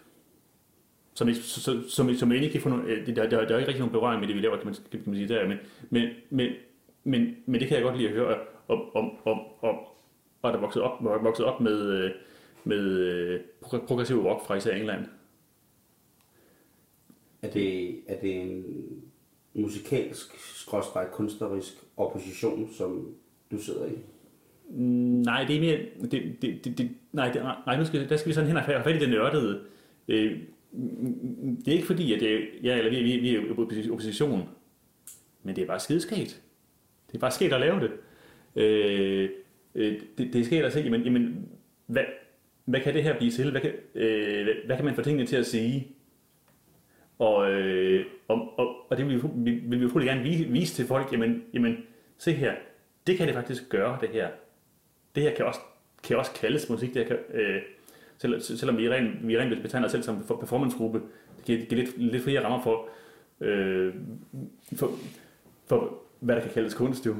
som, 1.13 1.27
ikke, 1.27 1.41
som, 1.41 1.83
som, 1.89 2.13
som 2.13 2.31
egentlig 2.31 2.43
ikke 2.47 2.53
kan 2.53 2.61
få 2.61 2.69
nogen, 2.69 2.85
øh, 2.85 3.07
der, 3.07 3.13
der, 3.13 3.29
der, 3.29 3.37
er 3.37 3.43
ikke 3.43 3.67
rigtig 3.67 3.79
nogen 3.79 3.91
berøring 3.91 4.19
med 4.19 4.27
det, 4.27 4.35
vi 4.35 4.41
laver, 4.41 4.57
kan 4.57 4.65
man, 4.65 4.75
kan 4.91 5.01
man 5.05 5.15
sige 5.15 5.27
der, 5.27 5.47
men, 5.47 5.57
men, 5.89 6.09
men, 6.29 6.51
men, 7.03 7.35
men 7.45 7.59
det 7.61 7.67
kan 7.67 7.75
jeg 7.77 7.83
godt 7.83 7.97
lide 7.97 8.09
at 8.09 8.15
høre 8.15 8.37
om, 8.67 8.95
om, 8.95 9.11
om, 9.25 9.39
om 9.61 9.75
og 10.43 10.51
der 10.51 10.57
er 10.57 10.61
vokset 10.61 10.81
op, 10.81 11.03
vokset 11.03 11.45
op 11.45 11.61
med, 11.61 11.81
øh, 11.81 12.11
med 12.63 12.99
øh, 12.99 13.41
progressiv 13.87 14.25
rock 14.25 14.47
fra 14.47 14.55
især 14.55 14.75
England. 14.75 15.05
Er 17.41 17.51
det, 17.51 17.99
er 18.07 18.19
det 18.19 18.41
en 18.41 18.65
musikalsk, 19.53 20.39
skråstrej 20.39 21.09
kunstnerisk 21.09 21.73
opposition, 21.97 22.73
som 22.73 23.15
du 23.51 23.57
sidder 23.57 23.85
i? 23.85 23.97
Nej, 24.73 25.43
det 25.47 25.55
er 25.55 25.59
mere... 25.59 25.79
Det, 26.01 26.41
det, 26.41 26.65
det, 26.65 26.77
det, 26.77 26.89
nej, 27.11 27.31
det, 27.31 27.43
nej, 27.65 27.77
nu 27.77 27.85
skal, 27.85 28.09
der 28.09 28.17
skal 28.17 28.29
vi 28.29 28.33
sådan 28.33 28.47
hen 28.47 28.57
og 28.57 28.63
have 28.63 28.83
fat 28.83 28.95
i 28.95 28.99
det 28.99 29.09
nørdede. 29.09 29.61
Øh, 30.07 30.37
det 31.65 31.67
er 31.67 31.71
ikke 31.71 31.85
fordi, 31.85 32.13
at 32.13 32.21
jeg, 32.21 32.41
jeg 32.63 32.77
eller 32.77 32.91
vi, 32.91 33.03
vi, 33.03 33.17
vi 33.17 33.35
er 33.35 33.91
opposition, 33.91 34.49
men 35.43 35.55
det 35.55 35.61
er 35.61 35.67
bare 35.67 35.79
skideskægt. 35.79 36.41
Det 37.07 37.15
er 37.15 37.19
bare 37.19 37.31
sket 37.31 37.53
at 37.53 37.59
lave 37.59 37.79
det. 37.79 37.91
Øh, 38.55 39.29
øh, 39.75 39.99
det, 40.17 40.33
det 40.33 40.41
er 40.41 40.45
sket 40.45 40.63
at 40.63 40.73
se, 40.73 40.79
jamen, 40.79 41.01
jamen 41.01 41.49
hvad, 41.85 42.03
hvad 42.65 42.79
kan 42.79 42.93
det 42.93 43.03
her 43.03 43.17
blive 43.17 43.31
til? 43.31 43.51
Hvad 43.51 43.61
kan, 43.61 43.71
øh, 43.95 44.43
hvad, 44.43 44.53
hvad 44.65 44.75
kan 44.75 44.85
man 44.85 44.95
få 44.95 45.01
tingene 45.01 45.25
til 45.25 45.35
at 45.35 45.45
sige? 45.45 45.87
Og, 47.19 47.51
øh, 47.51 48.05
og, 48.27 48.59
og, 48.59 48.75
og 48.89 48.97
det 48.97 49.07
vil 49.07 49.23
vi, 49.35 49.51
vil 49.51 49.79
vi 49.79 49.85
utrolig 49.85 50.07
gerne 50.07 50.23
vise, 50.23 50.43
vise 50.43 50.75
til 50.75 50.85
folk, 50.85 51.11
jamen, 51.11 51.43
jamen 51.53 51.77
se 52.17 52.31
her, 52.31 52.53
det 53.07 53.17
kan 53.17 53.27
det 53.27 53.35
faktisk 53.35 53.69
gøre, 53.69 53.97
det 54.01 54.09
her. 54.09 54.27
Det 55.15 55.23
her 55.23 55.35
kan 55.35 55.45
også, 55.45 55.59
kan 56.03 56.17
også 56.17 56.31
kaldes 56.33 56.69
musik, 56.69 56.93
det 56.93 57.07
her 57.07 57.07
kan, 57.07 57.41
øh, 57.41 57.61
selv, 58.17 58.41
selvom 58.41 58.77
vi 58.77 58.89
rent, 58.89 59.27
vi 59.27 59.37
rent 59.37 59.61
betegner 59.61 59.85
os 59.85 59.91
selv 59.91 60.03
som 60.03 60.23
for- 60.23 60.35
performancegruppe, 60.39 61.01
det 61.37 61.45
giver, 61.45 61.59
det 61.59 61.67
giver 61.69 61.83
lidt, 61.83 61.97
lidt 61.97 62.23
flere 62.23 62.43
rammer 62.45 62.61
for, 62.63 62.89
øh, 63.41 63.95
for, 64.75 64.91
for, 65.67 65.99
hvad 66.19 66.35
der 66.35 66.41
kan 66.41 66.51
kaldes 66.51 66.73
kunst, 66.73 67.05
jo. 67.05 67.15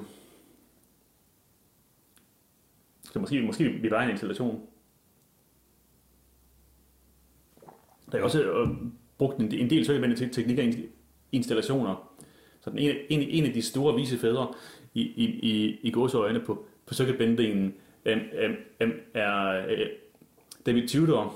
Så 3.04 3.20
måske, 3.20 3.42
måske 3.42 3.70
vi 3.70 3.90
bare 3.90 4.04
en 4.04 4.10
installation. 4.10 4.62
Der 8.12 8.18
er 8.18 8.24
også 8.24 8.44
øh, 8.44 8.68
brugt 9.18 9.38
en, 9.40 9.52
en 9.54 9.70
del 9.70 9.86
søgevendte 9.86 10.30
teknikker 10.30 10.74
installationer. 11.32 12.14
Så 12.62 12.70
den 12.70 12.80
ene, 12.80 13.12
en, 13.12 13.22
en 13.22 13.46
af 13.46 13.54
de 13.54 13.62
store 13.62 13.96
vise 13.96 14.18
fædre 14.18 14.54
i, 14.94 15.02
i, 15.02 15.24
i, 15.26 15.80
i 15.82 15.92
gåseøjne 15.92 16.40
på, 16.40 16.66
på 16.86 16.94
circuitbendingen 16.94 17.74
um, 18.06 18.20
um, 18.82 18.92
er 19.14 19.66
David 20.66 20.88
Tudor, 20.88 21.36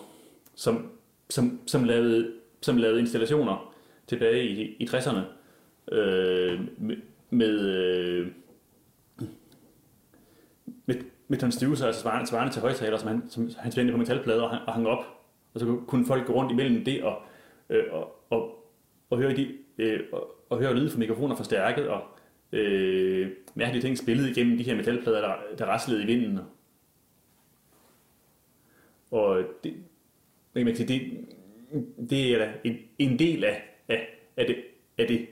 som, 0.55 0.91
som, 1.29 1.59
som, 1.67 1.83
lavede, 1.83 2.33
som 2.61 2.77
lavede 2.77 2.99
installationer 2.99 3.73
tilbage 4.07 4.47
i, 4.47 4.75
i 4.79 4.85
60'erne 4.85 5.19
øh, 5.91 6.59
med, 6.77 6.97
med, 7.29 7.59
øh, 7.59 8.27
med, 10.85 10.95
med 11.27 11.37
transducer, 11.37 11.85
altså 11.85 12.01
svarende, 12.01 12.27
svarende 12.27 12.53
til 12.53 12.61
højtaler, 12.61 12.97
som 12.97 13.07
han, 13.07 13.29
som 13.29 13.49
han 13.57 13.71
spændte 13.71 13.91
på 13.91 13.97
metalplader 13.97 14.41
og, 14.41 14.49
hang- 14.49 14.67
og 14.67 14.73
hang 14.73 14.87
op. 14.87 15.05
Og 15.53 15.59
så 15.59 15.79
kunne 15.87 16.05
folk 16.05 16.27
gå 16.27 16.33
rundt 16.33 16.51
imellem 16.51 16.85
det 16.85 17.03
og, 17.03 17.21
øh, 17.69 17.83
og, 17.91 18.23
og, 18.29 18.65
og 19.09 19.17
høre 19.17 19.35
de, 19.35 19.47
øh, 19.77 19.99
og, 20.11 20.27
og 20.49 20.57
høre 20.57 20.75
lyde 20.75 20.89
fra 20.89 20.99
mikrofoner 20.99 21.35
forstærket 21.35 21.87
og 21.87 22.01
øh, 22.51 23.31
mærkelige 23.55 23.81
ting 23.81 23.97
spillet 23.97 24.29
igennem 24.29 24.57
de 24.57 24.63
her 24.63 24.75
metalplader, 24.75 25.21
der, 25.21 25.35
der 25.57 25.65
raslede 25.65 26.03
i 26.03 26.05
vinden. 26.05 26.39
Og 29.11 29.43
det, 29.63 29.73
kan 30.55 30.65
man 30.65 30.75
sige, 30.75 30.87
det, 30.87 31.25
det 32.09 32.33
er 32.33 32.37
da 32.37 32.53
en, 32.63 32.77
en 32.97 33.19
del 33.19 33.43
af, 33.43 33.63
af, 33.87 34.07
af, 34.37 34.45
det, 34.45 34.63
af 34.97 35.07
det 35.07 35.27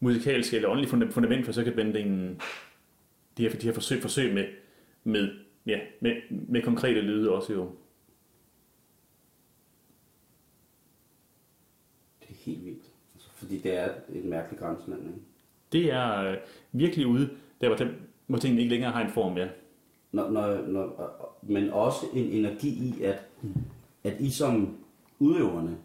musikalske 0.00 0.56
eller 0.56 0.68
åndelige 0.68 0.90
funda- 0.90 1.10
fundament 1.10 1.44
for 1.44 1.52
circuitbendingen. 1.52 2.40
De 3.36 3.42
her, 3.42 3.58
de 3.58 3.66
her 3.66 3.72
forsøg, 3.72 4.02
forsøg 4.02 4.34
med, 4.34 4.44
med, 5.04 5.30
ja, 5.66 5.80
med, 6.00 6.16
med 6.30 6.62
konkrete 6.62 7.00
lyde 7.00 7.32
også 7.32 7.52
jo. 7.52 7.70
Det 12.20 12.30
er 12.30 12.34
helt 12.34 12.64
vildt. 12.64 12.84
Altså, 13.14 13.28
fordi 13.34 13.58
det 13.58 13.78
er 13.78 13.94
et 14.14 14.24
mærkeligt 14.24 14.62
grænseland, 14.62 15.06
ikke? 15.06 15.20
Det 15.72 15.92
er 15.92 16.30
øh, 16.30 16.36
virkelig 16.72 17.06
ude, 17.06 17.30
der 17.60 17.68
hvor, 17.68 17.76
den, 17.76 17.88
hvor 18.26 18.38
tingene 18.38 18.62
ikke 18.62 18.74
længere 18.74 18.92
har 18.92 19.04
en 19.04 19.10
form, 19.12 19.36
ja. 19.38 19.48
Når, 20.16 20.30
når, 20.30 20.66
når, 20.66 21.38
men 21.42 21.70
også 21.70 22.06
en 22.14 22.24
energi 22.24 22.68
i, 22.68 23.02
at, 23.02 23.22
at 24.04 24.16
I 24.20 24.30
som 24.30 24.76
udøverne 25.18 25.76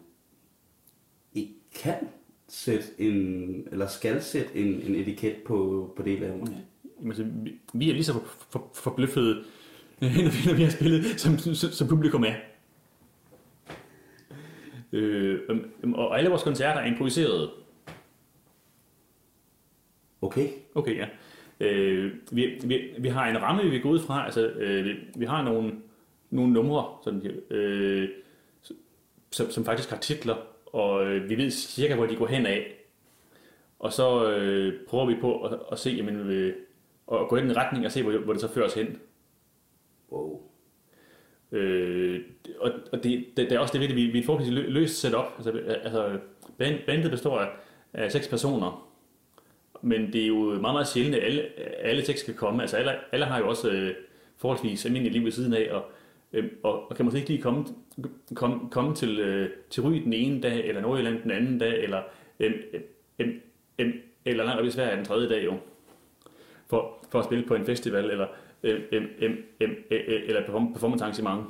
ikke 1.34 1.54
kan 1.74 2.08
sætte 2.48 2.86
en, 2.98 3.68
eller 3.72 3.86
skal 3.86 4.22
sætte 4.22 4.54
en, 4.54 4.66
en 4.66 4.94
etiket 4.94 5.36
på, 5.46 5.90
på 5.96 6.02
det, 6.02 6.16
I 6.16 6.20
laver. 6.20 6.34
Jamen, 6.34 7.10
altså, 7.10 7.24
vi, 7.24 7.60
vi 7.72 7.90
er 7.90 7.92
lige 7.92 8.04
så 8.04 8.12
for, 8.12 8.22
for, 8.50 8.70
forbløffede, 8.74 9.34
når 10.00 10.08
vi, 10.08 10.50
når 10.50 10.56
vi 10.56 10.62
har 10.62 10.70
spillet, 10.70 11.20
som, 11.20 11.38
som, 11.38 11.54
som 11.54 11.88
publikum 11.88 12.24
er. 12.24 12.34
Øh, 14.92 15.40
øhm, 15.48 15.94
og 15.94 16.18
alle 16.18 16.30
vores 16.30 16.42
koncerter 16.42 16.80
er 16.80 16.86
improviseret. 16.86 17.50
Okay. 20.22 20.48
Okay, 20.74 20.96
ja. 20.96 21.06
Øh, 21.62 22.12
vi, 22.32 22.60
vi, 22.64 22.90
vi 22.98 23.08
har 23.08 23.26
en 23.26 23.42
ramme, 23.42 23.62
vi 23.62 23.68
vil 23.70 23.82
gå 23.82 23.88
ud 23.88 24.00
fra. 24.00 24.24
Altså, 24.24 24.46
øh, 24.46 24.84
vi, 24.84 24.90
vi 25.16 25.24
har 25.24 25.42
nogle, 25.42 25.72
nogle 26.30 26.52
numre, 26.52 26.84
sådan, 27.04 27.26
øh, 27.50 28.08
som, 29.30 29.50
som 29.50 29.64
faktisk 29.64 29.90
har 29.90 29.96
titler, 29.96 30.36
og 30.66 31.06
øh, 31.06 31.30
vi 31.30 31.36
ved 31.36 31.50
cirka, 31.50 31.94
hvor 31.94 32.06
de 32.06 32.16
går 32.16 32.26
hen 32.26 32.46
af. 32.46 32.74
Og 33.78 33.92
så 33.92 34.30
øh, 34.30 34.74
prøver 34.88 35.06
vi 35.06 35.14
på 35.20 35.44
at, 35.44 35.58
at 35.72 35.78
se, 35.78 35.90
jamen, 35.90 36.16
øh, 36.16 36.54
og 37.06 37.28
gå 37.28 37.36
i 37.36 37.40
den 37.40 37.56
retning 37.56 37.86
og 37.86 37.92
se, 37.92 38.02
hvor, 38.02 38.18
hvor 38.18 38.32
det 38.32 38.42
så 38.42 38.52
fører 38.52 38.66
os 38.66 38.74
hen. 38.74 38.98
Wow. 40.12 40.40
Øh, 41.52 42.20
og 42.60 42.72
og 42.92 43.04
det, 43.04 43.24
det, 43.36 43.50
det 43.50 43.52
er 43.52 43.58
også 43.58 43.78
det, 43.78 43.88
det, 43.88 43.96
vi, 43.96 44.06
vi 44.06 44.18
er 44.18 44.22
et 44.22 44.26
forholdsvis 44.26 44.54
lø- 44.58 44.68
løst 44.68 45.00
setup. 45.00 45.24
Altså, 45.36 45.50
altså 45.82 46.18
band, 46.58 46.78
bandet 46.86 47.10
består 47.10 47.38
af, 47.38 47.48
af 47.92 48.12
seks 48.12 48.28
personer, 48.28 48.91
men 49.82 50.12
det 50.12 50.22
er 50.22 50.26
jo 50.26 50.34
meget, 50.34 50.74
meget 50.74 50.88
sjældent, 50.88 51.14
at 51.14 51.24
alle, 51.24 51.42
alle 51.78 52.02
tekster 52.02 52.24
skal 52.24 52.34
komme. 52.34 52.62
Altså 52.62 52.76
alle, 52.76 52.92
alle 53.12 53.26
har 53.26 53.38
jo 53.38 53.48
også 53.48 53.70
øh, 53.70 53.94
forholdsvis 54.36 54.86
almindeligt 54.86 55.12
liv 55.12 55.24
ved 55.24 55.32
siden 55.32 55.54
af, 55.54 55.68
og, 55.72 55.84
øh, 56.32 56.50
og, 56.62 56.90
og 56.90 56.96
kan 56.96 57.04
måske 57.04 57.18
ikke 57.18 57.30
lige 57.30 57.42
komme, 57.42 57.64
komme, 58.34 58.70
komme 58.70 58.94
til, 58.94 59.20
øh, 59.20 59.50
til 59.70 59.82
Ry 59.82 59.92
den 59.92 60.12
ene 60.12 60.40
dag, 60.40 60.68
eller 60.68 60.80
Nordjylland 60.80 61.22
den 61.22 61.30
anden 61.30 61.58
dag, 61.58 61.82
eller, 61.82 62.02
øh, 62.40 62.52
øh, 63.18 63.28
øh, 63.78 63.94
eller 64.24 64.44
langt 64.44 64.60
op 64.60 64.66
i 64.66 64.70
Sverige 64.70 64.96
den 64.96 65.04
tredje 65.04 65.28
dag 65.28 65.44
jo, 65.44 65.54
for, 66.66 66.98
for 67.10 67.18
at 67.18 67.24
spille 67.24 67.46
på 67.46 67.54
en 67.54 67.66
festival, 67.66 68.10
eller, 68.10 68.26
øh, 68.62 68.80
øh, 68.92 69.02
øh, 69.18 69.30
øh, 69.60 69.70
øh, 69.90 70.22
eller 70.26 70.46
performance 70.46 71.04
arrangement. 71.04 71.46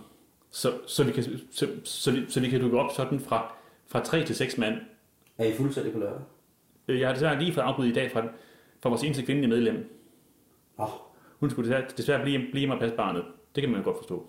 Så, 0.50 0.72
så, 0.86 1.04
vi 1.04 1.12
kan, 1.12 1.24
så, 1.50 1.68
så, 1.84 2.12
vi, 2.12 2.24
så 2.28 2.40
vi 2.40 2.48
kan 2.48 2.60
dukke 2.60 2.78
op 2.78 2.90
sådan 2.96 3.20
fra, 3.20 3.54
fra 3.86 4.04
3 4.04 4.24
til 4.24 4.36
6 4.36 4.58
mand. 4.58 4.74
Er 5.38 5.44
I 5.44 5.52
fuldstændig 5.52 5.92
på 5.92 5.98
lørdag? 5.98 6.20
Øh, 6.88 7.00
Jeg 7.00 7.08
har 7.08 7.14
desværre 7.14 7.38
lige 7.38 7.52
fået 7.52 7.64
afbud 7.64 7.86
i 7.86 7.92
dag 7.92 8.10
fra, 8.10 8.22
fra 8.82 8.88
vores 8.88 9.02
eneste 9.02 9.22
kvindelige 9.22 9.50
medlem. 9.50 9.98
Åh, 10.78 10.88
Hun 11.40 11.50
skulle 11.50 11.68
desværre, 11.70 11.90
desværre 11.96 12.22
blive, 12.22 12.38
blive 12.38 12.58
hjemme 12.58 12.74
og 12.74 12.80
passe 12.80 12.96
barnet. 12.96 13.24
Det 13.54 13.62
kan 13.62 13.70
man 13.70 13.80
jo 13.80 13.84
godt 13.84 13.96
forstå. 13.96 14.26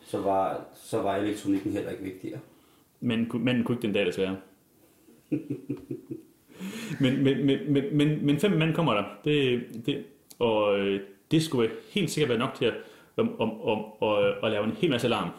så 0.00 0.20
var, 0.20 0.64
så 0.74 1.02
var 1.02 1.16
elektronikken 1.16 1.72
heller 1.72 1.90
ikke 1.90 2.02
vigtigere. 2.02 2.40
Men 3.00 3.30
manden 3.34 3.64
kunne 3.64 3.74
ikke 3.76 3.86
den 3.86 3.94
dag 3.94 4.06
desværre. 4.06 4.36
men, 7.00 7.22
men, 7.24 7.46
men, 7.46 7.72
men, 7.72 7.96
men, 7.96 8.26
men 8.26 8.38
fem 8.38 8.50
mand 8.52 8.74
kommer 8.74 8.94
der. 8.94 9.04
Det, 9.24 9.66
det, 9.86 10.04
og 10.38 10.78
øh, 10.78 11.00
det 11.30 11.42
skulle 11.42 11.70
helt 11.90 12.10
sikkert 12.10 12.28
være 12.28 12.38
nok 12.38 12.54
til 12.54 12.64
at, 12.64 12.74
om, 13.16 13.40
om, 13.40 13.60
om, 13.62 14.08
at, 14.08 14.44
at 14.44 14.50
lave 14.50 14.64
en 14.64 14.70
hel 14.72 14.90
masse 14.90 15.06
alarm. 15.06 15.30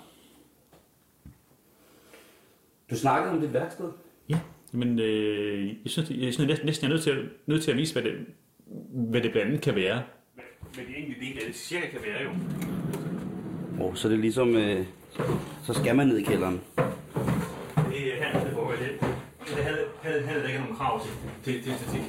Du 2.90 2.96
snakkede 2.96 3.34
om 3.34 3.42
dit 3.42 3.54
værksted. 3.54 3.92
Ja, 4.30 4.40
men 4.72 5.00
øh, 5.00 5.68
jeg 5.68 5.76
synes, 5.86 6.10
jeg 6.10 6.34
synes 6.34 6.48
næsten, 6.48 6.66
næsten 6.66 6.84
jeg 6.88 6.90
er 6.90 6.94
nødt 6.94 7.04
til, 7.04 7.12
at, 7.12 7.26
nødt 7.48 7.64
til 7.64 7.72
at 7.72 7.78
vise, 7.78 7.94
hvad 7.94 8.04
det, 8.04 8.26
hvad 9.10 9.22
det 9.22 9.32
blandt 9.32 9.48
andet 9.48 9.62
kan 9.62 9.76
være. 9.76 10.04
Hvad, 10.36 10.44
hvad 10.74 10.84
de 10.86 10.96
enkelte 10.96 11.22
dele 11.26 11.40
af 11.40 11.46
det 11.48 11.56
cirka 11.56 11.88
kan 11.88 12.00
være 12.06 12.24
jo. 12.24 12.30
Oh, 13.86 13.96
så 13.96 14.10
det 14.10 14.16
er 14.16 14.20
ligesom, 14.22 14.56
øh, 14.56 14.86
så 15.64 15.74
skal 15.74 15.96
man 15.96 16.08
ned 16.08 16.18
i 16.18 16.24
kælderen. 16.24 16.62
Det 17.76 18.14
er 18.14 18.16
her, 18.16 18.44
det 18.44 18.54
foregår 18.54 18.72
det. 18.72 19.00
Det 19.56 19.64
havde, 19.64 19.86
havde, 20.02 20.22
havde 20.22 20.48
ikke 20.48 20.60
nogen 20.60 20.76
krav 20.76 21.02
til, 21.06 21.12
til, 21.54 21.64
til 21.64 21.72
æstetik. 21.72 22.02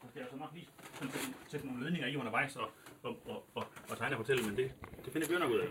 Så 0.00 0.06
skal 0.10 0.20
jeg 0.20 0.28
så 0.30 0.36
nok 0.36 0.50
lige 0.54 0.68
sådan 0.94 1.10
sætte- 1.12 1.50
sætte 1.50 1.66
nogle 1.66 1.84
ledninger 1.84 1.99
i 2.12 2.16
undervejs 2.16 2.56
og, 2.56 2.68
og, 3.02 3.16
og, 3.26 3.44
og, 3.54 3.64
og 3.90 3.98
tegne 3.98 4.16
og 4.16 4.18
fortælle, 4.18 4.46
men 4.48 4.56
det, 4.56 4.72
det 5.04 5.12
finder 5.12 5.28
vi 5.28 5.34
jo 5.34 5.38
nok 5.40 5.50
ud 5.50 5.58
af. 5.58 5.68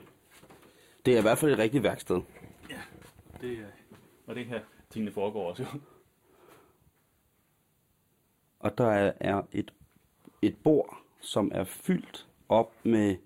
Det 1.06 1.14
er 1.14 1.20
i 1.20 1.22
hvert 1.22 1.38
fald 1.38 1.52
et 1.52 1.58
rigtigt 1.60 1.84
værksted. 1.84 2.22
Ja, 2.70 2.82
det 3.42 3.52
er... 3.60 3.66
Og 4.28 4.36
det 4.36 4.46
her 4.46 4.62
tingene 4.90 5.12
foregår 5.12 5.50
også 5.50 5.64
jo. 5.64 5.80
Og 8.60 8.78
der 8.78 9.12
er, 9.20 9.42
et, 9.52 9.74
et 10.42 10.58
bord, 10.58 10.98
som 11.22 11.52
er 11.54 11.64
fyldt 11.64 12.28
op 12.50 12.86
med... 12.86 13.18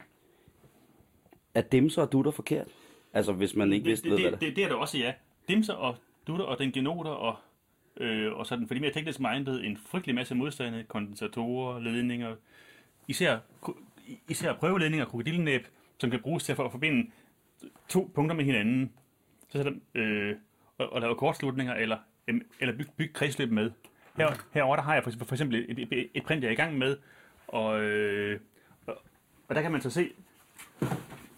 Er 1.54 1.62
dimser 1.62 2.02
og 2.02 2.12
dutter 2.12 2.32
forkert? 2.32 2.68
Altså, 3.14 3.34
hvis 3.34 3.56
man 3.56 3.74
ikke 3.74 3.84
Det, 3.84 3.90
vidste, 3.90 4.10
det, 4.10 4.22
hvad 4.22 4.32
det, 4.32 4.40
det, 4.40 4.48
det, 4.48 4.56
det 4.56 4.64
er 4.64 4.68
der 4.68 4.76
også, 4.76 4.98
ja. 4.98 5.14
Dimser 5.48 5.74
og 5.74 5.96
dutter 6.28 6.46
og 6.46 6.60
dengenoter 6.60 7.12
og, 7.12 7.36
øh, 7.98 8.34
og 8.34 8.46
sådan, 8.46 8.68
for 8.68 8.74
de 8.74 8.80
mere 8.80 8.94
teknisk 8.94 9.20
mindede, 9.20 9.66
en 9.66 9.78
frygtelig 9.78 10.16
masse 10.16 10.36
modstande, 10.36 10.84
kondensatorer, 10.84 11.80
ledninger, 11.80 12.36
især, 13.08 13.38
især 14.30 14.54
prøveledninger, 14.54 15.06
krokodillenæb, 15.06 15.68
som 15.98 16.10
kan 16.12 16.20
bruges 16.20 16.44
til 16.44 16.52
at 16.52 16.56
for- 16.56 16.66
at 16.66 16.72
forbinde 16.72 17.12
to 17.90 18.12
punkter 18.16 18.36
med 18.36 18.46
hinanden. 18.46 18.92
Så 19.50 19.58
sætter, 19.58 19.74
øh, 19.96 20.36
og, 20.78 20.94
og 20.94 21.02
lave 21.02 21.16
kortslutninger, 21.16 21.74
eller, 21.74 21.98
eller 22.60 22.78
bygge 22.78 22.92
byg 22.98 23.14
kredsløb 23.14 23.52
med. 23.52 23.72
Her, 24.18 24.46
herover 24.54 24.76
der 24.76 24.84
har 24.84 24.94
jeg 24.94 25.04
for, 25.04 25.12
for 25.26 25.36
eksempel 25.36 25.66
et, 25.70 25.80
et, 25.80 26.10
et 26.14 26.24
print, 26.24 26.44
jeg 26.44 26.48
er 26.48 26.54
i 26.54 26.56
gang 26.56 26.78
med, 26.78 26.98
og, 27.48 27.82
øh, 27.82 28.40
og, 28.86 28.98
og 29.48 29.56
der 29.56 29.62
kan 29.62 29.72
man 29.72 29.82
så 29.82 29.90
se, 29.90 30.10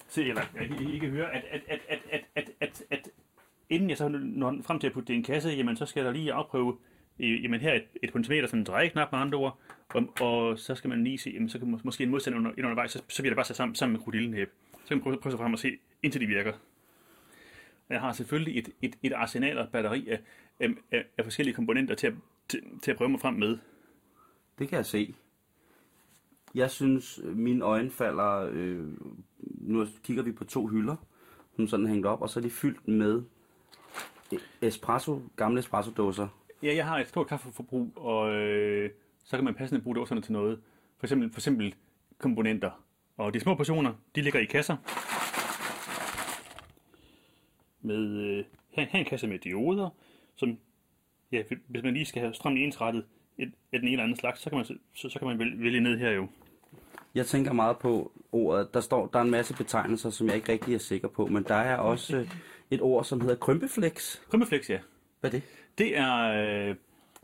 se 0.08 0.24
eller 0.24 0.42
jeg 0.56 0.94
ikke 0.94 1.10
høre, 1.10 1.32
at, 1.36 1.44
at, 1.50 1.62
at, 1.68 1.80
at, 1.90 2.00
at, 2.12 2.24
at, 2.36 2.52
at, 2.60 2.84
at 2.90 3.10
inden 3.70 3.90
jeg 3.90 3.98
så 3.98 4.08
når 4.10 4.58
frem 4.62 4.80
til 4.80 4.88
at 4.88 4.94
putte 4.94 5.08
det 5.08 5.14
i 5.14 5.18
en 5.18 5.24
kasse, 5.24 5.50
jamen 5.50 5.78
så 5.78 5.86
skal 5.86 6.00
jeg 6.04 6.14
da 6.14 6.18
lige 6.18 6.34
afprøve, 6.34 6.78
øh, 7.20 7.44
jamen 7.44 7.60
her 7.62 7.74
et, 7.74 7.86
et 8.04 8.14
pentimeter, 8.14 8.48
sådan 8.48 8.60
en 8.60 8.66
drejeknap 8.66 9.12
med 9.12 9.20
andre 9.20 9.38
ord, 9.38 9.60
og, 9.96 10.28
og 10.28 10.60
så 10.60 10.76
skal 10.76 10.90
man 10.90 11.04
lige 11.04 11.18
se, 11.18 11.30
jamen 11.30 11.50
så 11.50 11.60
kan 11.60 11.74
mås- 11.74 11.82
måske 11.84 12.04
en 12.04 12.10
modstander 12.10 12.40
under, 12.40 12.52
ind 12.52 12.66
undervejs, 12.66 12.92
så, 12.92 13.02
så 13.08 13.24
jeg 13.24 13.32
da 13.32 13.36
bare 13.36 13.46
sætte 13.46 13.58
sammen, 13.58 13.76
sammen 13.76 13.92
med 13.92 14.00
krokodillenæb. 14.00 14.52
Så 14.72 14.88
kan 14.88 14.98
man 14.98 15.04
prøve, 15.04 15.18
prøve 15.18 15.32
sig 15.32 15.40
frem 15.40 15.54
og 15.54 15.60
se, 15.60 15.78
indtil 16.04 16.22
de 16.22 16.26
virker. 16.28 16.54
Jeg 17.90 18.02
har 18.02 18.14
selvfølgelig 18.14 18.60
et, 18.60 18.70
et, 18.82 18.96
et 19.04 19.14
arsenal 19.14 19.58
og 19.58 19.64
et 19.64 19.70
batteri 19.72 20.10
af, 20.10 20.20
af, 20.60 20.70
af, 20.92 21.06
af 21.18 21.24
forskellige 21.24 21.56
komponenter 21.56 21.96
til 21.96 22.08
at, 22.08 22.14
til, 22.50 22.62
til 22.82 22.92
at 22.92 22.98
prøve 22.98 23.10
mig 23.10 23.20
frem 23.20 23.34
med. 23.34 23.58
det 24.60 24.70
kan 24.70 24.78
jeg 24.78 24.86
se. 24.86 25.16
Jeg 26.56 26.72
synes, 26.72 27.20
mine 27.24 27.66
øjne 27.66 27.92
falder... 27.92 28.50
Øh, 28.52 28.88
nu 29.40 29.88
kigger 30.04 30.24
vi 30.24 30.32
på 30.32 30.44
to 30.44 30.68
hylder, 30.68 30.96
som 31.56 31.68
sådan 31.68 31.88
hængt 31.88 32.06
op, 32.06 32.22
og 32.22 32.30
så 32.30 32.40
er 32.40 32.42
de 32.42 32.50
fyldt 32.50 32.88
med 32.88 33.24
espresso, 34.62 35.22
gamle 35.36 35.60
espresso-dåser. 35.60 36.28
Ja, 36.64 36.76
jeg 36.76 36.86
har 36.86 37.00
et 37.00 37.08
stort 37.08 37.28
kaffeforbrug, 37.28 37.92
og 37.96 38.34
øh, 38.34 38.90
så 39.26 39.38
kan 39.38 39.44
man 39.44 39.56
passende 39.56 39.82
bruge 39.82 39.96
dåserne 39.96 40.22
til 40.22 40.34
noget. 40.34 40.60
For 40.98 41.06
eksempel, 41.06 41.32
for 41.32 41.40
eksempel 41.40 41.76
komponenter. 42.18 42.72
Og 43.18 43.34
de 43.34 43.40
små 43.40 43.56
portioner, 43.56 43.94
de 44.16 44.22
ligger 44.22 44.40
i 44.40 44.46
kasser. 44.46 44.78
Med, 47.82 48.08
øh, 48.08 48.46
her, 48.70 48.86
her 48.86 49.00
er 49.00 49.04
en 49.04 49.06
kasse 49.06 49.28
med 49.28 49.40
dioder, 49.40 49.90
som, 50.36 50.58
ja, 51.32 51.44
hvis 51.68 51.84
man 51.84 51.94
lige 51.94 52.06
skal 52.06 52.22
have 52.22 52.34
strømmen 52.34 52.64
ensrettet 52.64 53.06
et, 53.38 53.52
af 53.74 53.80
den 53.80 53.88
ene 53.88 53.92
eller 53.92 54.04
anden 54.04 54.18
slags, 54.18 54.42
så 54.42 54.50
kan 54.50 54.58
man, 54.58 54.66
så, 54.94 55.10
så 55.10 55.20
kan 55.20 55.28
man 55.28 55.40
vælge, 55.40 55.64
vælge 55.64 55.80
ned 55.80 55.98
her 55.98 56.12
jo. 56.12 56.28
Jeg 57.16 57.26
tænker 57.26 57.54
meget 57.54 57.78
på 57.78 58.12
ordet. 58.32 58.74
Der 58.74 58.80
står, 58.80 59.08
der 59.08 59.20
er 59.20 59.24
en 59.24 59.32
masse 59.32 59.54
betegnelser, 59.54 60.10
som 60.10 60.28
jeg 60.28 60.36
ikke 60.36 60.52
rigtig 60.52 60.76
er 60.76 60.80
sikker 60.80 61.08
på, 61.08 61.26
men 61.26 61.44
der 61.44 61.56
er 61.56 61.78
også 61.78 62.28
et 62.72 62.82
ord, 62.82 63.06
som 63.06 63.22
hedder 63.22 63.36
krympeflex. 63.36 64.20
Krympeflex, 64.30 64.70
ja. 64.70 64.80
Hvad 65.20 65.30
er 65.30 65.32
det? 65.32 65.44
Det 65.78 65.98
er, 65.98 66.16
øh, 66.70 66.76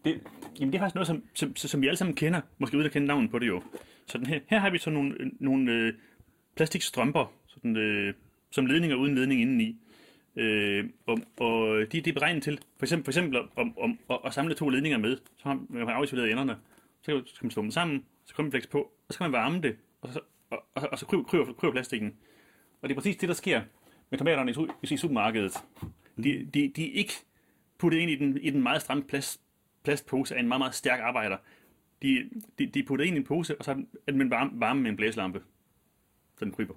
det, 0.05 0.21
jamen 0.59 0.73
det 0.73 0.77
er 0.77 0.81
faktisk 0.81 0.95
noget, 0.95 1.07
som, 1.07 1.23
som, 1.33 1.55
som 1.55 1.81
vi 1.81 1.87
alle 1.87 1.97
sammen 1.97 2.15
kender, 2.15 2.41
måske 2.57 2.77
uden 2.77 2.85
at 2.85 2.91
kende 2.91 3.07
navnet 3.07 3.31
på 3.31 3.39
det 3.39 3.47
jo. 3.47 3.61
Så 4.07 4.17
den 4.17 4.25
her, 4.25 4.39
her 4.47 4.59
har 4.59 4.69
vi 4.69 4.77
så 4.77 4.89
nogle, 4.89 5.15
øh, 5.19 5.31
nogle 5.39 5.71
øh, 5.71 5.93
plastikstrømper, 6.55 7.33
sådan, 7.47 7.77
øh, 7.77 8.13
som 8.51 8.65
ledninger 8.65 8.97
uden 8.97 9.15
ledning 9.15 9.41
indeni. 9.41 9.77
Øh, 10.35 10.89
og, 11.05 11.17
og 11.39 11.85
de, 11.91 12.01
de 12.01 12.09
er 12.09 12.13
beregnet 12.13 12.43
til, 12.43 12.59
for 12.77 12.85
eksempel, 12.85 13.05
for 13.05 13.11
eksempel 13.11 13.39
om, 13.55 13.77
om, 13.77 13.99
at, 14.09 14.19
at 14.25 14.33
samle 14.33 14.55
to 14.55 14.69
ledninger 14.69 14.97
med, 14.97 15.17
så 15.37 15.43
har 15.43 15.59
man 15.69 15.87
har 15.87 15.93
afisoleret 15.93 16.31
enderne. 16.31 16.57
Så 17.01 17.11
kan, 17.11 17.23
man 17.41 17.51
slå 17.51 17.61
dem 17.61 17.71
sammen, 17.71 18.05
så 18.25 18.35
kommer 18.35 18.51
flex 18.51 18.67
på, 18.69 18.79
og 19.07 19.13
så 19.13 19.17
kan 19.17 19.31
man 19.31 19.41
varme 19.41 19.61
det, 19.61 19.75
og 20.01 20.13
så, 20.13 20.19
og, 20.49 20.63
og, 20.75 20.89
og 20.91 20.99
så 20.99 21.05
kryber, 21.05 21.23
kryber, 21.23 21.53
kryber 21.53 21.71
plastikken. 21.71 22.13
Og 22.81 22.89
det 22.89 22.95
er 22.95 22.99
præcis 22.99 23.15
det, 23.15 23.29
der 23.29 23.35
sker 23.35 23.61
med 24.09 24.19
tomaterne 24.19 24.51
i, 24.51 24.93
i 24.93 24.97
supermarkedet. 24.97 25.53
De, 26.17 26.47
de, 26.53 26.71
de 26.75 26.91
er 26.91 26.93
ikke 26.93 27.13
puttet 27.77 27.99
ind 27.99 28.11
i 28.11 28.15
den, 28.15 28.37
i 28.37 28.49
den 28.49 28.63
meget 28.63 28.81
stramme 28.81 29.03
plast, 29.03 29.41
plastpose 29.83 30.35
af 30.35 30.39
en 30.39 30.47
meget, 30.47 30.59
meget 30.59 30.75
stærk 30.75 30.99
arbejder. 30.99 31.37
De, 32.01 32.29
de, 32.59 32.65
de 32.65 32.79
er 32.79 32.83
puttet 32.87 33.05
ind 33.05 33.15
i 33.15 33.19
en 33.19 33.23
pose, 33.23 33.57
og 33.57 33.65
så 33.65 33.71
er 34.07 34.11
den 34.11 34.29
varme, 34.29 34.51
varme 34.53 34.81
med 34.81 34.89
en 34.89 34.97
blæslampe. 34.97 35.41
Så 36.37 36.45
den 36.45 36.53
kryber. 36.53 36.73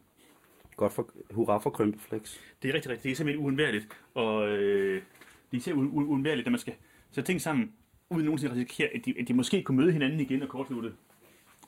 Godt 0.77 0.93
for, 0.93 1.11
hurra 1.31 1.59
for 1.59 1.71
krympeflex. 1.71 2.39
Det 2.63 2.71
er 2.71 2.75
rigtig, 2.75 2.91
rigtig, 2.91 3.03
det 3.03 3.13
er 3.13 3.17
simpelthen 3.17 3.45
uundværligt. 3.45 3.89
Og 4.15 4.49
øh, 4.49 5.03
det 5.51 5.57
er 5.57 5.57
især 5.57 5.73
uundværligt, 5.73 6.47
når 6.47 6.51
man 6.51 6.61
skal 6.61 6.75
sætte 7.11 7.29
ting 7.29 7.41
sammen, 7.41 7.73
uden 8.11 8.25
nogensinde 8.25 8.53
at 8.53 8.57
risikere, 8.57 8.89
at 8.89 9.05
de, 9.05 9.15
at 9.21 9.29
de 9.29 9.35
måske 9.35 9.63
kunne 9.63 9.77
møde 9.77 9.93
hinanden 9.93 10.21
igen 10.21 10.43
og 10.43 10.49
kortslutte. 10.49 10.93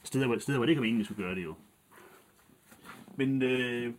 Steder, 0.05 0.27
hvor, 0.27 0.39
steder, 0.39 0.59
hvor 0.59 0.67
det 0.67 0.71
ikke 0.71 0.81
var 0.81 0.83
meningen, 0.83 1.01
at 1.01 1.07
skulle 1.07 1.25
gøre 1.25 1.35
det 1.35 1.45
jo. 1.45 1.55
Men 3.17 3.43
øh, 3.43 3.93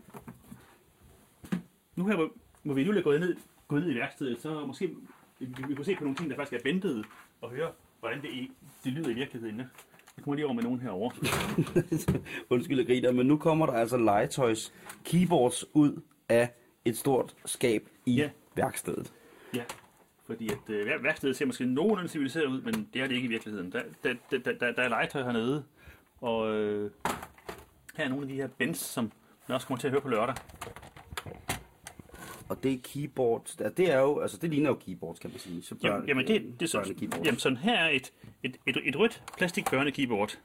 nu 1.96 2.08
her, 2.08 2.16
hvor, 2.16 2.34
hvor 2.64 2.74
vi 2.74 2.84
nu 2.84 2.92
er 2.92 3.02
gået 3.02 3.20
ned, 3.20 3.38
gået 3.68 3.82
ned 3.82 3.92
i 3.92 3.96
værkstedet, 3.96 4.42
så 4.42 4.66
måske 4.66 4.96
vi, 5.40 5.46
vi 5.68 5.76
kunne 5.76 5.86
se 5.86 5.96
på 5.96 6.04
nogle 6.04 6.18
ting, 6.18 6.30
der 6.30 6.36
faktisk 6.36 6.54
er 6.54 6.64
bentede, 6.64 7.04
og 7.42 7.50
høre, 7.52 7.72
hvordan 8.00 8.22
det, 8.22 8.30
i, 8.30 8.52
det 8.84 8.94
lyder 8.94 9.10
i 9.10 9.14
virkeligheden. 9.14 9.58
Jeg 9.60 10.24
kommer 10.24 10.36
lige 10.36 10.46
over 10.46 10.54
med 10.54 10.64
nogen 10.64 10.80
herovre. 10.80 11.16
Undskyld, 12.50 12.78
jeg 12.78 12.88
griner, 12.88 13.12
men 13.12 13.28
nu 13.28 13.38
kommer 13.38 13.66
der 13.66 13.74
altså 13.74 13.98
legetøjs 13.98 14.74
keyboards 15.06 15.66
ud 15.74 16.02
af 16.30 16.50
et 16.86 16.98
stort 16.98 17.36
skab 17.46 17.88
i 18.06 18.16
Ja. 18.16 18.30
værkstedet. 18.56 19.14
Ja, 19.54 19.64
fordi 20.26 20.48
at 20.50 20.70
øh, 20.70 20.86
vær- 20.88 21.02
værkstedet 21.02 21.36
ser 21.36 21.46
måske 21.46 21.66
nogenlunde 21.66 22.10
civiliseret 22.10 22.46
ud, 22.46 22.62
men 22.62 22.90
det 22.94 23.02
er 23.02 23.08
det 23.08 23.16
ikke 23.16 23.26
i 23.26 23.30
virkeligheden. 23.30 23.72
Der, 23.72 23.82
der, 24.04 24.14
der, 24.32 24.38
der, 24.38 24.54
der, 24.54 24.72
der 24.72 24.82
er 24.84 24.90
legetøj 24.90 25.24
hernede, 25.24 25.64
og 26.22 26.52
øh, 26.54 26.92
her 27.98 28.06
er 28.06 28.10
nogle 28.10 28.24
af 28.24 28.30
de 28.30 28.36
her 28.36 28.48
bands, 28.48 28.78
som 28.80 29.12
man 29.48 29.56
også 29.56 29.68
kommer 29.68 29.80
til 29.80 29.88
at 29.88 29.92
høre 29.92 30.02
på 30.02 30.10
lørdag. 30.10 30.36
Og 32.50 32.64
det 32.64 32.74
er 32.74 32.78
keyboards. 32.84 33.58
Ja, 33.60 33.70
det 33.70 33.91
er 33.91 34.00
jo, 34.00 34.20
altså 34.20 34.38
det 34.38 34.50
ligner 34.50 34.70
jo 34.70 34.76
keyboards, 34.76 35.20
kan 35.20 35.30
man 35.30 35.39
sige. 35.39 35.62
Så 35.64 35.76
børn, 35.76 35.91
Jamen, 35.91 36.08
jamen, 36.08 36.28
det, 36.28 36.60
det 36.60 36.66
er 36.66 36.70
så, 36.70 36.78
børnekeyboards. 36.80 37.26
jamen 37.26 37.39
sådan 37.39 37.58
her 37.58 37.74
er 37.76 37.89
et, 37.89 38.14
et, 38.43 38.58
et, 38.68 38.78
et 38.84 38.95
rødt 38.95 39.24
plastik 39.38 39.66
børnekeyboard. 39.72 40.39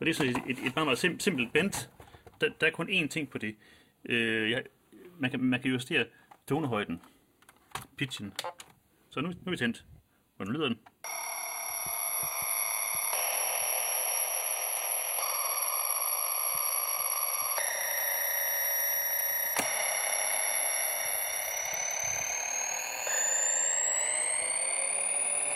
Og 0.00 0.06
det 0.06 0.08
er 0.08 0.14
sådan 0.14 0.32
et, 0.32 0.42
et, 0.46 0.58
et 0.66 0.74
meget, 0.74 0.86
meget 0.86 0.98
sim, 0.98 1.20
simpelt 1.20 1.52
bent. 1.52 1.90
Der, 2.40 2.48
der 2.60 2.66
er 2.66 2.70
kun 2.70 2.88
én 2.88 3.06
ting 3.08 3.30
på 3.30 3.38
det. 3.38 3.54
Øh, 4.04 4.50
jeg, 4.50 4.62
man, 5.18 5.30
kan, 5.30 5.40
man 5.40 5.60
kan 5.60 5.70
justere 5.70 6.04
tonehøjden, 6.48 7.00
pitchen. 7.96 8.32
Så 9.10 9.20
nu, 9.20 9.28
nu 9.28 9.34
er 9.46 9.50
vi 9.50 9.56
tændt. 9.56 9.84
Hvordan 10.36 10.54
lyder 10.54 10.68
den? 10.68 10.78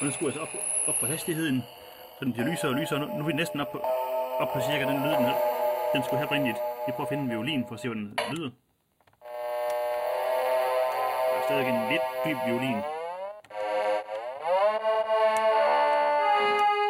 Og 0.04 0.06
den 0.06 0.14
skruer 0.14 0.30
altså 0.30 0.40
op, 0.42 0.48
op 0.86 0.94
på 1.00 1.06
hastigheden, 1.06 1.62
så 2.18 2.24
den 2.24 2.32
bliver 2.32 2.48
lysere 2.50 2.70
og 2.70 2.76
lysere. 2.80 3.00
Nu, 3.00 3.06
nu 3.06 3.18
er 3.22 3.26
vi 3.26 3.32
næsten 3.32 3.60
op 3.60 3.72
på, 3.72 3.78
op 4.42 4.52
på 4.52 4.60
cirka 4.60 4.84
den 4.90 4.96
lyd, 5.04 5.14
den, 5.18 5.24
her. 5.28 5.36
den 5.94 6.02
skulle 6.02 6.18
have 6.18 6.26
oprindeligt. 6.26 6.58
Vi 6.86 6.92
prøver 6.92 7.06
at 7.06 7.08
finde 7.08 7.24
en 7.24 7.30
violin 7.30 7.64
for 7.68 7.74
at 7.74 7.80
se, 7.80 7.88
hvordan 7.88 8.04
den 8.04 8.36
lyder. 8.36 8.50
Der 11.30 11.36
er 11.38 11.42
stadig 11.48 11.68
en 11.68 11.90
lidt 11.92 12.04
dyb 12.24 12.38
violin. 12.46 12.78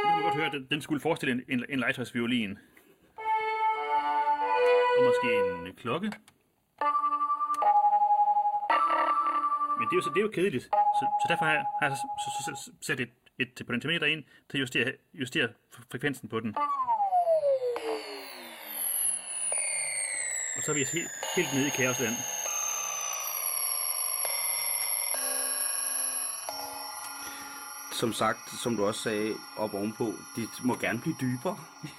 Nu 0.03 0.09
kan 0.09 0.19
vi 0.19 0.23
godt 0.29 0.37
høre, 0.41 0.47
at 0.47 0.53
den, 0.53 0.67
den 0.71 0.81
skulle 0.83 1.01
forestille 1.01 1.33
en, 1.35 1.43
en, 1.49 1.65
en 1.69 1.79
legetøjsviolin. 1.79 2.59
Og 4.99 5.03
måske 5.09 5.29
en 5.61 5.67
øh, 5.67 5.75
klokke. 5.75 6.09
Men 9.79 9.85
det 9.89 9.93
er 9.95 9.99
jo, 10.01 10.03
så, 10.03 10.11
det 10.15 10.19
er 10.19 10.27
jo 10.29 10.33
kedeligt. 10.35 10.71
Så, 10.99 11.07
så 11.23 11.27
derfor 11.29 11.45
har 11.45 11.53
jeg, 11.53 11.97
så, 11.97 12.07
så, 12.25 12.45
så, 12.45 12.65
så 12.65 12.71
sat 12.81 13.01
et, 13.01 13.11
et 13.39 13.63
potentiometer 13.67 14.07
ind 14.07 14.25
til 14.51 14.59
at 14.59 14.61
justere, 14.61 14.93
justere 15.15 15.49
fre- 15.75 15.87
frekvensen 15.91 16.29
på 16.29 16.41
den. 16.41 16.57
Og 20.57 20.63
så 20.63 20.71
er 20.73 20.75
vi 20.75 20.85
helt, 20.93 21.11
helt 21.37 21.49
nede 21.55 21.67
i 21.67 21.71
kaosland. 21.71 22.15
Som 27.93 28.13
sagt, 28.13 28.51
som 28.63 28.77
du 28.77 28.85
også 28.87 29.01
sagde 29.01 29.35
op 29.57 29.75
ovenpå, 29.75 30.15
det 30.37 30.49
må 30.65 30.75
gerne 30.81 31.01
blive 31.01 31.15
dybere. 31.21 31.59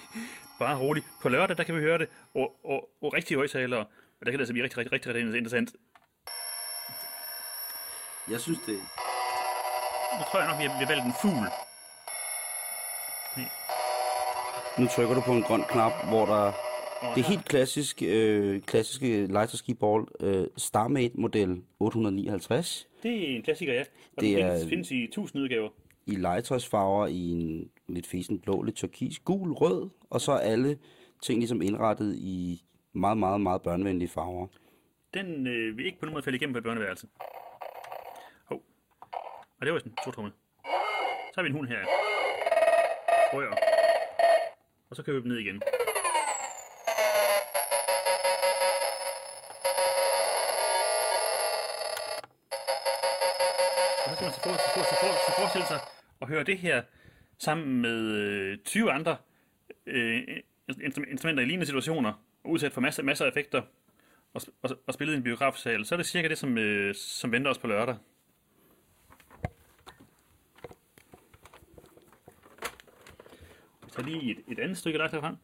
Bare 0.59 0.77
roligt. 0.79 1.05
På 1.21 1.29
lørdag, 1.29 1.57
der 1.57 1.63
kan 1.63 1.75
vi 1.75 1.79
høre 1.79 1.97
det 1.97 2.07
og, 2.33 2.59
og, 2.63 2.89
og 3.01 3.13
rigtige 3.13 3.37
højtalere. 3.37 3.79
Og 4.19 4.25
der 4.25 4.31
kan 4.31 4.33
det 4.33 4.39
altså 4.39 4.53
blive 4.53 4.63
rigtig, 4.63 4.77
rigtig, 4.77 4.91
rigtig, 4.93 5.13
rigtig 5.15 5.37
interessant. 5.37 5.69
Jeg 8.31 8.39
synes 8.39 8.59
det. 8.65 8.79
Nu 10.17 10.21
tror 10.31 10.39
jeg 10.39 10.47
nok, 10.49 10.59
vi 10.59 10.63
har 10.85 10.87
valgt 10.87 11.05
en 11.05 11.13
fugl. 11.21 11.47
Nu 14.79 14.87
trykker 14.87 15.15
du 15.15 15.21
på 15.21 15.31
en 15.31 15.41
grøn 15.41 15.63
knap, 15.69 15.91
hvor 16.07 16.25
der... 16.25 16.51
Det 17.15 17.21
er 17.23 17.27
helt 17.29 17.45
klassisk, 17.45 18.01
øh, 18.05 18.61
klassiske 18.61 19.27
lighter 19.27 19.73
ball 19.79 20.05
øh, 20.19 20.47
Starmate 20.57 21.13
model 21.17 21.61
859 21.79 22.87
Det 23.03 23.31
er 23.31 23.35
en 23.35 23.41
klassiker, 23.43 23.73
ja. 23.73 23.79
Og 24.17 24.21
Det 24.23 24.37
den 24.37 24.45
er- 24.45 24.51
findes, 24.51 24.69
findes 24.69 24.91
i 24.91 25.07
tusind 25.11 25.41
udgaver. 25.41 25.69
i 26.05 26.15
legetøjsfarver 26.15 27.07
i 27.07 27.29
en 27.31 27.69
lidt 27.87 28.07
fesen 28.07 28.39
blå, 28.39 28.61
lidt 28.61 28.75
turkis, 28.75 29.19
gul, 29.19 29.51
rød, 29.51 29.89
og 30.09 30.21
så 30.21 30.31
alle 30.31 30.77
ting 31.23 31.39
ligesom 31.39 31.61
indrettet 31.61 32.15
i 32.15 32.63
meget, 32.93 33.17
meget, 33.17 33.41
meget 33.41 33.61
børnevenlige 33.61 34.09
farver. 34.09 34.47
Den 35.13 35.47
øh, 35.47 35.77
vil 35.77 35.85
ikke 35.85 35.99
på 35.99 36.05
nogen 36.05 36.13
måde 36.13 36.23
falde 36.23 36.35
igennem 36.35 36.53
på 36.53 36.57
et 36.57 36.63
børneværelse. 36.63 37.07
Og 39.65 39.67
det 39.67 39.73
var 39.73 39.79
sådan 39.79 39.91
to 39.95 40.01
stortrumme. 40.01 40.31
Så 41.33 41.35
har 41.35 41.41
vi 41.43 41.49
en 41.49 41.55
hund 41.55 41.67
her. 41.67 41.79
Frøer. 43.31 43.55
Og 44.89 44.95
så 44.95 45.03
kører 45.03 45.15
vi 45.17 45.21
dem 45.23 45.31
ned 45.31 45.37
igen. 45.39 45.61
Og 54.05 54.09
så 54.09 54.15
skal 54.15 54.25
man 54.25 54.33
så 54.33 54.39
for- 54.43 54.53
så 54.53 54.69
for- 54.73 54.83
så 54.83 54.95
for- 55.01 55.31
så 55.31 55.31
forestille 55.39 55.67
sig 55.67 55.79
at 56.21 56.27
høre 56.27 56.43
det 56.43 56.57
her 56.57 56.83
sammen 57.39 57.81
med 57.81 57.99
øh, 58.11 58.57
20 58.65 58.91
andre 58.91 59.17
øh, 59.87 60.23
instrumenter 61.11 61.43
i 61.43 61.45
lignende 61.45 61.65
situationer, 61.65 62.13
og 62.43 62.49
udsat 62.51 62.71
for 62.73 62.81
masser, 62.81 63.03
masser 63.03 63.25
af 63.25 63.29
effekter, 63.29 63.61
og, 64.33 64.41
og, 64.63 64.69
og 64.87 64.93
spillet 64.93 65.13
i 65.13 65.17
en 65.17 65.23
biografsal, 65.23 65.85
så 65.85 65.95
er 65.95 65.97
det 65.97 66.05
cirka 66.05 66.27
det, 66.27 66.37
som, 66.37 66.57
øh, 66.57 66.95
som 66.95 67.31
venter 67.31 67.51
os 67.51 67.57
på 67.57 67.67
lørdag. 67.67 67.95
Tager 73.95 74.09
lige 74.09 74.31
et, 74.31 74.43
et 74.47 74.59
andet 74.59 74.77
stykke 74.77 74.97
legetøj 74.97 75.19
frem. 75.19 75.35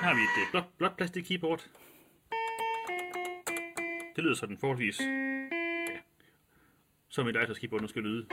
Her 0.00 0.08
har 0.08 0.14
vi 0.14 0.20
et 0.20 0.46
øh, 0.46 0.50
blåt, 0.50 0.64
blåt 0.78 0.96
plastik 0.96 1.24
keyboard. 1.24 1.68
Det 4.16 4.24
lyder 4.24 4.34
sådan 4.34 4.58
forholdsvis... 4.58 5.00
Ja. 5.00 5.98
Som 7.08 7.28
et 7.28 7.34
legetøjs 7.34 7.58
keyboard 7.58 7.82
nu 7.82 7.88
skal 7.88 8.02
lyde. 8.02 8.26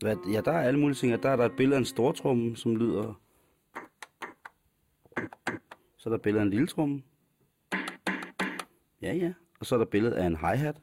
Hvad, 0.00 0.16
ja, 0.32 0.40
der 0.40 0.52
er 0.52 0.62
alle 0.62 0.80
mulige 0.80 0.94
ting. 0.94 1.22
Der 1.22 1.30
er 1.30 1.36
der 1.36 1.44
et 1.44 1.56
billede 1.56 1.76
af 1.76 1.78
en 1.78 1.84
stortrumme, 1.84 2.56
som 2.56 2.76
lyder... 2.76 3.20
Så 5.96 6.08
er 6.08 6.10
der 6.10 6.16
et 6.16 6.22
billede 6.22 6.40
af 6.40 6.44
en 6.44 6.50
lille 6.50 6.66
tromme. 6.66 7.02
Ja, 9.02 9.14
ja. 9.14 9.32
Og 9.60 9.66
så 9.66 9.74
er 9.74 9.78
der 9.78 9.86
et 9.86 9.90
billede 9.90 10.16
af 10.16 10.26
en 10.26 10.36
hi-hat. 10.36 10.76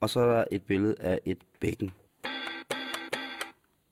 Og 0.00 0.10
så 0.10 0.20
er 0.20 0.36
der 0.36 0.44
et 0.52 0.62
billede 0.62 0.96
af 1.00 1.20
et 1.24 1.38
bækken. 1.60 1.92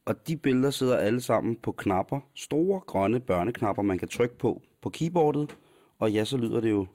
Og 0.07 0.29
de 0.29 0.37
billeder 0.37 0.71
sidder 0.71 0.97
alle 0.97 1.21
sammen 1.21 1.57
på 1.57 1.73
knapper. 1.73 2.21
Store, 2.35 2.81
grønne 2.81 3.21
børneknapper, 3.21 3.83
man 3.83 3.99
kan 3.99 4.09
trykke 4.09 4.39
på 4.39 4.63
på 4.85 4.91
keyboardet. 4.91 5.57
Og 5.99 6.13
ja, 6.13 6.25
så 6.25 6.37
lyder 6.37 6.61
det 6.61 6.71
jo... 6.71 6.87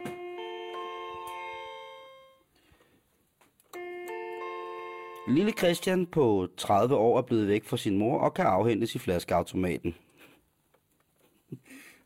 Lille 5.27 5.51
Christian 5.51 6.05
på 6.05 6.47
30 6.57 6.95
år 6.95 7.17
er 7.17 7.21
blevet 7.21 7.47
væk 7.47 7.65
fra 7.65 7.77
sin 7.77 7.97
mor 7.97 8.19
og 8.19 8.33
kan 8.33 8.45
afhentes 8.45 8.95
i 8.95 8.99
flaskeautomaten. 8.99 9.95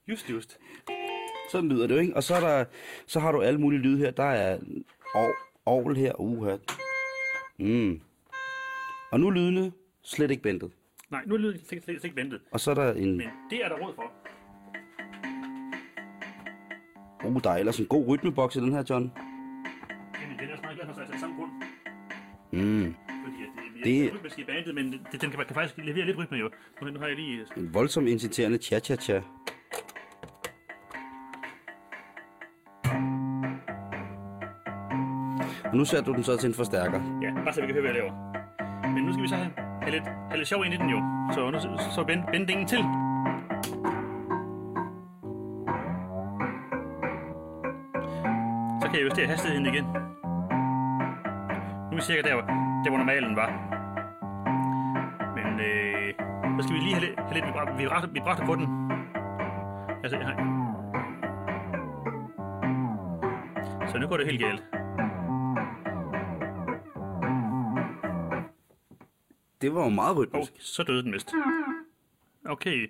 Just, 0.08 0.30
just. 0.30 0.60
Sådan 1.51 1.70
lyder 1.70 1.88
det 1.88 1.95
jo, 1.95 1.99
ikke? 1.99 2.16
Og 2.16 2.24
så, 2.24 2.36
er 2.36 2.39
der, 2.39 2.66
så 3.06 3.20
har 3.20 3.32
du 3.32 3.41
alle 3.41 3.60
mulige 3.60 3.82
lyde 3.82 3.97
her. 3.97 4.12
Der 4.12 4.24
er 4.24 4.60
ovl 5.66 5.95
her. 5.95 6.22
Uha. 6.22 6.58
Mm. 7.60 8.01
Og 9.12 9.20
nu 9.20 9.30
lydene 9.30 9.72
slet 10.01 10.32
ikke 10.32 10.43
ventet. 10.43 10.72
Nej, 11.14 11.22
nu 11.26 11.36
er 11.36 11.39
det 11.39 11.61
slet, 11.68 11.84
slet, 11.84 11.84
slet 11.84 12.03
ikke 12.03 12.16
ventet. 12.16 12.41
Og 12.51 12.59
så 12.59 12.72
er 12.72 12.76
der 12.76 12.93
en... 12.93 13.18
Men 13.18 13.28
det 13.49 13.66
er 13.66 13.70
der 13.70 13.76
råd 13.76 13.93
for. 13.95 14.11
Uh, 17.28 17.41
der 17.43 17.49
er 17.49 17.57
ellers 17.57 17.80
en 17.80 17.86
god 17.86 18.07
rytmeboks 18.07 18.55
i 18.55 18.59
den 18.59 18.72
her, 18.74 18.84
John. 18.89 19.03
Den, 19.03 19.11
den 20.39 20.47
er 20.47 20.51
også 20.51 20.64
meget 20.64 20.78
glad 20.78 20.88
for 20.88 20.93
sig 20.93 21.14
af 21.14 21.20
samme 21.20 21.36
grund. 21.36 21.51
Mm. 22.51 22.95
Fordi 23.24 23.38
at 23.43 23.49
det, 23.55 23.74
Det- 23.76 23.84
det... 23.86 24.05
er 24.05 24.14
rytmisk 24.16 24.39
i 24.39 24.43
bandet, 24.43 24.76
men 24.76 24.91
det, 25.11 25.22
den 25.22 25.30
kan, 25.32 25.45
kan 25.45 25.55
faktisk 25.55 25.78
levere 25.78 26.05
lidt 26.05 26.18
rytme 26.18 26.38
jo. 26.38 26.49
Nu, 26.82 26.88
nu 26.89 26.99
har 26.99 27.07
jeg 27.07 27.16
lige... 27.16 27.45
En 27.57 27.74
voldsomt 27.74 28.07
inciterende 28.07 28.57
cha-cha-cha. 28.57 29.22
Og 35.66 35.76
nu 35.78 35.86
sætter 35.86 36.05
du 36.05 36.14
den 36.14 36.24
så 36.24 36.38
til 36.38 36.47
en 36.47 36.53
forstærker. 36.53 37.01
Ja, 37.22 37.34
bare 37.43 37.53
så 37.53 37.61
vi 37.61 37.66
kan 37.68 37.76
høre, 37.76 37.82
hvad 37.82 37.91
jeg 37.93 38.01
laver. 38.01 38.14
Men 38.93 39.03
nu 39.03 39.11
skal 39.14 39.24
vi 39.24 39.28
så 39.28 39.36
have, 39.36 39.51
have, 39.84 39.91
lidt, 39.91 40.07
have 40.29 40.38
lidt 40.38 40.47
sjov 40.47 40.65
ind 40.65 40.73
i 40.73 40.77
den 40.77 40.89
jo. 40.89 40.99
Så 41.34 41.39
så, 41.59 41.91
så 41.95 42.03
bend, 42.03 42.23
bend 42.31 42.67
til. 42.67 42.84
Så 48.81 48.86
kan 48.89 48.95
jeg 48.99 49.05
justere 49.05 49.27
hastigheden 49.27 49.65
igen. 49.65 49.84
Nu 51.84 51.91
er 51.91 51.95
vi 51.95 52.01
cirka 52.01 52.21
der, 52.21 52.36
der 52.84 52.89
hvor 52.89 52.97
normalen 52.97 53.36
var. 53.36 53.49
Men 55.36 55.59
øh, 55.59 56.13
så 56.61 56.67
skal 56.67 56.75
vi 56.75 56.81
lige 56.81 56.93
have 56.93 57.05
lidt, 57.05 57.19
have 57.19 57.34
lidt 57.34 57.45
vibrato, 57.45 57.73
vibrato, 57.77 58.07
vibrato 58.13 58.45
på 58.45 58.55
den. 58.55 58.91
Altså, 60.03 60.17
jeg 60.17 60.27
har... 60.27 60.36
Så 63.88 63.97
nu 63.97 64.07
går 64.07 64.17
det 64.17 64.25
helt 64.25 64.41
galt. 64.43 64.72
Det 69.64 69.76
var 69.76 69.84
jo 69.84 69.89
meget 69.89 70.18
rytmisk. 70.18 70.51
oh, 70.51 70.57
så 70.59 70.84
døde 70.84 71.03
den 71.03 71.14
vist. 71.14 71.34
Okay. 72.45 72.88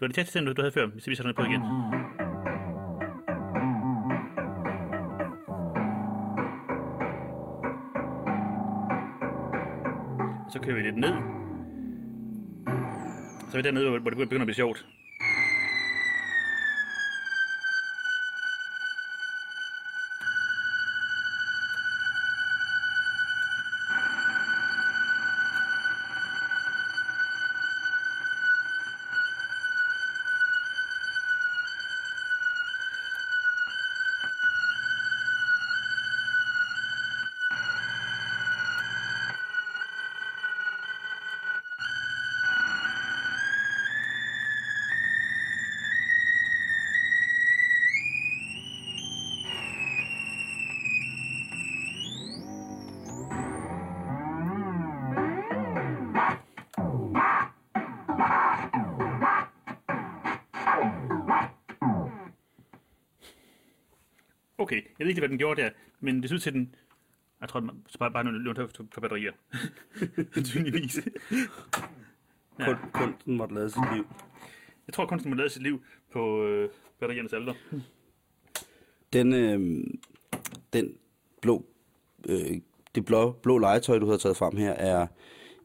Du 0.00 0.04
har 0.04 0.06
det 0.06 0.14
tæt 0.14 0.34
den, 0.34 0.46
du 0.46 0.62
havde 0.62 0.72
før, 0.72 0.86
hvis 0.86 1.06
vi 1.06 1.14
sætter 1.14 1.32
den 1.32 1.36
på 1.36 1.42
igen. 1.42 1.62
Så 10.52 10.60
kører 10.62 10.76
vi 10.76 10.82
lidt 10.82 10.96
ned. 10.96 11.14
Så 13.50 13.52
er 13.52 13.56
vi 13.56 13.62
dernede, 13.62 13.90
hvor 14.00 14.10
det 14.10 14.18
begynder 14.18 14.42
at 14.42 14.46
blive 14.46 14.54
sjovt. 14.54 14.86
Ikke, 65.18 65.26
hvad 65.26 65.28
den 65.28 65.38
gjorde 65.38 65.62
der, 65.62 65.70
men 66.00 66.20
det 66.22 66.30
synes 66.30 66.42
til 66.42 66.52
den... 66.52 66.74
Jeg 67.40 67.48
tror, 67.48 67.60
den 67.60 67.70
bare, 67.98 68.10
bare 68.10 68.24
nogle 68.24 68.54
for, 68.54 68.86
for 68.92 69.00
batterier. 69.00 69.32
Tydeligvis. 70.44 70.98
Ja. 72.60 72.64
Kun, 72.64 72.76
kunsten 72.92 73.36
måtte 73.36 73.54
lade 73.54 73.70
sit 73.70 73.94
liv. 73.94 74.06
Jeg 74.86 74.94
tror, 74.94 75.06
kunsten 75.06 75.30
må 75.30 75.36
lade 75.36 75.48
sit 75.48 75.62
liv 75.62 75.82
på 76.12 76.44
øh, 76.44 76.70
batteriernes 77.00 77.32
alder. 77.32 77.54
Den, 79.12 79.32
øh, 79.32 79.84
den, 80.72 80.94
blå, 81.42 81.64
øh, 82.28 82.60
det 82.94 83.04
blå, 83.04 83.32
blå 83.32 83.58
legetøj, 83.58 83.98
du 83.98 84.10
har 84.10 84.16
taget 84.16 84.36
frem 84.36 84.56
her, 84.56 84.72
er 84.72 85.06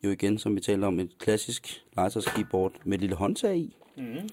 jo 0.03 0.09
igen, 0.09 0.37
som 0.37 0.55
vi 0.55 0.61
talte 0.61 0.85
om, 0.85 0.99
et 0.99 1.17
klassisk 1.19 1.83
legetøjskeyboard 1.95 2.73
med 2.83 2.93
et 2.93 3.01
lille 3.01 3.15
håndtag 3.15 3.57
i. 3.57 3.75
Mm. 3.97 4.29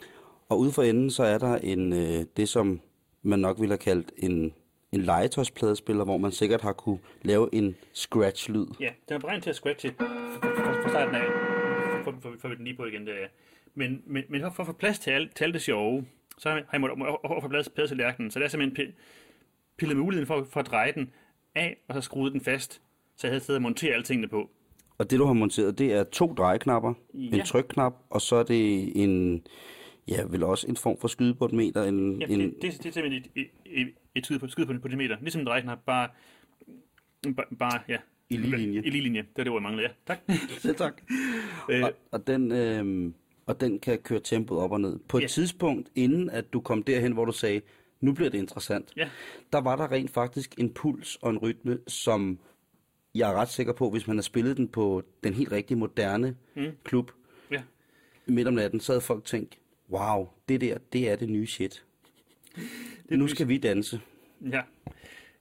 Og 0.48 0.58
ude 0.58 0.72
for 0.72 0.82
enden, 0.82 1.10
så 1.10 1.22
er 1.22 1.38
der 1.38 1.56
en, 1.56 1.92
øh, 1.92 2.24
det, 2.36 2.48
som 2.48 2.80
man 3.22 3.38
nok 3.38 3.60
ville 3.60 3.72
have 3.72 3.78
kaldt 3.78 4.12
en, 4.16 4.54
en 4.92 5.00
legetøjspladespiller, 5.00 6.04
hvor 6.04 6.16
man 6.16 6.32
sikkert 6.32 6.60
har 6.60 6.72
kunne 6.72 6.98
lave 7.22 7.48
en 7.52 7.76
scratch-lyd. 7.92 8.66
Ja, 8.80 8.90
den 9.08 9.14
er 9.14 9.18
beregnet 9.18 9.42
til 9.42 9.50
at 9.50 9.56
scratche 9.56 9.94
fra 9.98 10.88
starten 10.88 11.14
af. 11.14 11.24
For, 12.04 12.14
for, 12.20 12.34
for 12.40 12.48
den 12.48 12.64
lige 12.64 12.76
på 12.76 12.84
igen, 12.84 13.06
der. 13.06 13.12
Men, 13.74 14.02
men, 14.06 14.24
men 14.28 14.40
for, 14.40 14.60
at 14.60 14.66
få 14.66 14.72
plads 14.72 14.98
til 14.98 15.10
alt, 15.10 15.36
til 15.36 15.44
alt 15.44 15.54
det 15.54 15.62
sjove, 15.62 16.06
så 16.38 16.48
har 16.48 16.64
jeg 16.72 16.80
måttet 16.80 16.98
få 17.42 17.48
plads, 17.48 17.68
plads 17.68 17.90
til 17.90 17.96
lærken. 17.96 18.30
Så 18.30 18.38
det 18.38 18.44
er 18.44 18.48
simpelthen 18.48 18.92
pillet 19.78 19.96
muligheden 19.96 20.26
for, 20.26 20.46
for 20.50 20.60
at 20.60 20.66
dreje 20.66 20.92
den 20.92 21.10
af, 21.54 21.76
og 21.88 21.94
så 21.94 22.00
skruet 22.00 22.32
den 22.32 22.40
fast, 22.40 22.82
så 23.16 23.26
jeg 23.26 23.32
havde 23.32 23.44
sted 23.44 23.56
at 23.56 23.62
montere 23.62 23.92
alle 23.92 24.04
tingene 24.04 24.28
på. 24.28 24.50
Og 24.98 25.10
det, 25.10 25.18
du 25.18 25.24
har 25.24 25.32
monteret, 25.32 25.78
det 25.78 25.92
er 25.92 26.04
to 26.04 26.34
drejeknapper, 26.34 26.94
ja. 27.14 27.36
en 27.36 27.46
trykknap, 27.46 27.94
og 28.10 28.20
så 28.20 28.36
er 28.36 28.42
det 28.42 28.92
en, 29.02 29.46
ja, 30.10 30.22
vel 30.22 30.42
også 30.42 30.66
en 30.66 30.76
form 30.76 30.98
for 31.00 31.08
skydebordmeter. 31.08 31.82
En, 31.82 32.20
ja, 32.20 32.26
en... 32.26 32.40
Det, 32.40 32.62
det, 32.62 32.72
det, 32.82 32.86
er 32.86 32.92
simpelthen 32.92 33.12
et, 33.12 33.30
et, 33.36 33.48
et, 33.66 33.88
et 34.14 34.24
skyde 34.24 34.38
på, 34.38 34.48
skyde 34.48 34.66
på, 34.66 34.72
på 34.82 34.88
det 34.88 34.98
meter. 34.98 35.16
Ligesom 35.20 35.40
en 35.40 35.46
drejeknap, 35.46 35.78
bare, 35.86 36.08
bare, 37.36 37.56
bare 37.58 37.80
ja. 37.88 37.96
I 38.30 38.36
lige 38.36 38.56
linje. 38.56 38.82
I 38.84 38.90
lige 38.90 39.02
linje. 39.02 39.20
Det 39.20 39.28
var 39.36 39.44
det 39.44 39.52
jeg 39.52 39.62
manglede, 39.62 39.88
ja. 39.88 39.92
Tak. 40.06 40.18
Selv 40.58 40.76
tak. 40.76 41.02
øh, 41.70 41.84
og, 41.84 41.92
og, 42.10 42.26
den, 42.26 42.52
øh, 42.52 43.12
og 43.46 43.60
den 43.60 43.78
kan 43.78 43.98
køre 43.98 44.20
tempoet 44.20 44.60
op 44.60 44.72
og 44.72 44.80
ned. 44.80 44.98
På 45.08 45.16
et 45.18 45.22
ja. 45.22 45.26
tidspunkt, 45.26 45.88
inden 45.94 46.30
at 46.30 46.52
du 46.52 46.60
kom 46.60 46.82
derhen, 46.82 47.12
hvor 47.12 47.24
du 47.24 47.32
sagde, 47.32 47.60
nu 48.00 48.12
bliver 48.12 48.30
det 48.30 48.38
interessant, 48.38 48.92
ja. 48.96 49.08
der 49.52 49.60
var 49.60 49.76
der 49.76 49.92
rent 49.92 50.10
faktisk 50.10 50.54
en 50.58 50.74
puls 50.74 51.16
og 51.16 51.30
en 51.30 51.38
rytme, 51.38 51.78
som 51.86 52.38
jeg 53.14 53.30
er 53.30 53.34
ret 53.34 53.48
sikker 53.48 53.72
på, 53.72 53.90
hvis 53.90 54.06
man 54.06 54.16
har 54.16 54.22
spillet 54.22 54.56
den 54.56 54.68
på 54.68 55.02
den 55.24 55.34
helt 55.34 55.52
rigtige 55.52 55.78
moderne 55.78 56.36
mm. 56.56 56.70
klub 56.84 57.10
ja. 57.50 57.62
midt 58.26 58.48
om 58.48 58.54
natten, 58.54 58.80
så 58.80 58.92
havde 58.92 59.00
folk 59.00 59.24
tænkt, 59.24 59.58
wow, 59.90 60.28
det 60.48 60.60
der, 60.60 60.78
det 60.92 61.10
er 61.10 61.16
det 61.16 61.28
nye 61.28 61.46
shit. 61.46 61.84
Det 63.08 63.18
nu 63.18 63.26
skal 63.26 63.48
vi 63.48 63.58
danse. 63.58 64.00
Ja. 64.52 64.62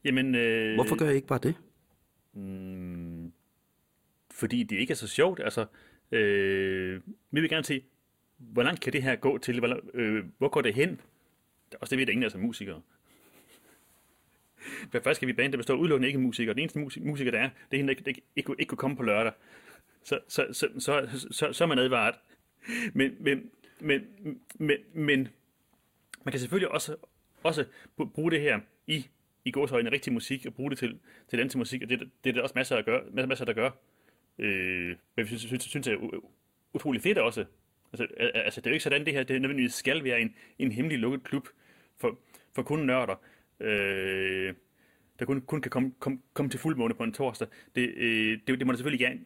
Jamen, 0.04 0.36
øh... 0.36 0.76
Hvorfor 0.76 0.96
gør 0.96 1.06
jeg 1.06 1.16
ikke 1.16 1.28
bare 1.28 1.40
det? 1.44 1.56
Mm, 2.34 3.32
fordi 4.32 4.64
det 4.64 4.76
ikke 4.78 4.92
er 4.92 4.96
så 4.96 5.08
sjovt. 5.08 5.40
Altså, 5.44 5.66
øh, 6.12 7.02
vi 7.32 7.42
vil 7.42 7.50
gerne 7.50 7.64
se, 7.64 7.84
hvor 8.38 8.64
langt 8.64 8.82
kan 8.82 8.94
det 8.94 9.04
her 9.04 9.16
gå 9.16 9.38
til? 9.38 9.60
Hvor, 9.60 9.80
øh, 9.94 10.26
hvor 10.38 10.50
går 10.50 10.62
det 10.62 10.74
hen? 10.74 11.02
Også 11.82 11.90
det 11.90 12.00
ved 12.00 12.06
der 12.06 12.12
ingen 12.12 12.32
er 12.34 12.38
musikere. 12.38 12.82
For 14.92 15.00
først 15.04 15.16
skal 15.18 15.28
vi 15.28 15.34
band, 15.34 15.52
der 15.52 15.58
består 15.58 15.76
udelukkende 15.76 16.08
ikke 16.08 16.20
musikere. 16.20 16.54
Den 16.54 16.62
eneste 16.62 16.80
musik, 16.80 17.04
musiker, 17.04 17.32
der 17.32 17.40
er, 17.40 17.50
det 17.72 17.78
er 17.78 17.78
hende, 17.78 17.94
der 17.94 18.08
ikke, 18.08 18.22
ikke, 18.36 18.56
ikke, 18.60 18.70
kunne 18.70 18.78
komme 18.78 18.98
på 18.98 19.04
lørdag. 19.04 19.32
Så, 20.04 20.20
så, 20.28 20.48
så, 20.52 20.68
så, 20.80 21.08
så, 21.32 21.54
så 21.54 21.64
er 21.64 21.68
man 21.68 21.80
advaret. 21.80 22.16
Men, 22.94 23.16
men, 23.20 23.50
men, 23.82 24.02
men, 24.56 24.78
men 24.94 25.28
man 26.24 26.32
kan 26.32 26.40
selvfølgelig 26.40 26.72
også, 26.72 26.96
også 27.44 27.66
bruge 28.14 28.32
det 28.32 28.42
her 28.42 28.60
i, 28.88 29.08
i 29.46 29.52
gåsøjne 29.52 29.92
rigtig 29.92 30.14
musik, 30.14 30.46
og 30.46 30.54
bruge 30.54 30.70
det 30.70 30.78
til, 30.78 31.00
til 31.30 31.40
den 31.40 31.50
til 31.50 31.58
musik, 31.58 31.82
og 31.84 31.90
det, 31.90 32.10
det 32.24 32.30
er 32.30 32.34
der 32.34 32.42
også 32.42 32.54
masser, 32.56 32.78
at 32.78 32.86
gøre, 32.86 33.04
masser, 33.12 33.28
masser 33.28 33.46
der 33.46 33.54
gør. 33.54 33.70
Øh, 34.40 34.88
men 34.88 34.98
jeg 35.18 35.28
synes, 35.28 35.42
synes, 35.42 35.64
synes 35.64 35.88
det 35.88 35.94
er 35.94 36.22
utrolig 36.74 37.02
fedt 37.02 37.18
også. 37.18 37.46
Altså, 37.94 38.08
altså, 38.20 38.62
det 38.62 38.68
er 38.68 38.72
jo 38.72 38.74
ikke 38.74 38.84
sådan, 38.84 39.06
det 39.06 39.14
her 39.14 39.24
det 39.24 39.42
nødvendigvis 39.42 39.74
skal 39.74 40.04
være 40.04 40.22
en, 40.22 40.36
en 40.60 40.72
hemmelig 40.72 41.00
lukket 41.00 41.24
klub 41.24 41.48
for, 41.98 42.20
for 42.56 42.64
kun 42.64 42.80
nørder 42.80 43.16
øh, 43.60 44.54
der 45.20 45.26
kun, 45.26 45.42
kun 45.42 45.62
kan 45.62 45.72
komme, 45.72 45.92
komme, 46.00 46.20
komme 46.34 46.52
til 46.52 46.60
fuldmåne 46.60 46.94
på 46.94 47.04
en 47.04 47.14
torsdag. 47.14 47.48
Det, 47.76 47.94
øh, 47.96 48.40
det, 48.48 48.60
det 48.60 48.68
må 48.68 48.74
da 48.74 48.78
selvfølgelig 48.78 49.08
gerne, 49.08 49.20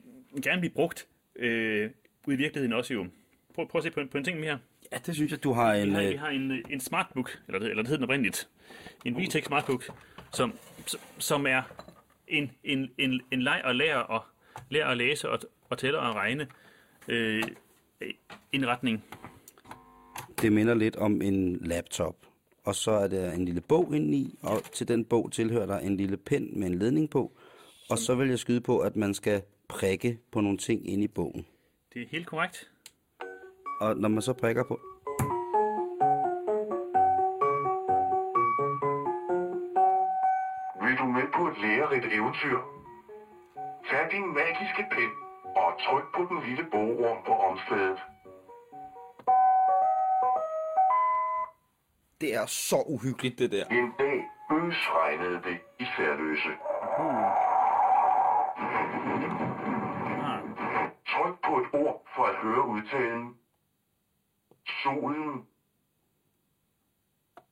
gerne 0.44 0.62
blive 0.62 0.74
brugt 0.74 1.08
øh, 1.36 1.90
ude 2.28 2.36
i 2.36 2.38
virkeligheden 2.38 2.74
også 2.74 2.94
jo. 2.94 3.08
Prøv, 3.56 3.68
prøv 3.68 3.80
at 3.80 3.84
se 3.84 3.92
på, 3.92 4.02
på 4.12 4.18
en 4.18 4.24
ting 4.24 4.40
mere. 4.40 4.60
Ja, 4.92 4.98
det 5.06 5.16
synes 5.16 5.32
jeg, 5.32 5.44
du 5.44 5.54
har 5.54 5.74
en... 5.74 5.88
Vi 5.90 5.94
har, 5.94 6.02
vi 6.02 6.14
øh, 6.14 6.20
har 6.20 6.30
en, 6.30 6.52
en 6.70 6.80
smartbook, 6.80 7.38
eller 7.48 7.60
det, 7.60 7.70
eller 7.70 7.84
det 7.84 7.88
hedder 7.88 8.06
den 8.06 8.10
oprindeligt. 8.10 8.50
En 9.06 9.18
VTech 9.18 9.48
smartbook, 9.48 9.84
som, 10.32 10.54
som 11.18 11.48
er 11.48 11.62
en, 12.28 12.52
en, 12.64 12.92
en, 12.98 13.22
en 13.32 13.42
leg 13.42 13.62
og 13.66 13.76
lære 13.76 14.06
og 14.06 14.24
lære 14.70 14.92
at 14.92 14.98
læse 14.98 15.30
og, 15.30 15.40
og 15.70 15.78
tælle 15.78 16.00
og 16.00 16.16
regne 16.16 16.48
øh, 17.08 17.44
indretning. 18.52 19.04
Det 20.42 20.52
minder 20.52 20.74
lidt 20.74 20.96
om 20.96 21.22
en 21.22 21.58
laptop 21.62 22.16
og 22.64 22.76
så 22.76 22.92
er 22.92 23.08
der 23.08 23.32
en 23.32 23.46
lille 23.46 23.62
bog 23.62 23.96
indeni, 23.96 24.40
og 24.42 24.64
til 24.64 24.88
den 24.88 25.06
bog 25.06 25.32
tilhører 25.32 25.66
der 25.66 25.80
en 25.80 25.98
lille 25.98 26.18
pen 26.18 26.60
med 26.60 26.68
en 26.68 26.80
ledning 26.80 27.10
på, 27.10 27.32
og 27.90 27.98
så 27.98 28.16
vil 28.16 28.30
jeg 28.30 28.40
skyde 28.40 28.62
på, 28.62 28.80
at 28.80 28.96
man 28.96 29.14
skal 29.14 29.42
prikke 29.68 30.20
på 30.32 30.42
nogle 30.42 30.58
ting 30.58 30.90
inde 30.90 31.04
i 31.04 31.08
bogen. 31.08 31.46
Det 31.94 32.02
er 32.02 32.06
helt 32.12 32.28
korrekt. 32.28 32.70
Og 33.84 33.98
når 33.98 34.10
man 34.10 34.22
så 34.22 34.34
prikker 34.34 34.64
på... 34.64 34.76
Vil 40.84 40.98
du 40.98 41.06
med 41.18 41.28
på 41.36 41.48
et 41.48 41.58
lærerigt 41.62 42.06
eventyr? 42.18 42.60
Tag 43.90 44.12
din 44.12 44.28
magiske 44.34 44.84
pen 44.92 45.12
og 45.56 45.70
tryk 45.86 46.06
på 46.16 46.22
den 46.30 46.40
lille 46.48 46.66
bogrum 46.72 47.18
på 47.26 47.34
omslaget. 47.50 48.00
Det 52.22 52.36
er 52.36 52.46
så 52.46 52.84
uhyggeligt, 52.88 53.40
det 53.40 53.52
der. 53.52 53.66
En 53.66 53.92
dag 54.00 54.20
øsregnede 54.52 55.40
det 55.48 55.58
i 55.80 55.86
Færløse. 55.98 56.54
Tryk 61.08 61.36
på 61.46 61.54
et 61.62 61.68
ord 61.86 62.08
for 62.16 62.24
at 62.24 62.36
høre 62.36 62.68
udtalen. 62.68 63.43
Solen. 64.68 65.48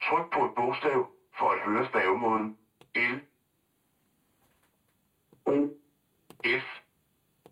Tryk 0.03 0.33
på 0.33 0.45
et 0.45 0.51
bogstav 0.55 1.07
for 1.39 1.49
at 1.49 1.59
høre 1.59 1.87
stavemåden. 1.89 2.57
L. 2.95 3.19
O. 5.45 5.67
F. 6.45 6.65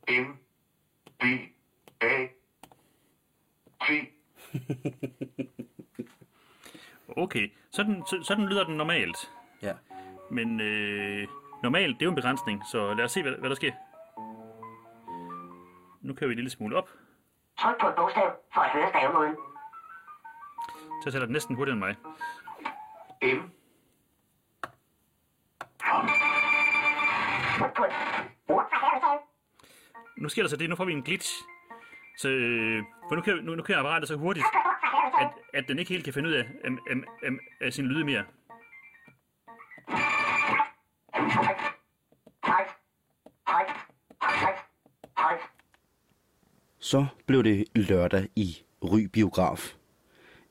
M. 0.09 0.37
D. 1.21 1.23
A. 2.01 2.27
T. 3.81 3.89
Okay, 7.17 7.51
sådan, 7.71 8.03
så, 8.07 8.23
sådan 8.23 8.45
lyder 8.45 8.63
den 8.63 8.77
normalt. 8.77 9.31
Ja. 9.61 9.73
Men 10.31 10.59
øh, 10.61 11.27
normalt, 11.63 11.95
det 11.95 12.01
er 12.01 12.05
jo 12.05 12.09
en 12.09 12.15
begrænsning, 12.15 12.63
så 12.71 12.93
lad 12.93 13.05
os 13.05 13.11
se, 13.11 13.21
hvad, 13.21 13.31
hvad 13.31 13.49
der 13.49 13.55
sker. 13.55 13.71
Nu 16.01 16.13
kører 16.13 16.27
vi 16.27 16.33
en 16.33 16.37
lille 16.37 16.49
smule 16.49 16.77
op. 16.77 16.89
Tryk 17.59 17.75
på 17.81 17.87
et 17.87 17.95
bogstav 17.95 18.31
for 18.53 18.61
at 18.61 18.69
høre 18.69 18.89
stavemåden. 18.89 19.35
Så 21.03 21.11
sætter 21.11 21.25
den 21.25 21.33
næsten 21.33 21.55
hurtigere 21.55 21.73
end 21.73 21.79
mig. 21.79 21.95
M. 23.23 23.51
Nu 30.17 30.29
sker 30.29 30.43
der 30.43 30.49
så 30.49 30.57
det, 30.57 30.69
nu 30.69 30.75
får 30.75 30.85
vi 30.85 30.93
en 30.93 31.03
glitch. 31.03 31.33
Så, 32.17 32.29
øh, 32.29 32.83
for 33.09 33.15
nu 33.15 33.21
kører, 33.21 33.41
nu, 33.41 33.55
nu 33.55 33.63
kører 33.63 33.79
apparatet 33.79 34.07
så 34.07 34.15
hurtigt, 34.15 34.45
at, 35.21 35.29
at 35.53 35.67
den 35.67 35.79
ikke 35.79 35.91
helt 35.91 36.03
kan 36.03 36.13
finde 36.13 36.29
ud 36.29 36.33
af, 36.33 36.47
af, 36.63 36.71
af, 36.89 36.95
af, 37.23 37.31
af 37.61 37.73
sin 37.73 37.85
lyde 37.85 38.05
mere. 38.05 38.25
Så 46.79 47.05
blev 47.25 47.43
det 47.43 47.65
lørdag 47.75 48.29
i 48.35 48.57
Ry 48.83 48.99
Biograf. 49.13 49.78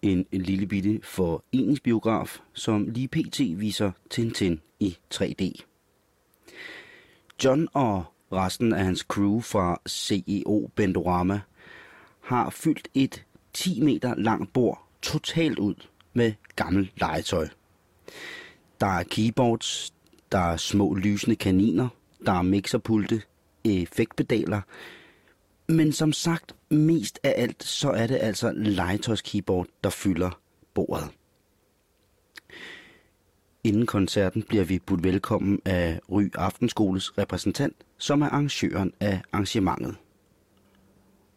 En, 0.02 0.26
lille 0.32 0.66
bitte 0.66 1.00
foreningsbiograf, 1.02 2.38
som 2.52 2.88
lige 2.88 3.08
pt. 3.08 3.40
viser 3.40 3.92
Tintin 4.10 4.60
i 4.80 4.98
3D. 5.14 5.64
John 7.44 7.68
og 7.72 8.04
resten 8.32 8.72
af 8.72 8.84
hans 8.84 9.00
crew 9.00 9.40
fra 9.40 9.80
CEO 9.88 10.70
Bendorama 10.74 11.40
har 12.20 12.50
fyldt 12.50 12.88
et 12.94 13.24
10 13.52 13.80
meter 13.80 14.14
langt 14.14 14.52
bord 14.52 14.88
totalt 15.02 15.58
ud 15.58 15.74
med 16.12 16.32
gammel 16.56 16.90
legetøj. 16.96 17.48
Der 18.80 18.86
er 18.86 19.02
keyboards, 19.02 19.94
der 20.32 20.38
er 20.38 20.56
små 20.56 20.94
lysende 20.94 21.36
kaniner, 21.36 21.88
der 22.26 22.32
er 22.32 22.42
mixerpulte, 22.42 23.22
effektpedaler, 23.64 24.60
men 25.68 25.92
som 25.92 26.12
sagt, 26.12 26.54
mest 26.70 27.18
af 27.22 27.34
alt, 27.36 27.64
så 27.64 27.90
er 27.90 28.06
det 28.06 28.18
altså 28.20 28.52
legetøjskeyboard, 28.52 29.66
der 29.84 29.90
fylder 29.90 30.40
bordet. 30.74 31.08
Inden 33.64 33.86
koncerten 33.86 34.42
bliver 34.42 34.64
vi 34.64 34.78
budt 34.78 35.04
velkommen 35.04 35.60
af 35.64 36.00
Ry 36.10 36.30
Aftenskoles 36.34 37.18
repræsentant, 37.18 37.76
som 37.98 38.22
er 38.22 38.26
arrangøren 38.26 38.92
af 39.00 39.22
arrangementet. 39.32 39.96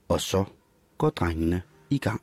Og 0.07 0.21
så 0.21 0.43
går 0.97 1.09
drengene 1.09 1.61
i 1.89 1.97
gang. 1.97 2.21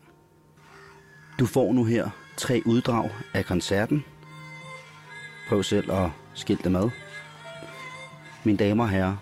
Du 1.38 1.46
får 1.46 1.72
nu 1.72 1.84
her 1.84 2.10
tre 2.36 2.62
uddrag 2.66 3.10
af 3.34 3.44
koncerten. 3.44 4.04
Prøv 5.48 5.62
selv 5.62 5.92
at 5.92 6.10
skille 6.34 6.62
dem 6.64 6.76
ad. 6.76 6.90
Mine 8.44 8.58
damer 8.58 8.84
og 8.84 8.90
herrer, 8.90 9.16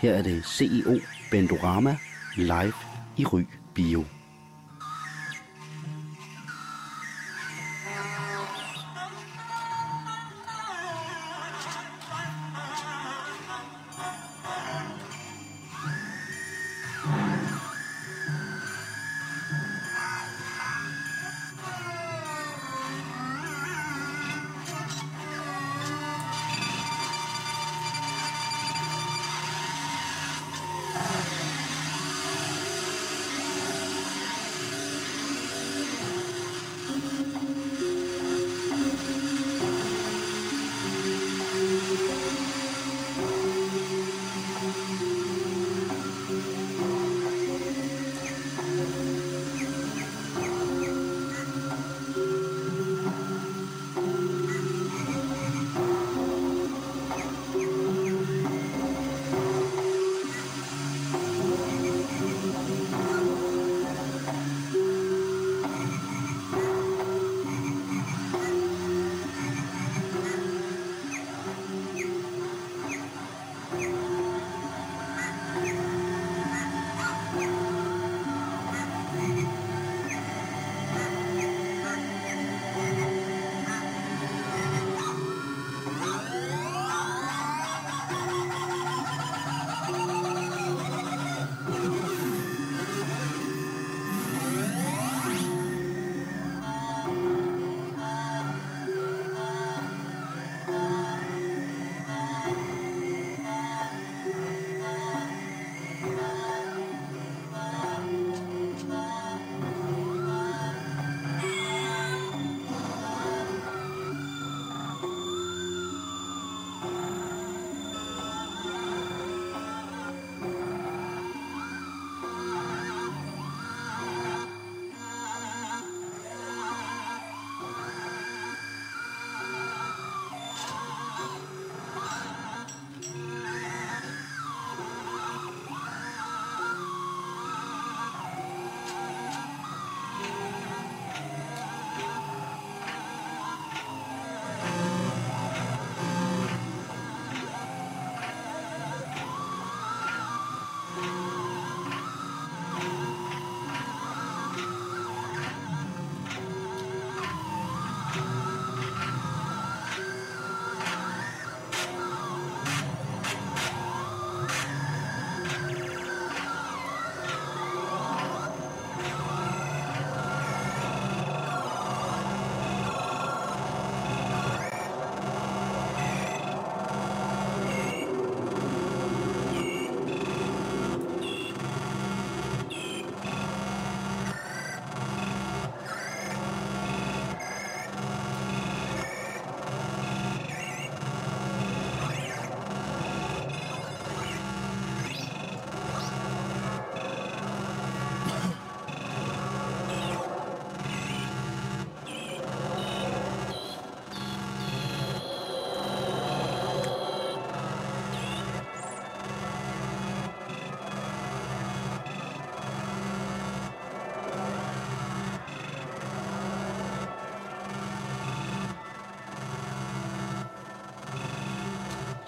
her 0.00 0.14
er 0.14 0.22
det 0.22 0.44
CEO 0.44 1.00
Bendorama 1.30 1.98
live 2.36 2.76
i 3.16 3.24
Ry 3.24 3.46
Bio. 3.74 4.15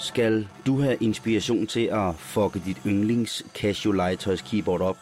Skal 0.08 0.48
du 0.66 0.80
have 0.80 0.96
inspiration 1.00 1.66
til 1.66 1.80
at 1.80 2.14
fucke 2.14 2.62
dit 2.64 2.76
yndlings 2.86 3.44
Casio 3.54 3.92
legetøjs 3.92 4.42
keyboard 4.42 4.80
op, 4.80 4.96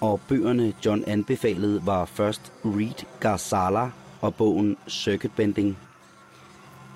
og 0.01 0.21
bøgerne 0.29 0.75
John 0.85 1.05
anbefalede 1.07 1.87
var 1.87 2.05
først 2.05 2.53
Reed 2.65 3.07
Garzala 3.21 3.91
og 4.21 4.35
bogen 4.35 4.77
Circuit 4.89 5.33
Bending. 5.37 5.79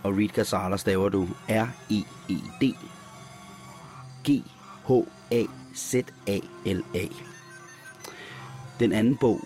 Og 0.03 0.17
Reed 0.17 0.29
Gazala 0.29 0.77
staver 0.77 1.09
du 1.09 1.29
R-E-E-D 1.49 2.75
G-H-A-Z-A-L-A. 4.25 5.47
Den 8.81 8.93
anden 8.93 9.17
bog, 9.17 9.41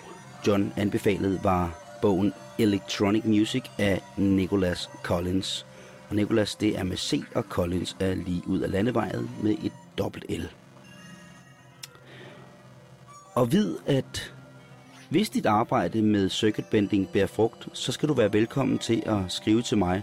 John 0.47 0.73
anbefalede, 0.77 1.41
var 1.43 1.79
bogen 2.03 2.33
Electronic 2.59 3.25
Music 3.25 3.65
af 3.79 4.03
Nicholas 4.17 4.91
Collins. 5.03 5.67
Og 6.11 6.17
Nicholas, 6.17 6.55
det 6.55 6.79
er 6.79 6.83
med 6.83 6.97
C, 6.97 7.23
og 7.35 7.43
Collins 7.43 7.97
er 8.01 8.15
lige 8.15 8.43
ud 8.47 8.61
af 8.61 8.71
landevejet 8.71 9.31
med 9.43 9.57
et 9.63 9.73
dobbelt 9.99 10.25
L. 10.31 10.43
Og 13.35 13.53
vid, 13.53 13.77
at 13.87 14.35
hvis 15.09 15.31
dit 15.31 15.47
arbejde 15.47 16.03
med 16.03 16.29
circuit 16.29 16.67
bending 16.67 17.09
bærer 17.09 17.27
frugt, 17.27 17.69
så 17.73 17.93
skal 17.93 18.09
du 18.09 18.15
være 18.15 18.33
velkommen 18.33 18.79
til 18.79 19.03
at 19.07 19.19
skrive 19.29 19.63
til 19.63 19.79
mig, 19.79 20.03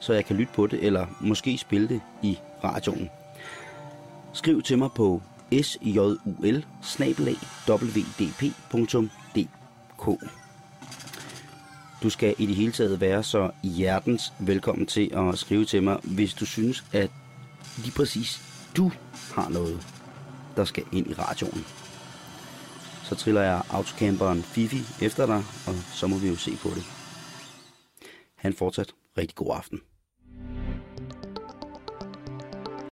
så 0.00 0.12
jeg 0.12 0.24
kan 0.24 0.36
lytte 0.36 0.52
på 0.52 0.66
det, 0.66 0.84
eller 0.86 1.06
måske 1.20 1.58
spille 1.58 1.88
det 1.88 2.00
i 2.22 2.38
radioen. 2.64 3.10
Skriv 4.32 4.62
til 4.62 4.78
mig 4.78 4.90
på 4.96 5.22
sjul 5.62 6.18
wdp.dk 7.68 8.60
Du 12.02 12.10
skal 12.10 12.34
i 12.38 12.46
det 12.46 12.56
hele 12.56 12.72
taget 12.72 13.00
være 13.00 13.22
så 13.22 13.50
hjertens 13.62 14.32
velkommen 14.38 14.86
til 14.86 15.10
at 15.14 15.38
skrive 15.38 15.64
til 15.64 15.82
mig, 15.82 15.98
hvis 16.02 16.34
du 16.34 16.46
synes, 16.46 16.84
at 16.92 17.10
lige 17.78 17.92
præcis 17.92 18.42
du 18.76 18.92
har 19.34 19.48
noget, 19.48 19.86
der 20.56 20.64
skal 20.64 20.84
ind 20.92 21.06
i 21.10 21.14
radioen. 21.14 21.85
Så 23.08 23.14
triller 23.14 23.42
jeg 23.42 23.62
autocamperen 23.70 24.42
Fifi 24.42 25.04
efter 25.04 25.26
dig, 25.26 25.44
og 25.66 25.74
så 25.74 26.06
må 26.06 26.16
vi 26.16 26.28
jo 26.28 26.36
se 26.36 26.56
på 26.62 26.68
det. 26.68 26.84
Han 28.36 28.52
fortsat 28.54 28.92
rigtig 29.18 29.34
god 29.34 29.56
aften. 29.56 29.80